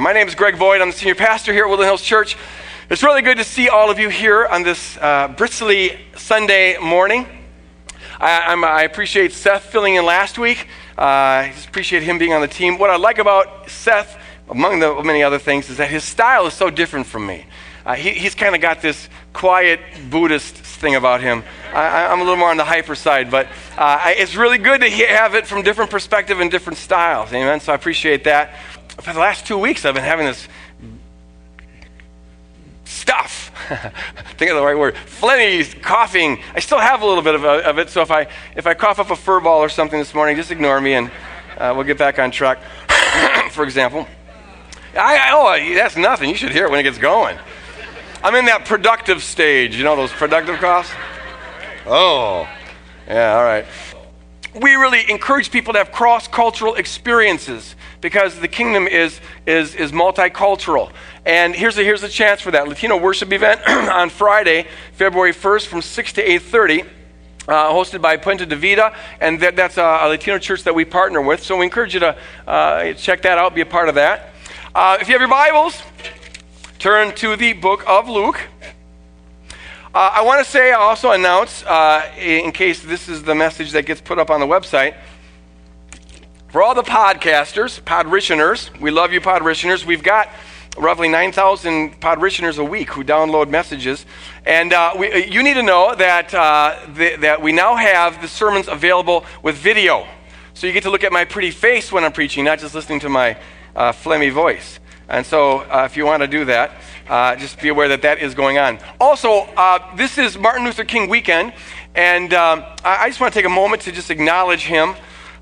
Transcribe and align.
My 0.00 0.14
name 0.14 0.26
is 0.28 0.34
Greg 0.34 0.58
Boyd. 0.58 0.80
I'm 0.80 0.88
the 0.88 0.96
senior 0.96 1.14
pastor 1.14 1.52
here 1.52 1.64
at 1.64 1.68
Woodland 1.68 1.88
Hills 1.88 2.00
Church. 2.00 2.34
It's 2.88 3.02
really 3.02 3.20
good 3.20 3.36
to 3.36 3.44
see 3.44 3.68
all 3.68 3.90
of 3.90 3.98
you 3.98 4.08
here 4.08 4.46
on 4.46 4.62
this 4.62 4.96
uh, 4.96 5.28
bristly 5.28 6.00
Sunday 6.16 6.78
morning. 6.78 7.26
I, 8.18 8.54
I, 8.54 8.84
appreciate 8.84 9.32
Seth 9.32 9.64
filling 9.64 9.96
in 9.96 10.06
last 10.06 10.38
week. 10.38 10.68
Uh, 10.96 11.02
I 11.02 11.52
just 11.54 11.68
appreciate 11.68 12.02
him 12.02 12.16
being 12.16 12.32
on 12.32 12.40
the 12.40 12.48
team. 12.48 12.78
What 12.78 12.88
I 12.88 12.96
like 12.96 13.18
about 13.18 13.68
Seth, 13.68 14.18
among 14.48 14.78
the 14.78 15.02
many 15.02 15.22
other 15.22 15.38
things, 15.38 15.68
is 15.68 15.76
that 15.76 15.90
his 15.90 16.02
style 16.02 16.46
is 16.46 16.54
so 16.54 16.70
different 16.70 17.06
from 17.06 17.26
me. 17.26 17.44
Uh, 17.84 17.94
he, 17.94 18.10
he's 18.10 18.34
kind 18.34 18.54
of 18.54 18.62
got 18.62 18.80
this 18.80 19.10
quiet 19.34 19.80
Buddhist 20.08 20.54
thing 20.54 20.94
about 20.94 21.20
him. 21.20 21.44
I, 21.74 22.12
am 22.12 22.20
a 22.20 22.22
little 22.22 22.38
more 22.38 22.50
on 22.50 22.56
the 22.56 22.64
hyper 22.64 22.94
side, 22.94 23.30
but 23.30 23.48
uh, 23.76 24.00
it's 24.06 24.34
really 24.34 24.58
good 24.58 24.80
to 24.80 24.90
have 24.90 25.34
it 25.34 25.46
from 25.46 25.62
different 25.62 25.90
perspective 25.90 26.40
and 26.40 26.50
different 26.50 26.78
styles. 26.78 27.32
Amen. 27.32 27.60
So 27.60 27.72
I 27.72 27.74
appreciate 27.74 28.24
that 28.24 28.54
for 29.00 29.12
the 29.12 29.18
last 29.18 29.46
two 29.46 29.58
weeks, 29.58 29.84
I've 29.84 29.94
been 29.94 30.04
having 30.04 30.26
this 30.26 30.48
stuff. 32.84 33.50
Think 34.36 34.50
of 34.50 34.56
the 34.56 34.64
right 34.64 34.76
word. 34.76 34.94
Phlegmy, 34.94 35.80
coughing. 35.82 36.42
I 36.54 36.60
still 36.60 36.78
have 36.78 37.02
a 37.02 37.06
little 37.06 37.22
bit 37.22 37.34
of, 37.34 37.44
of, 37.44 37.78
it, 37.78 37.90
so 37.90 38.02
if 38.02 38.10
I, 38.10 38.26
if 38.56 38.66
I 38.66 38.74
cough 38.74 38.98
up 38.98 39.10
a 39.10 39.16
fur 39.16 39.40
ball 39.40 39.60
or 39.60 39.68
something 39.68 39.98
this 39.98 40.14
morning, 40.14 40.36
just 40.36 40.50
ignore 40.50 40.80
me 40.80 40.94
and 40.94 41.10
uh, 41.56 41.72
we'll 41.74 41.84
get 41.84 41.98
back 41.98 42.18
on 42.18 42.30
track. 42.30 42.58
for 43.50 43.64
example. 43.64 44.06
I, 44.94 45.16
I, 45.16 45.30
oh, 45.32 45.74
that's 45.74 45.96
nothing. 45.96 46.30
You 46.30 46.36
should 46.36 46.52
hear 46.52 46.66
it 46.66 46.70
when 46.70 46.80
it 46.80 46.84
gets 46.84 46.98
going. 46.98 47.38
I'm 48.22 48.34
in 48.34 48.46
that 48.46 48.64
productive 48.64 49.22
stage. 49.22 49.76
You 49.76 49.84
know 49.84 49.96
those 49.96 50.12
productive 50.12 50.56
coughs? 50.56 50.90
Oh, 51.86 52.48
yeah, 53.08 53.36
all 53.36 53.44
right. 53.44 53.66
We 54.60 54.74
really 54.74 55.08
encourage 55.10 55.50
people 55.50 55.72
to 55.72 55.78
have 55.78 55.92
cross 55.92 56.28
cultural 56.28 56.74
experiences 56.74 57.76
because 58.00 58.38
the 58.38 58.48
kingdom 58.48 58.86
is, 58.86 59.20
is, 59.46 59.74
is 59.74 59.92
multicultural. 59.92 60.92
And 61.24 61.54
here's 61.54 61.76
a, 61.78 61.82
here's 61.82 62.02
a 62.02 62.08
chance 62.08 62.40
for 62.40 62.50
that. 62.50 62.68
Latino 62.68 62.96
worship 62.96 63.32
event 63.32 63.60
on 63.68 64.10
Friday, 64.10 64.66
February 64.92 65.32
1st 65.32 65.66
from 65.66 65.82
6 65.82 66.12
to 66.14 66.24
8.30. 66.24 66.88
Uh, 67.48 67.72
hosted 67.72 68.00
by 68.00 68.16
Puente 68.16 68.46
de 68.46 68.54
Vida, 68.54 68.94
and 69.20 69.40
that, 69.40 69.56
that's 69.56 69.76
a, 69.76 69.82
a, 69.82 70.08
Latino 70.08 70.38
church 70.38 70.62
that 70.62 70.74
we 70.74 70.84
partner 70.84 71.20
with. 71.20 71.42
So 71.42 71.56
we 71.56 71.64
encourage 71.64 71.94
you 71.94 72.00
to 72.00 72.16
uh, 72.46 72.92
check 72.92 73.22
that 73.22 73.38
out, 73.38 73.54
be 73.54 73.62
a 73.62 73.66
part 73.66 73.88
of 73.88 73.96
that. 73.96 74.30
Uh, 74.72 74.98
if 75.00 75.08
you 75.08 75.14
have 75.14 75.20
your 75.20 75.28
Bibles, 75.28 75.82
turn 76.78 77.12
to 77.16 77.34
the 77.36 77.54
book 77.54 77.82
of 77.88 78.08
Luke. 78.08 78.40
Uh, 79.92 80.12
I 80.14 80.22
want 80.22 80.44
to 80.44 80.48
say, 80.48 80.70
I 80.70 80.76
also 80.76 81.10
announce, 81.10 81.64
uh, 81.64 82.08
in 82.16 82.52
case 82.52 82.80
this 82.80 83.08
is 83.08 83.24
the 83.24 83.34
message 83.34 83.72
that 83.72 83.86
gets 83.86 84.00
put 84.00 84.20
up 84.20 84.30
on 84.30 84.38
the 84.38 84.46
website, 84.46 84.94
for 86.50 86.64
all 86.64 86.74
the 86.74 86.82
podcasters, 86.82 87.80
podritioners, 87.82 88.76
we 88.80 88.90
love 88.90 89.12
you, 89.12 89.20
podritioners. 89.20 89.84
We've 89.84 90.02
got 90.02 90.28
roughly 90.76 91.08
9,000 91.08 92.00
podritioners 92.00 92.58
a 92.58 92.64
week 92.64 92.90
who 92.90 93.04
download 93.04 93.48
messages. 93.48 94.04
And 94.44 94.72
uh, 94.72 94.94
we, 94.98 95.12
uh, 95.12 95.16
you 95.16 95.44
need 95.44 95.54
to 95.54 95.62
know 95.62 95.94
that, 95.94 96.34
uh, 96.34 96.76
that 96.94 97.40
we 97.40 97.52
now 97.52 97.76
have 97.76 98.20
the 98.20 98.26
sermons 98.26 98.66
available 98.66 99.24
with 99.44 99.56
video. 99.56 100.08
So 100.54 100.66
you 100.66 100.72
get 100.72 100.82
to 100.82 100.90
look 100.90 101.04
at 101.04 101.12
my 101.12 101.24
pretty 101.24 101.52
face 101.52 101.92
when 101.92 102.02
I'm 102.02 102.12
preaching, 102.12 102.44
not 102.44 102.58
just 102.58 102.74
listening 102.74 102.98
to 103.00 103.08
my 103.08 103.38
uh, 103.76 103.92
phlegmy 103.92 104.32
voice. 104.32 104.80
And 105.08 105.24
so 105.24 105.58
uh, 105.58 105.86
if 105.88 105.96
you 105.96 106.04
want 106.04 106.22
to 106.22 106.28
do 106.28 106.44
that, 106.46 106.72
uh, 107.08 107.36
just 107.36 107.60
be 107.60 107.68
aware 107.68 107.88
that 107.88 108.02
that 108.02 108.18
is 108.18 108.34
going 108.34 108.58
on. 108.58 108.80
Also, 109.00 109.48
this 109.94 110.18
is 110.18 110.36
Martin 110.36 110.64
Luther 110.64 110.84
King 110.84 111.08
weekend. 111.08 111.52
And 111.94 112.34
um, 112.34 112.64
I, 112.84 113.04
I 113.04 113.08
just 113.08 113.20
want 113.20 113.32
to 113.32 113.38
take 113.38 113.46
a 113.46 113.54
moment 113.54 113.82
to 113.82 113.92
just 113.92 114.10
acknowledge 114.10 114.64
him. 114.64 114.96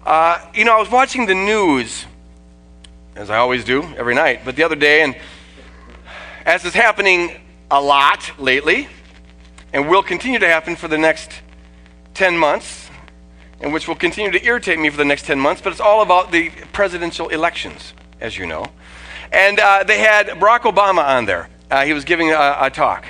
Uh, 0.08 0.40
you 0.54 0.64
know, 0.64 0.74
I 0.74 0.78
was 0.78 0.90
watching 0.90 1.26
the 1.26 1.34
news, 1.34 2.06
as 3.14 3.28
I 3.28 3.36
always 3.36 3.62
do 3.62 3.82
every 3.98 4.14
night, 4.14 4.40
but 4.42 4.56
the 4.56 4.62
other 4.62 4.74
day, 4.74 5.02
and 5.02 5.14
as 6.46 6.64
is 6.64 6.72
happening 6.72 7.38
a 7.70 7.78
lot 7.78 8.32
lately, 8.38 8.88
and 9.70 9.86
will 9.86 10.02
continue 10.02 10.38
to 10.38 10.48
happen 10.48 10.76
for 10.76 10.88
the 10.88 10.96
next 10.96 11.30
10 12.14 12.38
months, 12.38 12.88
and 13.60 13.70
which 13.70 13.86
will 13.86 13.97
continue 13.97 14.30
to 14.30 14.42
irritate 14.42 14.78
me 14.78 14.88
for 14.88 14.97
the 14.97 15.04
next 15.04 15.26
10 15.26 15.38
months, 15.38 15.60
but 15.60 15.72
it's 15.72 15.80
all 15.80 16.00
about 16.00 16.32
the 16.32 16.48
presidential 16.72 17.28
elections, 17.28 17.92
as 18.18 18.38
you 18.38 18.47
know. 18.47 18.64
And 19.30 19.60
uh, 19.60 19.84
they 19.84 19.98
had 19.98 20.28
Barack 20.28 20.60
Obama 20.60 21.04
on 21.04 21.26
there. 21.26 21.50
Uh, 21.70 21.84
he 21.84 21.92
was 21.92 22.04
giving 22.04 22.30
a, 22.30 22.56
a 22.62 22.70
talk. 22.70 23.04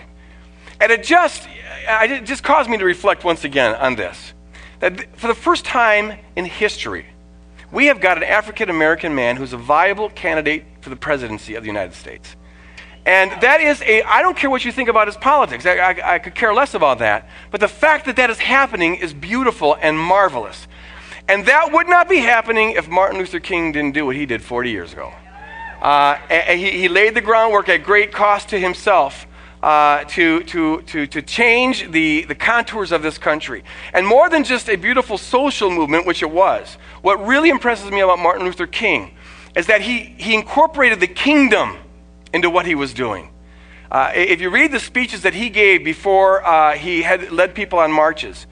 And 0.81 0.91
it 0.91 1.05
just, 1.05 1.47
it 1.87 2.25
just 2.25 2.43
caused 2.43 2.69
me 2.69 2.77
to 2.77 2.85
reflect 2.85 3.23
once 3.23 3.45
again 3.45 3.77
on 3.77 3.95
this 3.95 4.33
that 4.81 5.17
for 5.17 5.27
the 5.27 5.35
first 5.35 5.65
time 5.65 6.19
in 6.37 6.45
history, 6.45 7.07
we 7.71 7.87
have 7.87 8.01
got 8.01 8.17
an 8.17 8.25
African 8.25 8.71
American 8.71 9.15
man 9.15 9.37
who's 9.37 9.53
a 9.53 9.59
viable 9.59 10.09
candidate 10.11 10.65
for 10.81 10.91
the 10.91 10.97
presidency 10.97 11.55
of 11.55 11.63
the 11.63 11.67
United 11.67 11.95
States. 11.95 12.37
And 13.05 13.31
that 13.41 13.61
is 13.61 13.81
a, 13.83 14.03
I 14.03 14.23
don't 14.23 14.37
care 14.37 14.51
what 14.51 14.65
you 14.65 14.73
think 14.73 14.89
about 14.89 15.07
his 15.07 15.17
politics, 15.17 15.65
I, 15.65 15.77
I, 15.77 16.15
I 16.15 16.19
could 16.19 16.35
care 16.35 16.53
less 16.53 16.75
about 16.75 16.99
that. 16.99 17.29
But 17.51 17.61
the 17.61 17.69
fact 17.69 18.07
that 18.07 18.17
that 18.17 18.31
is 18.31 18.39
happening 18.39 18.97
is 18.97 19.15
beautiful 19.15 19.77
and 19.81 19.99
marvelous. 19.99 20.69
And 21.27 21.47
that 21.47 21.73
would 21.73 21.89
not 21.89 22.09
be 22.09 22.19
happening 22.19 22.73
if 22.73 22.89
Martin 22.89 23.19
Luther 23.19 23.41
King 23.41 23.73
didn't 23.73 23.93
do 23.93 24.07
what 24.07 24.17
he 24.17 24.27
did 24.27 24.43
40 24.43 24.71
years 24.71 24.93
ago. 24.93 25.13
Uh, 25.81 26.17
he, 26.49 26.71
he 26.71 26.89
laid 26.89 27.15
the 27.15 27.21
groundwork 27.21 27.69
at 27.69 27.83
great 27.83 28.13
cost 28.13 28.49
to 28.49 28.59
himself 28.59 29.27
uh, 29.63 30.05
to, 30.05 30.43
to, 30.45 30.83
to, 30.83 31.07
to 31.07 31.23
change 31.23 31.91
the, 31.91 32.25
the 32.25 32.35
contours 32.35 32.93
of 32.93 33.03
this 33.03 33.19
country. 33.19 33.65
And 33.93 34.07
more 34.07 34.29
than 34.31 34.45
just 34.45 34.69
a 34.69 34.77
beautiful 34.77 35.19
social 35.19 35.71
movement, 35.71 36.07
which 36.07 36.23
it 36.23 36.31
was, 36.31 36.77
what 37.03 37.25
really 37.27 37.49
impresses 37.49 37.91
me 37.91 38.01
about 38.01 38.19
Martin 38.19 38.45
Luther 38.45 38.67
King 38.67 39.17
is 39.57 39.67
that 39.67 39.81
he, 39.81 40.15
he 40.19 40.35
incorporated 40.35 41.01
the 41.01 41.07
kingdom 41.07 41.77
into 42.33 42.51
what 42.51 42.67
he 42.67 42.75
was 42.75 42.95
doing. 42.95 43.31
Uh, 43.91 44.13
if 44.15 44.41
you 44.41 44.51
read 44.51 44.71
the 44.71 44.81
speeches 44.81 45.23
that 45.23 45.35
he 45.35 45.49
gave 45.49 45.83
before 45.83 46.47
uh, 46.47 46.77
he 46.77 47.03
had 47.03 47.33
led 47.33 47.55
people 47.55 47.79
on 47.79 47.91
marches, 47.91 48.47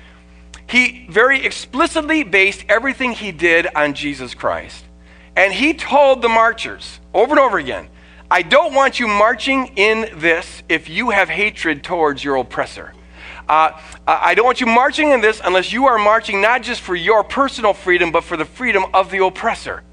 he 0.68 1.06
very 1.10 1.44
explicitly 1.44 2.24
based 2.24 2.64
everything 2.68 3.12
he 3.12 3.30
did 3.30 3.68
on 3.74 3.94
Jesus 3.94 4.34
Christ. 4.34 4.84
And 5.36 5.52
he 5.52 5.74
told 5.74 6.22
the 6.22 6.28
marchers 6.28 6.98
over 7.12 7.32
and 7.32 7.38
over 7.38 7.58
again 7.58 7.88
I 8.30 8.42
don't 8.42 8.74
want 8.74 8.98
you 8.98 9.06
marching 9.06 9.68
in 9.76 10.18
this 10.18 10.64
if 10.68 10.88
you 10.88 11.10
have 11.10 11.28
hatred 11.28 11.84
towards 11.84 12.24
your 12.24 12.36
oppressor. 12.36 12.92
Uh, 13.48 13.80
I 14.04 14.34
don't 14.34 14.44
want 14.44 14.60
you 14.60 14.66
marching 14.66 15.12
in 15.12 15.20
this 15.20 15.40
unless 15.44 15.72
you 15.72 15.86
are 15.86 15.98
marching 15.98 16.40
not 16.40 16.62
just 16.62 16.80
for 16.80 16.96
your 16.96 17.22
personal 17.22 17.72
freedom, 17.72 18.10
but 18.10 18.24
for 18.24 18.36
the 18.36 18.44
freedom 18.44 18.84
of 18.92 19.12
the 19.12 19.24
oppressor. 19.24 19.84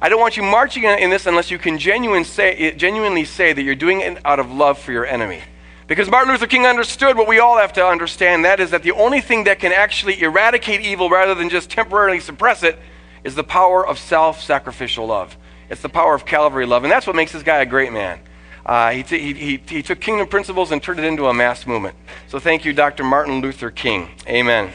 I 0.00 0.08
don't 0.08 0.20
want 0.20 0.36
you 0.36 0.44
marching 0.44 0.84
in 0.84 1.10
this 1.10 1.26
unless 1.26 1.50
you 1.50 1.58
can 1.58 1.78
genuine 1.78 2.24
say, 2.24 2.72
genuinely 2.76 3.24
say 3.24 3.52
that 3.52 3.62
you're 3.62 3.74
doing 3.74 4.00
it 4.00 4.18
out 4.24 4.38
of 4.38 4.52
love 4.52 4.78
for 4.78 4.92
your 4.92 5.04
enemy. 5.04 5.40
Because 5.88 6.08
Martin 6.08 6.32
Luther 6.32 6.46
King 6.46 6.66
understood 6.66 7.16
what 7.16 7.26
we 7.26 7.40
all 7.40 7.58
have 7.58 7.72
to 7.72 7.84
understand 7.84 8.44
that 8.44 8.60
is 8.60 8.70
that 8.70 8.84
the 8.84 8.92
only 8.92 9.20
thing 9.20 9.44
that 9.44 9.58
can 9.58 9.72
actually 9.72 10.22
eradicate 10.22 10.80
evil 10.80 11.10
rather 11.10 11.34
than 11.34 11.48
just 11.48 11.68
temporarily 11.68 12.20
suppress 12.20 12.62
it 12.62 12.78
is 13.24 13.34
the 13.34 13.42
power 13.42 13.84
of 13.84 13.98
self 13.98 14.40
sacrificial 14.40 15.06
love. 15.06 15.36
It's 15.70 15.82
the 15.82 15.88
power 15.88 16.14
of 16.14 16.26
Calvary 16.26 16.66
love. 16.66 16.82
And 16.82 16.90
that's 16.90 17.06
what 17.06 17.14
makes 17.14 17.30
this 17.32 17.44
guy 17.44 17.58
a 17.58 17.66
great 17.66 17.92
man. 17.92 18.18
Uh, 18.66 18.90
he, 18.90 19.02
t- 19.04 19.18
he, 19.18 19.34
he, 19.34 19.62
he 19.68 19.82
took 19.82 20.00
kingdom 20.00 20.26
principles 20.26 20.72
and 20.72 20.82
turned 20.82 20.98
it 20.98 21.04
into 21.04 21.28
a 21.28 21.32
mass 21.32 21.66
movement. 21.66 21.96
So 22.26 22.40
thank 22.40 22.64
you, 22.64 22.72
Dr. 22.72 23.04
Martin 23.04 23.40
Luther 23.40 23.70
King. 23.70 24.10
Amen. 24.28 24.72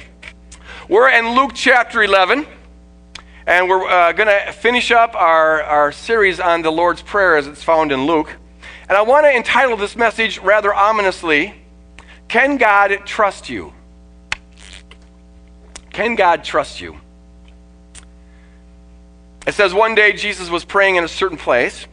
We're 0.87 1.09
in 1.09 1.35
Luke 1.35 1.51
chapter 1.53 2.01
11, 2.01 2.47
and 3.45 3.69
we're 3.69 3.87
uh, 3.87 4.13
going 4.13 4.29
to 4.29 4.51
finish 4.53 4.89
up 4.91 5.15
our, 5.15 5.61
our 5.63 5.91
series 5.91 6.39
on 6.39 6.61
the 6.61 6.71
Lord's 6.71 7.01
Prayer 7.01 7.35
as 7.35 7.45
it's 7.45 7.63
found 7.63 7.91
in 7.91 8.05
Luke. 8.05 8.33
And 8.87 8.97
I 8.97 9.01
want 9.01 9.25
to 9.25 9.35
entitle 9.35 9.77
this 9.77 9.95
message 9.95 10.39
rather 10.39 10.73
ominously 10.73 11.53
Can 12.27 12.57
God 12.57 13.01
Trust 13.05 13.49
You? 13.49 13.73
Can 15.91 16.15
God 16.15 16.43
Trust 16.43 16.79
You? 16.79 16.99
It 19.45 19.53
says 19.53 19.73
one 19.73 19.95
day 19.95 20.13
Jesus 20.13 20.49
was 20.49 20.65
praying 20.65 20.95
in 20.95 21.03
a 21.03 21.07
certain 21.07 21.37
place. 21.37 21.87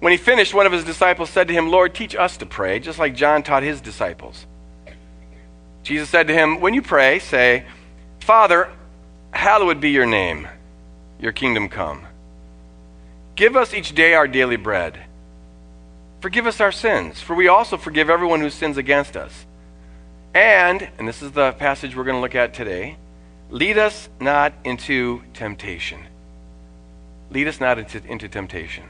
When 0.00 0.10
he 0.10 0.16
finished, 0.16 0.52
one 0.52 0.66
of 0.66 0.72
his 0.72 0.84
disciples 0.84 1.30
said 1.30 1.48
to 1.48 1.54
him, 1.54 1.68
Lord, 1.68 1.94
teach 1.94 2.16
us 2.16 2.36
to 2.38 2.46
pray, 2.46 2.80
just 2.80 2.98
like 2.98 3.14
John 3.14 3.42
taught 3.42 3.62
his 3.62 3.80
disciples. 3.80 4.46
Jesus 5.84 6.08
said 6.08 6.28
to 6.28 6.34
him, 6.34 6.60
When 6.60 6.74
you 6.74 6.82
pray, 6.82 7.18
say, 7.18 7.66
Father, 8.20 8.72
hallowed 9.32 9.80
be 9.80 9.90
your 9.90 10.06
name, 10.06 10.48
your 11.20 11.32
kingdom 11.32 11.68
come. 11.68 12.06
Give 13.36 13.56
us 13.56 13.74
each 13.74 13.94
day 13.94 14.14
our 14.14 14.26
daily 14.26 14.56
bread. 14.56 14.98
Forgive 16.20 16.46
us 16.46 16.60
our 16.60 16.72
sins, 16.72 17.20
for 17.20 17.34
we 17.34 17.48
also 17.48 17.76
forgive 17.76 18.10
everyone 18.10 18.40
who 18.40 18.50
sins 18.50 18.76
against 18.76 19.16
us. 19.16 19.46
And, 20.34 20.88
and 20.98 21.06
this 21.06 21.22
is 21.22 21.32
the 21.32 21.52
passage 21.52 21.96
we're 21.96 22.04
going 22.04 22.16
to 22.16 22.20
look 22.20 22.34
at 22.34 22.54
today, 22.54 22.96
Lead 23.52 23.76
us 23.76 24.08
not 24.18 24.54
into 24.64 25.20
temptation. 25.34 26.00
Lead 27.30 27.46
us 27.46 27.60
not 27.60 27.78
into, 27.78 28.02
into 28.06 28.26
temptation. 28.26 28.82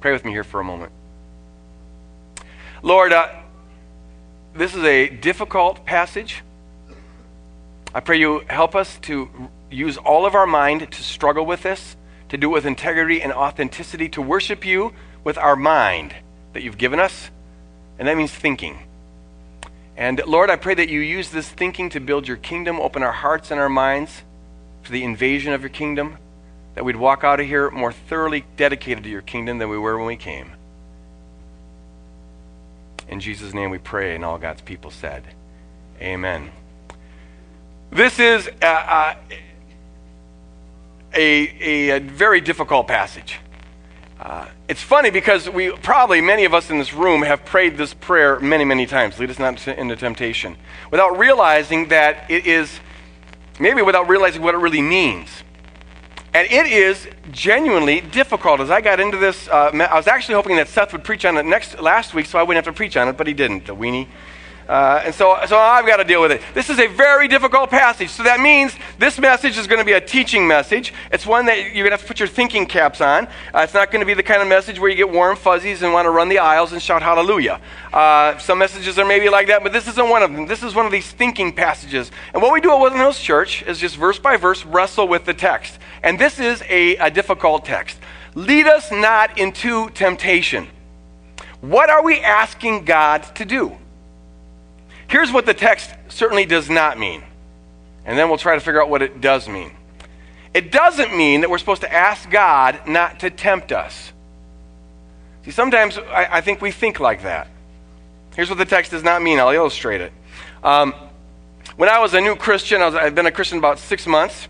Pray 0.00 0.10
with 0.10 0.24
me 0.24 0.32
here 0.32 0.42
for 0.42 0.58
a 0.58 0.64
moment. 0.64 0.90
Lord, 2.82 3.12
uh, 3.12 3.28
this 4.54 4.74
is 4.74 4.82
a 4.82 5.08
difficult 5.08 5.86
passage. 5.86 6.42
I 7.94 8.00
pray 8.00 8.18
you 8.18 8.42
help 8.50 8.74
us 8.74 8.98
to 9.02 9.30
use 9.70 9.96
all 9.98 10.26
of 10.26 10.34
our 10.34 10.48
mind 10.48 10.90
to 10.90 11.02
struggle 11.04 11.46
with 11.46 11.62
this, 11.62 11.94
to 12.30 12.36
do 12.36 12.50
it 12.50 12.54
with 12.54 12.66
integrity 12.66 13.22
and 13.22 13.32
authenticity, 13.32 14.08
to 14.08 14.20
worship 14.20 14.66
you 14.66 14.92
with 15.22 15.38
our 15.38 15.54
mind 15.54 16.12
that 16.54 16.64
you've 16.64 16.76
given 16.76 16.98
us, 16.98 17.30
and 18.00 18.08
that 18.08 18.16
means 18.16 18.32
thinking. 18.32 18.80
And 20.02 20.20
Lord, 20.26 20.50
I 20.50 20.56
pray 20.56 20.74
that 20.74 20.88
you 20.88 20.98
use 20.98 21.30
this 21.30 21.48
thinking 21.48 21.88
to 21.90 22.00
build 22.00 22.26
your 22.26 22.36
kingdom, 22.36 22.80
open 22.80 23.04
our 23.04 23.12
hearts 23.12 23.52
and 23.52 23.60
our 23.60 23.68
minds 23.68 24.24
for 24.82 24.90
the 24.90 25.04
invasion 25.04 25.52
of 25.52 25.60
your 25.60 25.70
kingdom, 25.70 26.18
that 26.74 26.84
we'd 26.84 26.96
walk 26.96 27.22
out 27.22 27.38
of 27.38 27.46
here 27.46 27.70
more 27.70 27.92
thoroughly 27.92 28.44
dedicated 28.56 29.04
to 29.04 29.08
your 29.08 29.22
kingdom 29.22 29.58
than 29.58 29.68
we 29.68 29.78
were 29.78 29.96
when 29.96 30.08
we 30.08 30.16
came. 30.16 30.54
In 33.06 33.20
Jesus' 33.20 33.54
name 33.54 33.70
we 33.70 33.78
pray, 33.78 34.16
and 34.16 34.24
all 34.24 34.38
God's 34.38 34.60
people 34.60 34.90
said, 34.90 35.22
Amen. 36.00 36.50
This 37.92 38.18
is 38.18 38.50
a, 38.60 39.16
a, 41.14 41.90
a, 41.92 41.98
very 42.00 42.40
difficult 42.40 42.88
passage. 42.88 43.38
Uh, 44.22 44.46
it's 44.68 44.80
funny 44.80 45.10
because 45.10 45.50
we 45.50 45.72
probably, 45.78 46.20
many 46.20 46.44
of 46.44 46.54
us 46.54 46.70
in 46.70 46.78
this 46.78 46.94
room, 46.94 47.22
have 47.22 47.44
prayed 47.44 47.76
this 47.76 47.92
prayer 47.92 48.38
many, 48.38 48.64
many 48.64 48.86
times 48.86 49.18
lead 49.18 49.28
us 49.28 49.38
not 49.40 49.66
into 49.66 49.96
temptation, 49.96 50.56
without 50.92 51.18
realizing 51.18 51.88
that 51.88 52.30
it 52.30 52.46
is, 52.46 52.78
maybe 53.58 53.82
without 53.82 54.08
realizing 54.08 54.40
what 54.40 54.54
it 54.54 54.58
really 54.58 54.80
means. 54.80 55.28
And 56.34 56.46
it 56.52 56.66
is 56.66 57.08
genuinely 57.32 58.00
difficult. 58.00 58.60
As 58.60 58.70
I 58.70 58.80
got 58.80 59.00
into 59.00 59.16
this, 59.16 59.48
uh, 59.48 59.70
I 59.72 59.96
was 59.96 60.06
actually 60.06 60.36
hoping 60.36 60.54
that 60.54 60.68
Seth 60.68 60.92
would 60.92 61.02
preach 61.02 61.24
on 61.24 61.36
it 61.36 61.44
next 61.44 61.80
last 61.80 62.14
week 62.14 62.26
so 62.26 62.38
I 62.38 62.44
wouldn't 62.44 62.64
have 62.64 62.72
to 62.72 62.76
preach 62.76 62.96
on 62.96 63.08
it, 63.08 63.16
but 63.16 63.26
he 63.26 63.34
didn't, 63.34 63.66
the 63.66 63.74
weenie. 63.74 64.06
Uh, 64.72 65.02
and 65.04 65.14
so, 65.14 65.38
so 65.46 65.58
I've 65.58 65.84
got 65.84 65.98
to 65.98 66.04
deal 66.04 66.22
with 66.22 66.32
it. 66.32 66.40
This 66.54 66.70
is 66.70 66.78
a 66.78 66.86
very 66.86 67.28
difficult 67.28 67.68
passage. 67.68 68.08
So 68.08 68.22
that 68.22 68.40
means 68.40 68.74
this 68.98 69.18
message 69.18 69.58
is 69.58 69.66
going 69.66 69.80
to 69.80 69.84
be 69.84 69.92
a 69.92 70.00
teaching 70.00 70.48
message. 70.48 70.94
It's 71.10 71.26
one 71.26 71.44
that 71.44 71.58
you're 71.58 71.86
going 71.86 71.90
to 71.90 71.90
have 71.90 72.00
to 72.00 72.06
put 72.06 72.18
your 72.18 72.26
thinking 72.26 72.64
caps 72.64 73.02
on. 73.02 73.26
Uh, 73.52 73.58
it's 73.58 73.74
not 73.74 73.90
going 73.90 74.00
to 74.00 74.06
be 74.06 74.14
the 74.14 74.22
kind 74.22 74.40
of 74.40 74.48
message 74.48 74.78
where 74.78 74.88
you 74.88 74.96
get 74.96 75.10
warm 75.10 75.36
fuzzies 75.36 75.82
and 75.82 75.92
want 75.92 76.06
to 76.06 76.10
run 76.10 76.30
the 76.30 76.38
aisles 76.38 76.72
and 76.72 76.80
shout 76.80 77.02
hallelujah. 77.02 77.60
Uh, 77.92 78.38
some 78.38 78.58
messages 78.58 78.98
are 78.98 79.04
maybe 79.04 79.28
like 79.28 79.48
that, 79.48 79.62
but 79.62 79.74
this 79.74 79.86
isn't 79.88 80.08
one 80.08 80.22
of 80.22 80.32
them. 80.32 80.46
This 80.46 80.62
is 80.62 80.74
one 80.74 80.86
of 80.86 80.92
these 80.92 81.10
thinking 81.10 81.52
passages. 81.52 82.10
And 82.32 82.42
what 82.42 82.50
we 82.50 82.62
do 82.62 82.72
at 82.72 82.80
Woodland 82.80 83.02
Hills 83.02 83.20
Church 83.20 83.62
is 83.64 83.78
just 83.78 83.96
verse 83.96 84.18
by 84.18 84.38
verse 84.38 84.64
wrestle 84.64 85.06
with 85.06 85.26
the 85.26 85.34
text. 85.34 85.78
And 86.02 86.18
this 86.18 86.40
is 86.40 86.62
a, 86.70 86.96
a 86.96 87.10
difficult 87.10 87.66
text. 87.66 87.98
Lead 88.34 88.66
us 88.66 88.90
not 88.90 89.38
into 89.38 89.90
temptation. 89.90 90.66
What 91.60 91.90
are 91.90 92.02
we 92.02 92.20
asking 92.20 92.86
God 92.86 93.24
to 93.34 93.44
do? 93.44 93.76
Here's 95.12 95.30
what 95.30 95.44
the 95.44 95.52
text 95.52 95.90
certainly 96.08 96.46
does 96.46 96.70
not 96.70 96.98
mean, 96.98 97.22
and 98.06 98.18
then 98.18 98.30
we'll 98.30 98.38
try 98.38 98.54
to 98.54 98.60
figure 98.60 98.80
out 98.80 98.88
what 98.88 99.02
it 99.02 99.20
does 99.20 99.46
mean. 99.46 99.70
It 100.54 100.72
doesn't 100.72 101.14
mean 101.14 101.42
that 101.42 101.50
we're 101.50 101.58
supposed 101.58 101.82
to 101.82 101.92
ask 101.92 102.30
God 102.30 102.80
not 102.86 103.20
to 103.20 103.28
tempt 103.28 103.72
us. 103.72 104.10
See, 105.44 105.50
sometimes 105.50 105.98
I, 105.98 106.38
I 106.38 106.40
think 106.40 106.62
we 106.62 106.70
think 106.70 106.98
like 106.98 107.24
that. 107.24 107.48
Here's 108.36 108.48
what 108.48 108.56
the 108.56 108.64
text 108.64 108.90
does 108.90 109.02
not 109.02 109.20
mean. 109.20 109.38
I'll 109.38 109.50
illustrate 109.50 110.00
it. 110.00 110.14
Um, 110.64 110.94
when 111.76 111.90
I 111.90 111.98
was 111.98 112.14
a 112.14 112.20
new 112.22 112.34
Christian, 112.34 112.80
I 112.80 112.88
had 113.02 113.14
been 113.14 113.26
a 113.26 113.32
Christian 113.32 113.58
about 113.58 113.78
six 113.78 114.06
months. 114.06 114.48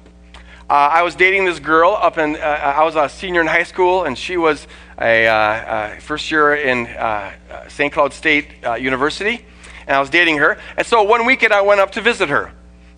Uh, 0.71 0.75
I 0.75 1.03
was 1.03 1.17
dating 1.17 1.45
this 1.45 1.59
girl 1.59 1.99
up 2.01 2.19
in, 2.19 2.37
uh, 2.37 2.39
I 2.39 2.85
was 2.85 2.95
a 2.95 3.09
senior 3.09 3.41
in 3.41 3.49
high 3.49 3.65
school, 3.65 4.05
and 4.05 4.17
she 4.17 4.37
was 4.37 4.69
a 4.97 5.27
uh, 5.27 5.35
uh 5.35 5.99
first 5.99 6.31
year 6.31 6.55
in 6.55 6.87
uh, 6.87 7.33
uh, 7.51 7.69
St. 7.69 7.93
Cloud 7.93 8.13
State 8.13 8.47
University 8.79 9.45
and 9.87 9.97
I 9.97 10.01
was 10.01 10.11
dating 10.11 10.39
her. 10.39 10.59
And 10.77 10.87
so 10.87 11.03
one 11.03 11.27
weekend 11.27 11.53
I 11.53 11.61
went 11.63 11.81
up 11.81 11.93
to 11.93 12.01
visit 12.01 12.29
her. 12.29 12.53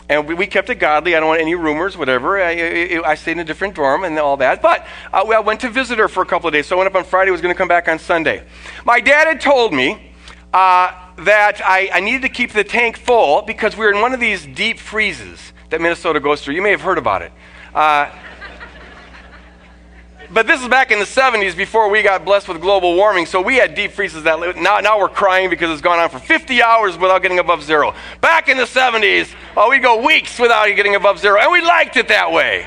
And 0.09 0.29
we, 0.29 0.35
we 0.35 0.47
kept 0.47 0.69
it 0.69 0.77
godly. 0.77 1.17
I 1.17 1.21
don't 1.21 1.29
want 1.29 1.41
any 1.41 1.55
rumors, 1.55 1.97
whatever. 1.97 2.39
I, 2.39 2.53
I, 2.53 3.11
I 3.11 3.15
stayed 3.15 3.33
in 3.33 3.41
a 3.41 3.45
different 3.45 3.75
dorm 3.75 4.05
and 4.05 4.19
all 4.19 4.37
that. 4.37 4.61
But 4.61 4.87
uh, 5.13 5.25
I 5.25 5.41
went 5.41 5.61
to 5.61 5.71
visit 5.71 5.99
her 5.99 6.09
for 6.09 6.23
a 6.23 6.27
couple 6.27 6.49
of 6.49 6.53
days. 6.53 6.67
So 6.67 6.77
I 6.77 6.79
went 6.79 6.89
up 6.89 6.97
on 6.97 7.05
Friday, 7.05 7.31
was 7.31 7.41
going 7.41 7.55
to 7.55 7.59
come 7.59 7.69
back 7.69 7.89
on 7.89 7.99
Sunday. 7.99 8.45
My 8.85 9.01
dad 9.01 9.27
had 9.27 9.41
told 9.41 9.73
me 9.73 10.13
uh, 10.53 10.93
that 11.19 11.63
I, 11.65 11.89
I 11.93 12.01
needed 12.01 12.23
to 12.23 12.29
keep 12.29 12.53
the 12.53 12.65
tank 12.65 12.99
full 12.99 13.43
because 13.43 13.77
we 13.77 13.87
were 13.87 13.93
in 13.93 14.01
one 14.01 14.13
of 14.13 14.21
these 14.21 14.45
deep 14.47 14.79
freezes 14.79 15.53
that 15.71 15.81
Minnesota 15.81 16.21
goes 16.21 16.43
through. 16.43 16.55
You 16.55 16.63
may 16.63 16.71
have 16.71 16.83
heard 16.83 16.99
about 16.99 17.23
it. 17.23 17.33
Uh, 17.75 18.11
but 20.35 20.49
this 20.49 20.61
is 20.61 20.67
back 20.67 20.91
in 20.91 20.99
the 20.99 21.05
70s 21.05 21.57
before 21.57 21.89
we 21.89 22.03
got 22.03 22.25
blessed 22.25 22.49
with 22.49 22.61
global 22.61 22.97
warming. 22.97 23.25
So 23.25 23.41
we 23.41 23.55
had 23.55 23.77
deep 23.77 23.93
freezes 23.93 24.25
that 24.25 24.57
now, 24.57 24.81
now 24.81 24.99
we're 24.99 25.09
crying 25.09 25.49
because 25.49 25.71
it's 25.71 25.81
gone 25.81 26.01
on 26.01 26.11
for 26.11 26.19
50 26.19 26.61
hours 26.61 26.99
without 26.99 27.23
getting 27.23 27.39
above 27.39 27.63
zero. 27.63 27.95
Back 28.21 28.49
in 28.49 28.57
the 28.57 28.65
70s, 28.65 29.33
oh, 29.57 29.71
we'd 29.71 29.81
go 29.81 30.05
weeks 30.05 30.37
without 30.41 30.67
getting 30.75 30.97
above 30.97 31.21
zero, 31.21 31.39
and 31.39 31.53
we 31.53 31.63
liked 31.63 31.97
it 31.97 32.09
that 32.09 32.33
way. 32.33 32.67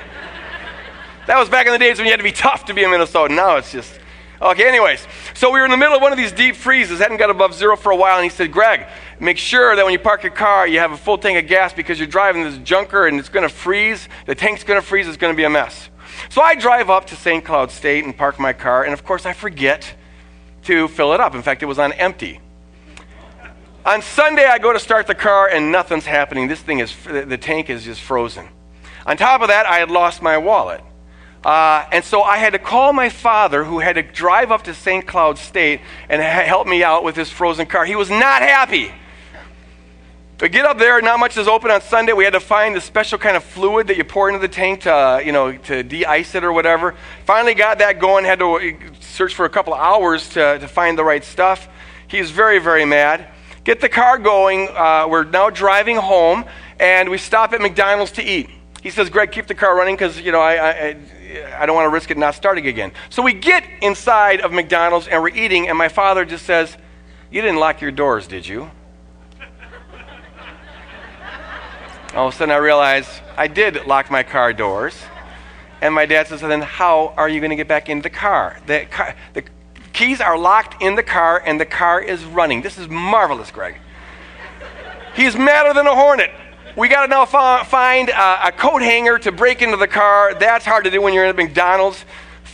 that 1.27 1.37
was 1.37 1.49
back 1.49 1.67
in 1.67 1.73
the 1.73 1.79
days 1.79 1.97
when 1.97 2.05
you 2.05 2.11
had 2.11 2.21
to 2.21 2.23
be 2.23 2.31
tough 2.31 2.63
to 2.65 2.73
be 2.73 2.85
in 2.85 2.89
Minnesota. 2.89 3.33
Now 3.33 3.57
it's 3.57 3.71
just. 3.71 3.99
Okay, 4.41 4.67
anyways. 4.67 5.05
So 5.33 5.51
we 5.51 5.59
were 5.59 5.65
in 5.65 5.71
the 5.71 5.77
middle 5.77 5.95
of 5.95 6.01
one 6.01 6.13
of 6.13 6.17
these 6.17 6.31
deep 6.31 6.55
freezes, 6.55 6.99
hadn't 6.99 7.17
got 7.17 7.31
above 7.31 7.53
zero 7.53 7.75
for 7.75 7.91
a 7.91 7.95
while, 7.95 8.15
and 8.15 8.23
he 8.23 8.29
said, 8.29 8.51
Greg, 8.51 8.85
make 9.19 9.37
sure 9.37 9.75
that 9.75 9.83
when 9.83 9.91
you 9.91 9.99
park 9.99 10.23
your 10.23 10.31
car, 10.31 10.67
you 10.67 10.79
have 10.79 10.91
a 10.93 10.97
full 10.97 11.17
tank 11.17 11.37
of 11.37 11.49
gas 11.49 11.73
because 11.73 11.99
you're 11.99 12.07
driving 12.07 12.43
this 12.43 12.57
junker 12.59 13.07
and 13.07 13.19
it's 13.19 13.29
going 13.29 13.47
to 13.47 13.53
freeze. 13.53 14.07
The 14.25 14.35
tank's 14.35 14.63
going 14.63 14.79
to 14.79 14.85
freeze, 14.85 15.07
it's 15.07 15.17
going 15.17 15.33
to 15.33 15.37
be 15.37 15.43
a 15.43 15.49
mess. 15.49 15.89
So 16.29 16.41
I 16.41 16.55
drive 16.55 16.89
up 16.89 17.07
to 17.07 17.15
St. 17.15 17.43
Cloud 17.43 17.71
State 17.71 18.03
and 18.03 18.15
park 18.15 18.39
my 18.39 18.53
car, 18.53 18.83
and 18.83 18.93
of 18.93 19.03
course 19.03 19.25
I 19.25 19.33
forget 19.33 19.93
to 20.63 20.87
fill 20.87 21.13
it 21.13 21.19
up. 21.19 21.35
In 21.35 21.41
fact, 21.41 21.63
it 21.63 21.65
was 21.65 21.79
on 21.79 21.93
empty. 21.93 22.39
On 23.85 24.01
Sunday, 24.01 24.45
I 24.45 24.57
go 24.57 24.73
to 24.73 24.79
start 24.79 25.07
the 25.07 25.15
car, 25.15 25.47
and 25.47 25.71
nothing's 25.71 26.05
happening. 26.05 26.47
This 26.47 26.61
thing 26.61 26.79
is, 26.79 26.93
the 27.05 27.37
tank 27.37 27.69
is 27.69 27.85
just 27.85 28.01
frozen. 28.01 28.49
On 29.05 29.15
top 29.15 29.41
of 29.41 29.47
that, 29.47 29.65
I 29.65 29.79
had 29.79 29.89
lost 29.89 30.21
my 30.21 30.37
wallet. 30.37 30.81
Uh, 31.45 31.85
and 31.93 32.03
so 32.03 32.21
I 32.21 32.37
had 32.37 32.51
to 32.53 32.59
call 32.59 32.91
my 32.91 33.07
father, 33.07 33.63
who 33.63 33.79
had 33.79 33.93
to 33.93 34.03
drive 34.03 34.51
up 34.51 34.63
to 34.63 34.73
St. 34.73 35.07
Cloud 35.07 35.37
State 35.37 35.79
and 36.09 36.21
help 36.21 36.67
me 36.67 36.83
out 36.83 37.05
with 37.05 37.15
this 37.15 37.29
frozen 37.29 37.65
car. 37.65 37.85
He 37.85 37.95
was 37.95 38.09
not 38.09 38.41
happy. 38.41 38.91
We 40.39 40.49
get 40.49 40.65
up 40.65 40.77
there, 40.77 41.01
not 41.01 41.19
much 41.19 41.35
is 41.35 41.47
open 41.47 41.71
on 41.71 41.81
Sunday. 41.81 42.13
We 42.13 42.23
had 42.23 42.33
to 42.33 42.39
find 42.39 42.75
the 42.75 42.81
special 42.81 43.17
kind 43.17 43.35
of 43.35 43.43
fluid 43.43 43.87
that 43.87 43.97
you 43.97 44.03
pour 44.03 44.29
into 44.29 44.39
the 44.39 44.47
tank 44.47 44.81
to, 44.81 44.93
uh, 44.93 45.17
you 45.17 45.31
know, 45.31 45.57
to 45.57 45.81
de-ice 45.81 46.35
it 46.35 46.43
or 46.43 46.53
whatever. 46.53 46.93
Finally 47.25 47.55
got 47.55 47.79
that 47.79 47.99
going, 47.99 48.23
had 48.23 48.37
to 48.37 48.45
uh, 48.45 48.71
search 48.99 49.33
for 49.33 49.45
a 49.45 49.49
couple 49.49 49.73
hours 49.73 50.29
to, 50.29 50.59
to 50.59 50.67
find 50.67 50.95
the 50.95 51.03
right 51.03 51.23
stuff. 51.23 51.67
He's 52.07 52.29
very, 52.29 52.59
very 52.59 52.85
mad. 52.85 53.29
Get 53.63 53.81
the 53.81 53.89
car 53.89 54.19
going. 54.19 54.69
Uh, 54.69 55.07
we're 55.09 55.23
now 55.23 55.49
driving 55.49 55.95
home, 55.95 56.45
and 56.79 57.09
we 57.09 57.17
stop 57.17 57.51
at 57.53 57.59
McDonald's 57.59 58.11
to 58.11 58.23
eat. 58.23 58.47
He 58.83 58.91
says, 58.91 59.09
Greg, 59.09 59.31
keep 59.31 59.47
the 59.47 59.55
car 59.55 59.75
running 59.75 59.95
because, 59.95 60.21
you 60.21 60.31
know, 60.31 60.39
I, 60.39 60.69
I, 60.69 60.97
I 61.57 61.65
don't 61.65 61.75
want 61.75 61.87
to 61.87 61.91
risk 61.91 62.11
it 62.11 62.17
not 62.17 62.35
starting 62.35 62.67
again. 62.67 62.91
So 63.09 63.23
we 63.23 63.33
get 63.33 63.63
inside 63.81 64.41
of 64.41 64.51
McDonald's, 64.51 65.07
and 65.07 65.23
we're 65.23 65.35
eating, 65.35 65.67
and 65.67 65.75
my 65.75 65.89
father 65.89 66.25
just 66.25 66.45
says, 66.45 66.77
you 67.31 67.41
didn't 67.41 67.57
lock 67.57 67.81
your 67.81 67.89
doors, 67.89 68.27
did 68.27 68.47
you? 68.47 68.69
All 72.13 72.27
of 72.27 72.33
a 72.33 72.37
sudden, 72.37 72.53
I 72.53 72.57
realized 72.57 73.09
I 73.35 73.47
did 73.47 73.85
lock 73.85 74.09
my 74.09 74.23
car 74.23 74.53
doors. 74.53 74.95
And 75.81 75.93
my 75.93 76.05
dad 76.05 76.27
says, 76.27 76.41
then 76.41 76.61
how 76.61 77.13
are 77.17 77.29
you 77.29 77.39
going 77.39 77.51
to 77.51 77.55
get 77.55 77.67
back 77.67 77.89
into 77.89 78.03
the 78.03 78.09
car? 78.09 78.59
The, 78.65 78.85
car? 78.85 79.15
the 79.33 79.43
keys 79.93 80.21
are 80.21 80.37
locked 80.37 80.81
in 80.81 80.95
the 80.95 81.03
car, 81.03 81.41
and 81.45 81.59
the 81.59 81.65
car 81.65 82.01
is 82.01 82.23
running. 82.23 82.61
This 82.61 82.77
is 82.77 82.87
marvelous, 82.87 83.51
Greg. 83.51 83.77
He's 85.15 85.35
madder 85.35 85.73
than 85.73 85.85
a 85.85 85.93
hornet. 85.93 86.31
We 86.75 86.87
got 86.87 87.03
to 87.03 87.07
now 87.07 87.25
find 87.25 88.09
a, 88.09 88.47
a 88.47 88.51
coat 88.51 88.81
hanger 88.81 89.19
to 89.19 89.31
break 89.31 89.61
into 89.61 89.77
the 89.77 89.87
car. 89.87 90.33
That's 90.33 90.65
hard 90.65 90.83
to 90.85 90.91
do 90.91 91.01
when 91.01 91.13
you're 91.13 91.25
in 91.25 91.31
a 91.31 91.33
McDonald's. 91.33 92.05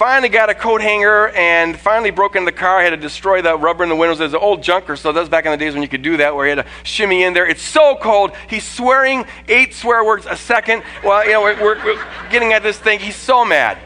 Finally 0.03 0.27
got 0.27 0.50
a 0.50 0.53
coat 0.53 0.81
hanger 0.81 1.29
and 1.29 1.79
finally 1.79 2.12
broke 2.12 2.36
into 2.36 2.43
the 2.43 2.51
car. 2.51 2.79
I 2.79 2.83
had 2.83 2.89
to 2.89 2.98
destroy 2.98 3.41
the 3.41 3.57
rubber 3.57 3.83
in 3.83 3.89
the 3.89 3.95
windows. 3.95 4.17
There's 4.17 4.33
an 4.33 4.39
old 4.41 4.62
junker, 4.62 4.98
so 4.98 5.13
that 5.13 5.19
was 5.22 5.29
back 5.29 5.45
in 5.45 5.51
the 5.51 5.55
days 5.55 5.75
when 5.75 5.81
you 5.81 5.88
could 5.88 6.01
do 6.01 6.17
that, 6.17 6.36
where 6.36 6.45
you 6.45 6.57
had 6.57 6.65
to 6.65 6.72
shimmy 6.83 7.24
in 7.24 7.33
there. 7.33 7.48
It's 7.48 7.62
so 7.62 7.95
cold. 7.95 8.33
He's 8.50 8.65
swearing 8.65 9.24
eight 9.48 9.74
swear 9.74 10.03
words 10.03 10.25
a 10.29 10.36
second. 10.36 10.83
Well, 11.05 11.25
you 11.25 11.31
know, 11.31 11.41
we're, 11.41 11.55
we're, 11.55 11.86
we're 11.86 12.05
getting 12.29 12.51
at 12.51 12.63
this 12.63 12.77
thing. 12.77 13.00
He's 13.00 13.15
so 13.15 13.45
mad. 13.45 13.77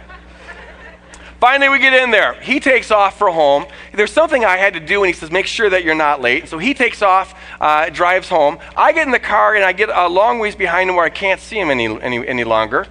Finally, 1.40 1.70
we 1.70 1.78
get 1.78 1.94
in 1.94 2.10
there. 2.10 2.34
He 2.42 2.60
takes 2.60 2.90
off 2.90 3.20
for 3.20 3.30
home. 3.30 3.68
There's 3.94 4.12
something 4.12 4.44
I 4.44 4.58
had 4.58 4.74
to 4.74 4.80
do, 4.80 5.04
and 5.04 5.14
he 5.14 5.20
says, 5.20 5.30
Make 5.30 5.46
sure 5.46 5.70
that 5.70 5.84
you're 5.84 5.94
not 5.94 6.20
late. 6.20 6.48
So 6.48 6.58
he 6.58 6.74
takes 6.74 7.04
off, 7.04 7.40
uh, 7.62 7.92
drives 7.92 8.28
home. 8.28 8.58
I 8.76 8.92
get 8.92 9.06
in 9.06 9.12
the 9.12 9.20
car, 9.20 9.54
and 9.54 9.64
I 9.64 9.72
get 9.72 9.90
a 9.90 10.08
long 10.08 10.40
ways 10.40 10.56
behind 10.56 10.90
him 10.90 10.96
where 10.96 11.06
I 11.06 11.12
can't 11.12 11.40
see 11.40 11.60
him 11.60 11.70
any, 11.70 11.86
any, 12.02 12.28
any 12.28 12.44
longer. 12.44 12.88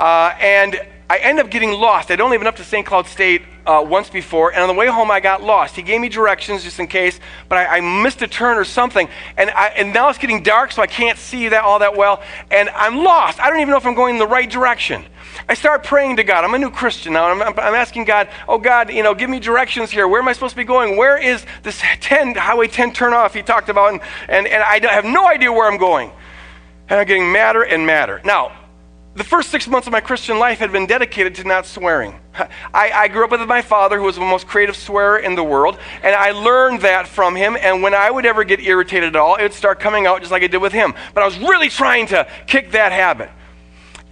Uh, 0.00 0.34
and 0.40 0.80
I 1.12 1.18
end 1.18 1.38
up 1.40 1.50
getting 1.50 1.72
lost. 1.72 2.10
I'd 2.10 2.22
only 2.22 2.38
been 2.38 2.46
up 2.46 2.56
to 2.56 2.64
St. 2.64 2.86
Cloud 2.86 3.06
State 3.06 3.42
uh, 3.66 3.84
once 3.86 4.08
before, 4.08 4.50
and 4.50 4.62
on 4.62 4.66
the 4.66 4.72
way 4.72 4.86
home 4.86 5.10
I 5.10 5.20
got 5.20 5.42
lost. 5.42 5.76
He 5.76 5.82
gave 5.82 6.00
me 6.00 6.08
directions 6.08 6.64
just 6.64 6.80
in 6.80 6.86
case, 6.86 7.20
but 7.50 7.58
I, 7.58 7.76
I 7.76 8.02
missed 8.02 8.22
a 8.22 8.26
turn 8.26 8.56
or 8.56 8.64
something, 8.64 9.10
and, 9.36 9.50
I, 9.50 9.66
and 9.76 9.92
now 9.92 10.08
it's 10.08 10.18
getting 10.18 10.42
dark, 10.42 10.72
so 10.72 10.80
I 10.80 10.86
can't 10.86 11.18
see 11.18 11.48
that 11.48 11.64
all 11.64 11.80
that 11.80 11.98
well, 11.98 12.22
and 12.50 12.70
I'm 12.70 13.04
lost. 13.04 13.40
I 13.40 13.50
don't 13.50 13.60
even 13.60 13.72
know 13.72 13.76
if 13.76 13.84
I'm 13.84 13.94
going 13.94 14.14
in 14.14 14.18
the 14.20 14.26
right 14.26 14.48
direction. 14.48 15.04
I 15.50 15.52
start 15.52 15.84
praying 15.84 16.16
to 16.16 16.24
God. 16.24 16.44
I'm 16.44 16.54
a 16.54 16.58
new 16.58 16.70
Christian 16.70 17.12
now. 17.12 17.26
I'm, 17.26 17.42
I'm, 17.42 17.74
asking 17.74 18.06
God, 18.06 18.30
oh 18.48 18.56
God, 18.56 18.90
you 18.90 19.02
know, 19.02 19.12
give 19.14 19.28
me 19.28 19.38
directions 19.38 19.90
here. 19.90 20.08
Where 20.08 20.22
am 20.22 20.28
I 20.28 20.32
supposed 20.32 20.52
to 20.52 20.56
be 20.56 20.64
going? 20.64 20.96
Where 20.96 21.18
is 21.18 21.44
this 21.62 21.78
10, 22.00 22.36
Highway 22.36 22.68
10 22.68 22.92
turnoff 22.92 23.34
he 23.34 23.42
talked 23.42 23.68
about? 23.68 23.92
And, 23.92 24.00
and, 24.30 24.46
and 24.46 24.62
I 24.62 24.80
have 24.90 25.04
no 25.04 25.28
idea 25.28 25.52
where 25.52 25.70
I'm 25.70 25.78
going. 25.78 26.10
And 26.88 26.98
I'm 27.00 27.06
getting 27.06 27.30
madder 27.30 27.64
and 27.64 27.86
madder. 27.86 28.22
Now, 28.24 28.61
the 29.14 29.24
first 29.24 29.50
six 29.50 29.68
months 29.68 29.86
of 29.86 29.92
my 29.92 30.00
Christian 30.00 30.38
life 30.38 30.58
had 30.58 30.72
been 30.72 30.86
dedicated 30.86 31.34
to 31.34 31.44
not 31.44 31.66
swearing. 31.66 32.18
I, 32.72 32.90
I, 32.92 33.08
grew 33.08 33.24
up 33.24 33.30
with 33.30 33.46
my 33.46 33.60
father, 33.60 33.98
who 33.98 34.04
was 34.04 34.14
the 34.14 34.22
most 34.22 34.46
creative 34.46 34.74
swearer 34.74 35.18
in 35.18 35.34
the 35.34 35.44
world, 35.44 35.78
and 36.02 36.14
I 36.14 36.30
learned 36.30 36.80
that 36.80 37.06
from 37.06 37.36
him. 37.36 37.56
And 37.60 37.82
when 37.82 37.92
I 37.92 38.10
would 38.10 38.24
ever 38.24 38.42
get 38.44 38.60
irritated 38.60 39.10
at 39.10 39.16
all, 39.16 39.36
it 39.36 39.42
would 39.42 39.52
start 39.52 39.80
coming 39.80 40.06
out 40.06 40.20
just 40.20 40.32
like 40.32 40.42
it 40.42 40.50
did 40.50 40.62
with 40.62 40.72
him. 40.72 40.94
But 41.12 41.22
I 41.22 41.26
was 41.26 41.38
really 41.38 41.68
trying 41.68 42.06
to 42.06 42.26
kick 42.46 42.70
that 42.70 42.92
habit. 42.92 43.30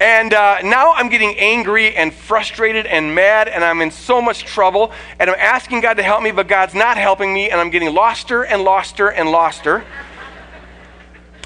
And 0.00 0.32
uh, 0.32 0.60
now 0.62 0.92
I'm 0.94 1.08
getting 1.08 1.38
angry 1.38 1.94
and 1.94 2.12
frustrated 2.12 2.86
and 2.86 3.14
mad, 3.14 3.48
and 3.48 3.64
I'm 3.64 3.80
in 3.80 3.90
so 3.90 4.20
much 4.20 4.44
trouble. 4.44 4.92
And 5.18 5.30
I'm 5.30 5.36
asking 5.38 5.80
God 5.80 5.94
to 5.94 6.02
help 6.02 6.22
me, 6.22 6.30
but 6.30 6.46
God's 6.46 6.74
not 6.74 6.98
helping 6.98 7.32
me, 7.32 7.50
and 7.50 7.58
I'm 7.58 7.70
getting 7.70 7.92
loster 7.94 8.42
and 8.42 8.64
loster 8.64 9.08
and 9.08 9.30
loster. 9.30 9.84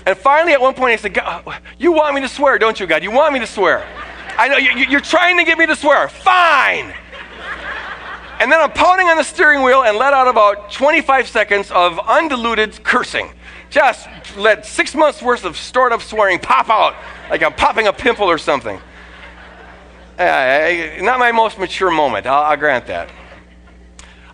And 0.07 0.17
finally, 0.19 0.53
at 0.53 0.61
one 0.61 0.75
point, 0.75 0.93
I 0.93 0.97
said, 0.97 1.15
God, 1.15 1.45
You 1.79 1.93
want 1.93 2.15
me 2.15 2.21
to 2.21 2.29
swear, 2.29 2.59
don't 2.59 2.79
you, 2.79 2.87
God? 2.87 3.03
You 3.03 3.11
want 3.11 3.33
me 3.33 3.41
to 3.41 3.47
swear. 3.47 3.87
I 4.37 4.49
know 4.49 4.57
you're 4.57 5.01
trying 5.01 5.39
to 5.39 5.45
get 5.45 5.59
me 5.59 5.67
to 5.67 5.77
swear. 5.77 6.09
Fine. 6.09 6.93
And 8.41 8.51
then 8.51 8.61
I'm 8.61 8.73
pounding 8.73 9.09
on 9.09 9.17
the 9.17 9.23
steering 9.23 9.63
wheel 9.63 9.85
and 9.85 9.97
let 9.97 10.13
out 10.13 10.27
about 10.27 10.73
25 10.73 11.29
seconds 11.29 11.71
of 11.71 11.99
undiluted 12.01 12.83
cursing. 12.83 13.33
Just 13.71 14.09
let 14.37 14.67
six 14.67 14.95
months 14.95 15.23
worth 15.23 15.45
of 15.45 15.57
stored 15.57 15.93
up 15.93 16.03
swearing 16.03 16.39
pop 16.39 16.69
out 16.69 16.95
like 17.31 17.43
I'm 17.43 17.53
popping 17.55 17.87
a 17.87 17.93
pimple 17.93 18.27
or 18.27 18.39
something. 18.39 18.81
Uh, 20.19 21.01
not 21.01 21.19
my 21.19 21.33
most 21.33 21.59
mature 21.59 21.91
moment, 21.91 22.27
I'll, 22.27 22.45
I'll 22.45 22.57
grant 22.57 22.87
that. 22.87 23.09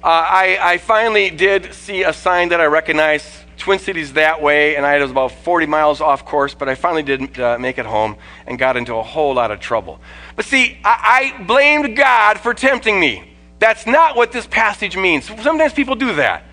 Uh, 0.03 0.09
I, 0.09 0.59
I 0.61 0.79
finally 0.79 1.31
did 1.31 1.73
see 1.75 2.03
a 2.03 2.13
sign 2.13 2.51
that 2.51 2.61
I 2.61 2.67
recognized 2.67 3.27
Twin 3.61 3.79
Cities 3.79 4.15
that 4.15 4.41
way, 4.41 4.75
and 4.75 4.87
I 4.87 4.99
was 4.99 5.11
about 5.11 5.33
40 5.33 5.67
miles 5.67 6.01
off 6.01 6.25
course, 6.25 6.55
but 6.55 6.69
I 6.69 6.75
finally 6.75 7.03
did 7.03 7.39
uh, 7.39 7.59
make 7.59 7.79
it 7.79 7.85
home 7.85 8.17
and 8.47 8.59
got 8.59 8.77
into 8.77 8.97
a 8.97 9.03
whole 9.03 9.35
lot 9.35 9.51
of 9.51 9.61
trouble. 9.61 10.01
But 10.35 10.47
see, 10.47 10.79
I, 10.83 11.35
I 11.39 11.43
blamed 11.45 11.95
God 11.95 12.41
for 12.41 12.55
tempting 12.55 12.99
me. 12.99 13.37
That's 13.59 13.87
not 13.87 14.17
what 14.17 14.33
this 14.33 14.47
passage 14.47 14.97
means. 14.97 15.27
Sometimes 15.43 15.75
people 15.75 15.95
do 15.95 16.15
that. 16.15 16.45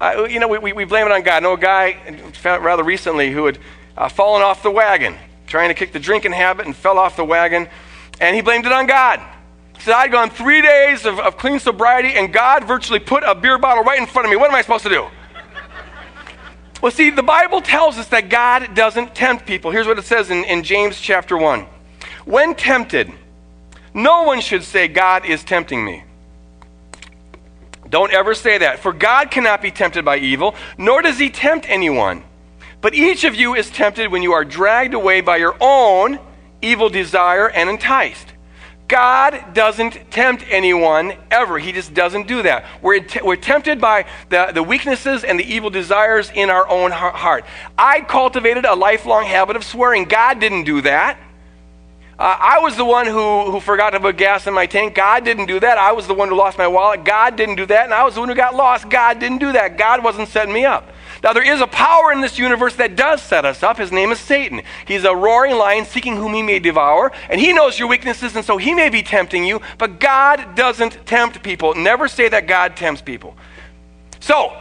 Uh, 0.00 0.26
you 0.28 0.40
know, 0.40 0.48
we, 0.48 0.72
we 0.72 0.84
blame 0.84 1.06
it 1.06 1.12
on 1.12 1.22
God. 1.22 1.36
I 1.36 1.40
know 1.40 1.52
a 1.52 1.58
guy 1.58 1.98
rather 2.42 2.82
recently 2.82 3.30
who 3.30 3.44
had 3.44 3.58
uh, 3.96 4.08
fallen 4.08 4.42
off 4.42 4.62
the 4.62 4.70
wagon, 4.70 5.16
trying 5.46 5.68
to 5.68 5.74
kick 5.74 5.92
the 5.92 6.00
drinking 6.00 6.32
habit 6.32 6.64
and 6.64 6.74
fell 6.74 6.98
off 6.98 7.16
the 7.16 7.24
wagon, 7.24 7.68
and 8.20 8.34
he 8.34 8.40
blamed 8.40 8.64
it 8.64 8.72
on 8.72 8.86
God. 8.86 9.20
He 9.76 9.82
said, 9.82 9.94
I'd 9.94 10.10
gone 10.10 10.30
three 10.30 10.62
days 10.62 11.04
of, 11.04 11.20
of 11.20 11.36
clean 11.36 11.60
sobriety, 11.60 12.14
and 12.14 12.32
God 12.32 12.64
virtually 12.64 13.00
put 13.00 13.22
a 13.22 13.34
beer 13.34 13.58
bottle 13.58 13.84
right 13.84 13.98
in 13.98 14.06
front 14.06 14.24
of 14.24 14.30
me. 14.30 14.36
What 14.36 14.48
am 14.48 14.56
I 14.56 14.62
supposed 14.62 14.84
to 14.84 14.90
do? 14.90 15.06
Well, 16.84 16.90
see, 16.90 17.08
the 17.08 17.22
Bible 17.22 17.62
tells 17.62 17.96
us 17.96 18.08
that 18.08 18.28
God 18.28 18.74
doesn't 18.74 19.14
tempt 19.14 19.46
people. 19.46 19.70
Here's 19.70 19.86
what 19.86 19.98
it 19.98 20.04
says 20.04 20.28
in, 20.28 20.44
in 20.44 20.62
James 20.62 21.00
chapter 21.00 21.34
1. 21.34 21.66
When 22.26 22.54
tempted, 22.54 23.10
no 23.94 24.24
one 24.24 24.42
should 24.42 24.64
say, 24.64 24.86
God 24.86 25.24
is 25.24 25.42
tempting 25.42 25.82
me. 25.82 26.04
Don't 27.88 28.12
ever 28.12 28.34
say 28.34 28.58
that. 28.58 28.80
For 28.80 28.92
God 28.92 29.30
cannot 29.30 29.62
be 29.62 29.70
tempted 29.70 30.04
by 30.04 30.18
evil, 30.18 30.56
nor 30.76 31.00
does 31.00 31.18
he 31.18 31.30
tempt 31.30 31.64
anyone. 31.70 32.22
But 32.82 32.92
each 32.92 33.24
of 33.24 33.34
you 33.34 33.54
is 33.54 33.70
tempted 33.70 34.12
when 34.12 34.20
you 34.20 34.34
are 34.34 34.44
dragged 34.44 34.92
away 34.92 35.22
by 35.22 35.38
your 35.38 35.56
own 35.62 36.18
evil 36.60 36.90
desire 36.90 37.48
and 37.48 37.70
enticed. 37.70 38.33
God 38.86 39.54
doesn't 39.54 40.10
tempt 40.10 40.44
anyone 40.48 41.14
ever. 41.30 41.58
He 41.58 41.72
just 41.72 41.94
doesn't 41.94 42.28
do 42.28 42.42
that. 42.42 42.66
We're, 42.82 43.04
we're 43.22 43.36
tempted 43.36 43.80
by 43.80 44.06
the, 44.28 44.50
the 44.52 44.62
weaknesses 44.62 45.24
and 45.24 45.40
the 45.40 45.44
evil 45.44 45.70
desires 45.70 46.30
in 46.34 46.50
our 46.50 46.68
own 46.68 46.90
heart. 46.90 47.46
I 47.78 48.02
cultivated 48.02 48.66
a 48.66 48.74
lifelong 48.74 49.24
habit 49.24 49.56
of 49.56 49.64
swearing. 49.64 50.04
God 50.04 50.38
didn't 50.38 50.64
do 50.64 50.82
that. 50.82 51.18
Uh, 52.16 52.36
I 52.38 52.58
was 52.60 52.76
the 52.76 52.84
one 52.84 53.06
who, 53.06 53.50
who 53.50 53.58
forgot 53.58 53.90
to 53.90 54.00
put 54.00 54.16
gas 54.16 54.46
in 54.46 54.54
my 54.54 54.66
tank. 54.66 54.94
God 54.94 55.24
didn't 55.24 55.46
do 55.46 55.58
that. 55.58 55.78
I 55.78 55.92
was 55.92 56.06
the 56.06 56.14
one 56.14 56.28
who 56.28 56.36
lost 56.36 56.58
my 56.58 56.68
wallet. 56.68 57.04
God 57.04 57.36
didn't 57.36 57.56
do 57.56 57.66
that. 57.66 57.84
And 57.86 57.94
I 57.94 58.04
was 58.04 58.14
the 58.14 58.20
one 58.20 58.28
who 58.28 58.36
got 58.36 58.54
lost. 58.54 58.88
God 58.88 59.18
didn't 59.18 59.38
do 59.38 59.52
that. 59.52 59.78
God 59.78 60.04
wasn't 60.04 60.28
setting 60.28 60.54
me 60.54 60.64
up. 60.64 60.88
Now, 61.24 61.32
there 61.32 61.42
is 61.42 61.62
a 61.62 61.66
power 61.66 62.12
in 62.12 62.20
this 62.20 62.38
universe 62.38 62.76
that 62.76 62.96
does 62.96 63.22
set 63.22 63.46
us 63.46 63.62
up. 63.62 63.78
His 63.78 63.90
name 63.90 64.12
is 64.12 64.20
Satan. 64.20 64.60
He's 64.86 65.04
a 65.04 65.16
roaring 65.16 65.56
lion 65.56 65.86
seeking 65.86 66.16
whom 66.16 66.34
he 66.34 66.42
may 66.42 66.58
devour, 66.58 67.12
and 67.30 67.40
he 67.40 67.54
knows 67.54 67.78
your 67.78 67.88
weaknesses, 67.88 68.36
and 68.36 68.44
so 68.44 68.58
he 68.58 68.74
may 68.74 68.90
be 68.90 69.02
tempting 69.02 69.42
you, 69.42 69.62
but 69.78 69.98
God 69.98 70.54
doesn't 70.54 71.06
tempt 71.06 71.42
people. 71.42 71.74
Never 71.74 72.08
say 72.08 72.28
that 72.28 72.46
God 72.46 72.76
tempts 72.76 73.00
people. 73.00 73.34
So, 74.20 74.54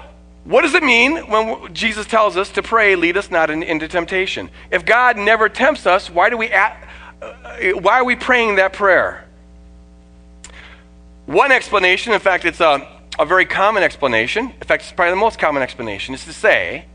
what 0.46 0.62
does 0.62 0.74
it 0.74 0.84
mean 0.84 1.18
when 1.30 1.74
Jesus 1.74 2.08
tells 2.08 2.38
us 2.38 2.50
to 2.52 2.64
pray, 2.64 2.96
lead 2.96 3.18
us 3.18 3.30
not 3.30 3.50
into 3.50 3.90
temptation? 3.90 4.50
If 4.72 4.86
God 4.86 5.18
never 5.18 5.50
tempts 5.50 5.86
us, 5.86 6.10
why, 6.10 6.30
do 6.30 6.38
we 6.38 6.50
uh, 6.50 6.72
why 7.74 8.00
are 8.00 8.06
we 8.06 8.16
praying 8.16 8.56
that 8.56 8.72
prayer? 8.72 9.26
One 11.26 11.52
explanation, 11.52 12.14
in 12.14 12.22
fact, 12.22 12.46
it's 12.46 12.62
a 12.62 12.93
a 13.20 13.26
very 13.26 13.46
common 13.46 13.84
explanation, 13.84 14.46
in 14.46 14.68
fact, 14.68 14.84
it's 14.84 14.92
probably 14.92 15.12
the 15.12 15.18
most 15.18 15.40
common 15.40 15.62
explanation, 15.62 16.14
is 16.16 16.26
to 16.26 16.34
say 16.34 16.86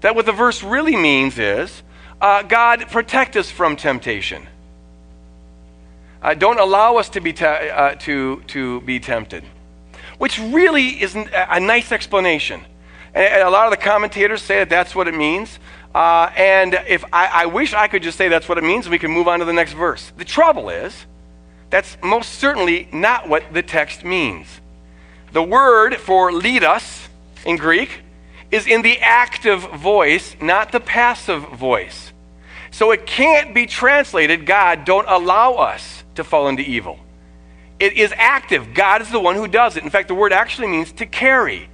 that 0.00 0.14
what 0.14 0.26
the 0.26 0.32
verse 0.32 0.62
really 0.62 0.96
means 0.96 1.38
is 1.38 1.82
uh, 2.20 2.42
God, 2.42 2.88
protect 2.90 3.36
us 3.36 3.50
from 3.50 3.76
temptation. 3.76 4.46
Uh, 6.20 6.34
don't 6.34 6.58
allow 6.58 6.96
us 6.96 7.08
to 7.10 7.20
be, 7.20 7.32
te- 7.32 7.44
uh, 7.44 7.94
to, 7.96 8.42
to 8.48 8.80
be 8.80 8.98
tempted. 8.98 9.44
Which 10.18 10.38
really 10.40 11.00
isn't 11.00 11.28
a 11.32 11.60
nice 11.60 11.92
explanation. 11.92 12.64
And 13.14 13.42
a 13.42 13.50
lot 13.50 13.66
of 13.66 13.70
the 13.70 13.76
commentators 13.76 14.42
say 14.42 14.58
that 14.58 14.68
that's 14.68 14.94
what 14.94 15.06
it 15.06 15.14
means. 15.14 15.58
Uh, 15.94 16.30
and 16.36 16.74
if 16.88 17.04
I, 17.12 17.26
I 17.26 17.46
wish 17.46 17.72
I 17.72 17.86
could 17.86 18.02
just 18.02 18.18
say 18.18 18.28
that's 18.28 18.48
what 18.48 18.58
it 18.58 18.64
means, 18.64 18.88
we 18.88 18.98
can 18.98 19.12
move 19.12 19.28
on 19.28 19.38
to 19.38 19.44
the 19.44 19.52
next 19.52 19.74
verse. 19.74 20.12
The 20.16 20.24
trouble 20.24 20.70
is, 20.70 21.06
that's 21.70 21.96
most 22.02 22.34
certainly 22.34 22.88
not 22.92 23.28
what 23.28 23.44
the 23.52 23.62
text 23.62 24.04
means. 24.04 24.60
The 25.32 25.42
word 25.42 25.96
for 25.96 26.32
lead 26.32 26.64
us 26.64 27.08
in 27.44 27.56
Greek 27.56 28.00
is 28.50 28.66
in 28.66 28.82
the 28.82 28.98
active 28.98 29.60
voice, 29.60 30.36
not 30.40 30.72
the 30.72 30.80
passive 30.80 31.42
voice. 31.50 32.12
So 32.70 32.90
it 32.92 33.06
can't 33.06 33.54
be 33.54 33.66
translated, 33.66 34.46
God, 34.46 34.84
don't 34.84 35.06
allow 35.08 35.54
us 35.54 36.04
to 36.14 36.24
fall 36.24 36.48
into 36.48 36.62
evil. 36.62 36.98
It 37.78 37.94
is 37.94 38.12
active. 38.16 38.74
God 38.74 39.02
is 39.02 39.10
the 39.10 39.20
one 39.20 39.36
who 39.36 39.46
does 39.46 39.76
it. 39.76 39.84
In 39.84 39.90
fact, 39.90 40.08
the 40.08 40.14
word 40.14 40.32
actually 40.32 40.68
means 40.68 40.92
to 40.92 41.06
carry. 41.06 41.68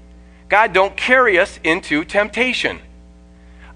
God, 0.48 0.72
don't 0.72 0.96
carry 0.96 1.38
us 1.38 1.58
into 1.64 2.04
temptation. 2.04 2.80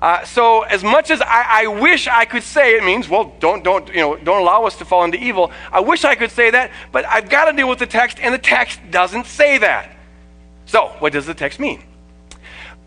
Uh, 0.00 0.24
so 0.24 0.62
as 0.62 0.84
much 0.84 1.10
as 1.10 1.20
I, 1.20 1.62
I, 1.62 1.66
wish 1.66 2.06
I 2.06 2.24
could 2.24 2.44
say 2.44 2.76
it 2.76 2.84
means, 2.84 3.08
well, 3.08 3.34
don't, 3.40 3.64
don't, 3.64 3.88
you 3.88 3.96
know, 3.96 4.16
don't 4.16 4.42
allow 4.42 4.64
us 4.64 4.76
to 4.76 4.84
fall 4.84 5.02
into 5.02 5.18
evil. 5.18 5.50
I 5.72 5.80
wish 5.80 6.04
I 6.04 6.14
could 6.14 6.30
say 6.30 6.50
that, 6.50 6.70
but 6.92 7.04
I've 7.04 7.28
got 7.28 7.46
to 7.46 7.56
deal 7.56 7.68
with 7.68 7.80
the 7.80 7.86
text, 7.86 8.18
and 8.20 8.32
the 8.32 8.38
text 8.38 8.78
doesn't 8.92 9.26
say 9.26 9.58
that. 9.58 9.96
So 10.66 10.88
what 11.00 11.12
does 11.12 11.26
the 11.26 11.34
text 11.34 11.58
mean? 11.58 11.82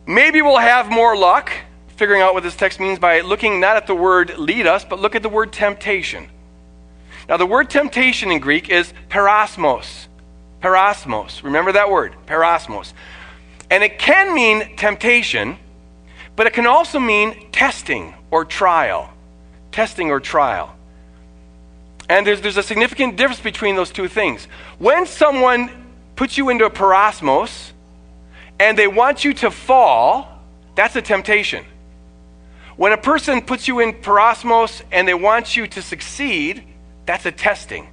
Maybe 0.08 0.42
we'll 0.42 0.58
have 0.58 0.90
more 0.90 1.18
luck 1.18 1.52
figuring 1.98 2.22
out 2.22 2.34
what 2.34 2.44
this 2.44 2.56
text 2.56 2.80
means 2.80 2.98
by 2.98 3.20
looking 3.20 3.60
not 3.60 3.76
at 3.76 3.88
the 3.88 3.96
word 3.96 4.38
lead 4.38 4.66
us, 4.66 4.86
but 4.86 5.00
look 5.00 5.14
at 5.14 5.22
the 5.22 5.30
word 5.30 5.52
temptation. 5.52 6.30
Now, 7.28 7.38
the 7.38 7.46
word 7.46 7.70
temptation 7.70 8.32
in 8.32 8.40
Greek 8.40 8.70
is 8.70 8.94
peirasmos. 9.10 10.08
Peirasmos. 10.62 11.44
Remember 11.44 11.72
that 11.74 11.92
word, 11.92 12.16
peirasmos. 12.26 12.94
And 13.70 13.84
it 13.84 14.00
can 14.00 14.34
mean 14.34 14.76
temptation 14.78 15.58
but 16.36 16.48
it 16.48 16.54
can 16.54 16.66
also 16.66 17.00
mean 17.00 17.52
testing 17.52 18.14
or 18.30 18.46
trial. 18.46 19.10
Testing 19.72 20.10
or 20.10 20.20
trial. 20.20 20.76
And 22.10 22.28
there's, 22.28 22.42
there's 22.42 22.58
a 22.58 22.64
significant 22.64 23.16
difference 23.16 23.40
between 23.40 23.76
those 23.76 23.92
two 23.92 24.08
things. 24.08 24.46
When 24.80 25.06
someone 25.06 25.70
puts 26.16 26.38
you 26.38 26.50
into 26.50 26.66
a 26.66 26.70
peirasmos 26.70 27.72
and 28.60 28.78
they 28.78 28.88
want 28.88 29.24
you 29.24 29.34
to 29.36 29.52
fall, 29.52 30.28
that's 30.76 30.96
a 30.96 31.02
temptation. 31.02 31.66
When 32.76 32.92
a 32.92 32.98
person 32.98 33.42
puts 33.42 33.68
you 33.68 33.80
in 33.80 33.94
peirasmos 33.94 34.82
and 34.92 35.08
they 35.08 35.14
want 35.14 35.56
you 35.56 35.68
to 35.68 35.82
succeed, 35.82 36.64
that's 37.06 37.26
a 37.26 37.32
testing. 37.32 37.88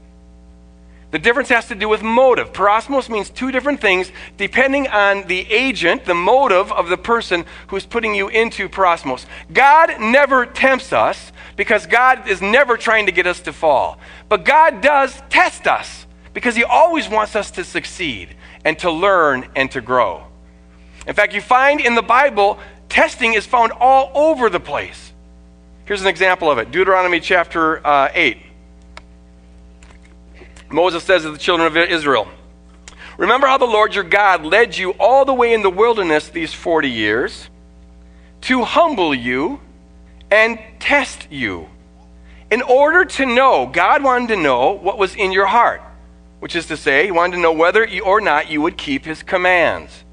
The 1.10 1.18
difference 1.18 1.48
has 1.48 1.68
to 1.68 1.74
do 1.74 1.88
with 1.88 2.02
motive. 2.02 2.52
Peirasmos 2.52 3.08
means 3.08 3.30
two 3.30 3.50
different 3.50 3.80
things 3.80 4.12
depending 4.36 4.88
on 4.88 5.26
the 5.26 5.50
agent, 5.50 6.04
the 6.04 6.14
motive 6.14 6.70
of 6.70 6.90
the 6.90 6.98
person 6.98 7.46
who's 7.68 7.86
putting 7.86 8.14
you 8.14 8.28
into 8.28 8.68
peirasmos. 8.68 9.24
God 9.52 10.00
never 10.00 10.44
tempts 10.44 10.92
us 10.92 11.32
because 11.56 11.86
God 11.86 12.28
is 12.28 12.42
never 12.42 12.76
trying 12.76 13.06
to 13.06 13.12
get 13.12 13.26
us 13.26 13.40
to 13.40 13.54
fall. 13.54 13.98
But 14.28 14.44
God 14.44 14.82
does 14.82 15.22
test 15.30 15.66
us 15.66 16.06
because 16.34 16.54
He 16.54 16.64
always 16.64 17.08
wants 17.08 17.34
us 17.34 17.50
to 17.52 17.64
succeed 17.64 18.36
and 18.64 18.78
to 18.80 18.90
learn 18.90 19.48
and 19.56 19.70
to 19.70 19.80
grow. 19.80 20.24
In 21.06 21.14
fact, 21.14 21.32
you 21.32 21.40
find 21.40 21.80
in 21.80 21.94
the 21.94 22.02
Bible, 22.02 22.58
testing 22.90 23.32
is 23.32 23.46
found 23.46 23.72
all 23.72 24.10
over 24.14 24.50
the 24.50 24.60
place. 24.60 25.12
Here's 25.86 26.02
an 26.02 26.08
example 26.08 26.50
of 26.50 26.58
it 26.58 26.70
Deuteronomy 26.70 27.18
chapter 27.18 27.84
uh, 27.86 28.10
8. 28.12 28.47
Moses 30.70 31.04
says 31.04 31.22
to 31.22 31.30
the 31.30 31.38
children 31.38 31.66
of 31.66 31.76
Israel, 31.76 32.28
Remember 33.16 33.46
how 33.46 33.58
the 33.58 33.64
Lord 33.64 33.94
your 33.94 34.04
God 34.04 34.44
led 34.44 34.76
you 34.76 34.90
all 34.92 35.24
the 35.24 35.34
way 35.34 35.52
in 35.52 35.62
the 35.62 35.70
wilderness 35.70 36.28
these 36.28 36.54
40 36.54 36.88
years 36.88 37.48
to 38.42 38.62
humble 38.64 39.14
you 39.14 39.60
and 40.30 40.58
test 40.78 41.26
you 41.30 41.68
in 42.50 42.62
order 42.62 43.04
to 43.04 43.26
know, 43.26 43.66
God 43.66 44.02
wanted 44.02 44.28
to 44.28 44.36
know 44.36 44.72
what 44.72 44.98
was 44.98 45.14
in 45.14 45.32
your 45.32 45.46
heart, 45.46 45.82
which 46.40 46.56
is 46.56 46.66
to 46.66 46.76
say, 46.76 47.04
He 47.04 47.10
wanted 47.10 47.36
to 47.36 47.42
know 47.42 47.52
whether 47.52 47.86
or 48.04 48.20
not 48.20 48.50
you 48.50 48.62
would 48.62 48.78
keep 48.78 49.04
His 49.04 49.22
commands. 49.22 50.04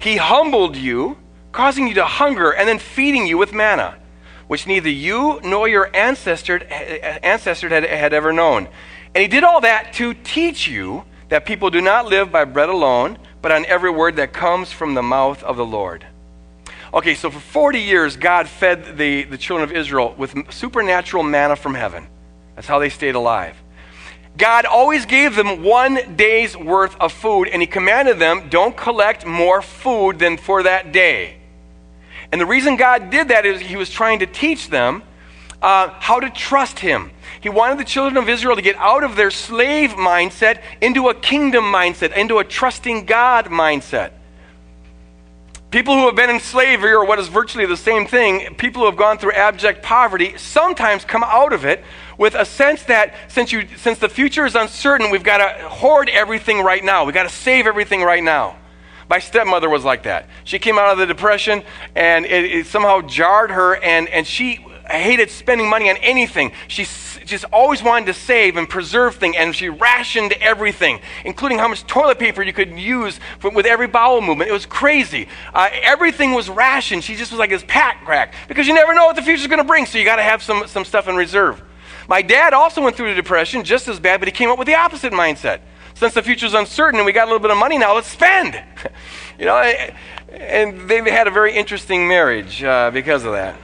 He 0.00 0.16
humbled 0.16 0.76
you, 0.76 1.16
causing 1.52 1.86
you 1.86 1.94
to 1.94 2.04
hunger, 2.04 2.50
and 2.50 2.68
then 2.68 2.80
feeding 2.80 3.26
you 3.26 3.38
with 3.38 3.52
manna, 3.52 3.96
which 4.48 4.66
neither 4.66 4.90
you 4.90 5.40
nor 5.44 5.68
your 5.68 5.94
ancestor, 5.94 6.60
eh, 6.68 6.98
eh, 7.00 7.18
ancestor 7.22 7.68
had, 7.68 7.84
had 7.84 8.12
ever 8.12 8.32
known. 8.32 8.68
And 9.14 9.22
He 9.22 9.28
did 9.28 9.44
all 9.44 9.60
that 9.60 9.92
to 9.94 10.14
teach 10.14 10.66
you 10.66 11.04
that 11.28 11.46
people 11.46 11.70
do 11.70 11.80
not 11.80 12.06
live 12.06 12.30
by 12.32 12.44
bread 12.44 12.68
alone, 12.68 13.18
but 13.42 13.52
on 13.52 13.64
every 13.66 13.90
word 13.90 14.16
that 14.16 14.32
comes 14.32 14.72
from 14.72 14.94
the 14.94 15.02
mouth 15.02 15.42
of 15.42 15.56
the 15.56 15.64
Lord. 15.64 16.06
Okay, 16.92 17.14
so 17.14 17.30
for 17.30 17.40
40 17.40 17.80
years, 17.80 18.16
God 18.16 18.48
fed 18.48 18.96
the, 18.96 19.24
the 19.24 19.36
children 19.36 19.68
of 19.68 19.76
Israel 19.76 20.14
with 20.16 20.52
supernatural 20.52 21.22
manna 21.22 21.56
from 21.56 21.74
heaven. 21.74 22.06
That's 22.54 22.68
how 22.68 22.78
they 22.78 22.88
stayed 22.88 23.16
alive. 23.16 23.56
God 24.36 24.64
always 24.64 25.06
gave 25.06 25.36
them 25.36 25.62
one 25.62 26.16
day's 26.16 26.56
worth 26.56 26.96
of 27.00 27.12
food, 27.12 27.48
and 27.48 27.62
He 27.62 27.66
commanded 27.66 28.18
them, 28.18 28.48
don't 28.48 28.76
collect 28.76 29.26
more 29.26 29.62
food 29.62 30.18
than 30.18 30.36
for 30.36 30.62
that 30.64 30.92
day. 30.92 31.36
And 32.32 32.40
the 32.40 32.46
reason 32.46 32.76
God 32.76 33.10
did 33.10 33.28
that 33.28 33.46
is 33.46 33.60
He 33.60 33.76
was 33.76 33.90
trying 33.90 34.20
to 34.20 34.26
teach 34.26 34.70
them 34.70 35.02
uh, 35.62 35.90
how 36.00 36.20
to 36.20 36.30
trust 36.30 36.78
Him. 36.80 37.10
He 37.44 37.50
wanted 37.50 37.76
the 37.76 37.84
children 37.84 38.16
of 38.16 38.26
Israel 38.26 38.56
to 38.56 38.62
get 38.62 38.74
out 38.76 39.04
of 39.04 39.16
their 39.16 39.30
slave 39.30 39.90
mindset 39.90 40.62
into 40.80 41.10
a 41.10 41.14
kingdom 41.14 41.64
mindset, 41.64 42.16
into 42.16 42.38
a 42.38 42.44
trusting 42.44 43.04
God 43.04 43.48
mindset. 43.48 44.12
People 45.70 45.94
who 45.94 46.06
have 46.06 46.16
been 46.16 46.30
in 46.30 46.40
slavery, 46.40 46.92
or 46.92 47.04
what 47.04 47.18
is 47.18 47.28
virtually 47.28 47.66
the 47.66 47.76
same 47.76 48.06
thing, 48.06 48.54
people 48.54 48.80
who 48.80 48.86
have 48.86 48.96
gone 48.96 49.18
through 49.18 49.32
abject 49.32 49.82
poverty, 49.82 50.38
sometimes 50.38 51.04
come 51.04 51.22
out 51.22 51.52
of 51.52 51.66
it 51.66 51.84
with 52.16 52.34
a 52.34 52.46
sense 52.46 52.82
that 52.84 53.14
since, 53.28 53.52
you, 53.52 53.68
since 53.76 53.98
the 53.98 54.08
future 54.08 54.46
is 54.46 54.54
uncertain, 54.54 55.10
we've 55.10 55.22
got 55.22 55.36
to 55.36 55.68
hoard 55.68 56.08
everything 56.08 56.62
right 56.62 56.82
now. 56.82 57.04
We've 57.04 57.12
got 57.12 57.24
to 57.24 57.36
save 57.36 57.66
everything 57.66 58.00
right 58.00 58.24
now. 58.24 58.56
My 59.10 59.18
stepmother 59.18 59.68
was 59.68 59.84
like 59.84 60.04
that. 60.04 60.30
She 60.44 60.58
came 60.58 60.78
out 60.78 60.92
of 60.92 60.96
the 60.96 61.04
Depression, 61.04 61.62
and 61.94 62.24
it, 62.24 62.44
it 62.46 62.66
somehow 62.68 63.02
jarred 63.02 63.50
her, 63.50 63.76
and, 63.76 64.08
and 64.08 64.26
she 64.26 64.64
hated 64.90 65.30
spending 65.30 65.68
money 65.68 65.88
on 65.90 65.96
anything. 65.98 66.52
She 66.68 66.84
just 67.24 67.44
always 67.52 67.82
wanted 67.82 68.06
to 68.06 68.14
save 68.14 68.56
and 68.56 68.68
preserve 68.68 69.16
things, 69.16 69.36
and 69.38 69.54
she 69.54 69.68
rationed 69.68 70.32
everything, 70.34 71.00
including 71.24 71.58
how 71.58 71.68
much 71.68 71.86
toilet 71.86 72.18
paper 72.18 72.42
you 72.42 72.52
could 72.52 72.78
use 72.78 73.18
for, 73.38 73.50
with 73.50 73.66
every 73.66 73.86
bowel 73.86 74.20
movement. 74.20 74.50
It 74.50 74.52
was 74.52 74.66
crazy. 74.66 75.28
Uh, 75.52 75.70
everything 75.72 76.32
was 76.32 76.48
rationed. 76.50 77.04
She 77.04 77.14
just 77.14 77.32
was 77.32 77.38
like 77.38 77.50
this 77.50 77.64
pack 77.66 78.04
crack 78.04 78.34
because 78.48 78.66
you 78.66 78.74
never 78.74 78.94
know 78.94 79.06
what 79.06 79.16
the 79.16 79.22
future's 79.22 79.46
going 79.46 79.58
to 79.58 79.64
bring, 79.64 79.86
so 79.86 79.98
you 79.98 80.04
got 80.04 80.16
to 80.16 80.22
have 80.22 80.42
some, 80.42 80.66
some 80.66 80.84
stuff 80.84 81.08
in 81.08 81.16
reserve. 81.16 81.62
My 82.08 82.20
dad 82.20 82.52
also 82.52 82.82
went 82.82 82.96
through 82.96 83.08
the 83.08 83.14
depression 83.14 83.64
just 83.64 83.88
as 83.88 83.98
bad, 83.98 84.20
but 84.20 84.28
he 84.28 84.32
came 84.32 84.50
up 84.50 84.58
with 84.58 84.66
the 84.66 84.74
opposite 84.74 85.12
mindset. 85.12 85.60
Since 85.94 86.14
the 86.14 86.22
future's 86.22 86.54
uncertain 86.54 86.98
and 86.98 87.06
we 87.06 87.12
got 87.12 87.24
a 87.24 87.30
little 87.30 87.38
bit 87.38 87.52
of 87.52 87.56
money 87.56 87.78
now, 87.78 87.94
let's 87.94 88.08
spend. 88.08 88.60
you 89.38 89.46
know, 89.46 89.56
and 89.56 90.88
they 90.88 90.98
had 91.10 91.28
a 91.28 91.30
very 91.30 91.54
interesting 91.54 92.08
marriage 92.08 92.62
uh, 92.62 92.90
because 92.90 93.24
of 93.24 93.32
that. 93.32 93.56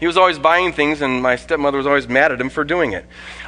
He 0.00 0.06
was 0.06 0.16
always 0.16 0.38
buying 0.38 0.72
things, 0.72 1.02
and 1.02 1.22
my 1.22 1.36
stepmother 1.36 1.76
was 1.76 1.86
always 1.86 2.08
mad 2.08 2.32
at 2.32 2.40
him 2.40 2.48
for 2.48 2.64
doing 2.64 2.94
it. 2.94 3.04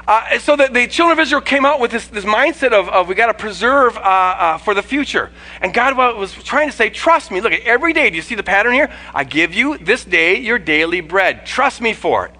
Uh, 0.06 0.38
so 0.38 0.54
the, 0.54 0.68
the 0.68 0.87
children 0.87 1.18
of 1.18 1.23
Israel 1.23 1.40
came 1.40 1.64
out 1.64 1.80
with 1.80 1.90
this, 1.90 2.06
this 2.09 2.26
mindset 2.26 2.73
of, 2.73 2.90
of 2.90 3.09
we 3.09 3.14
got 3.14 3.28
to 3.28 3.35
preserve 3.35 3.97
uh, 3.97 4.00
uh, 4.00 4.59
for 4.59 4.75
the 4.75 4.82
future. 4.82 5.30
And 5.62 5.73
God 5.73 5.97
was 5.97 6.35
trying 6.35 6.68
to 6.68 6.76
say, 6.76 6.90
trust 6.90 7.30
me. 7.30 7.40
Look, 7.40 7.52
at 7.52 7.62
every 7.62 7.94
day, 7.94 8.11
do 8.11 8.16
you 8.16 8.23
see 8.23 8.35
the 8.35 8.42
pattern 8.42 8.75
here? 8.75 8.92
I 9.14 9.25
give 9.25 9.54
you 9.54 9.78
this 9.78 10.04
day 10.04 10.40
your 10.40 10.59
daily 10.59 11.00
bread. 11.00 11.47
Trust 11.47 11.80
me 11.80 11.94
for 11.94 12.26
it. 12.26 12.35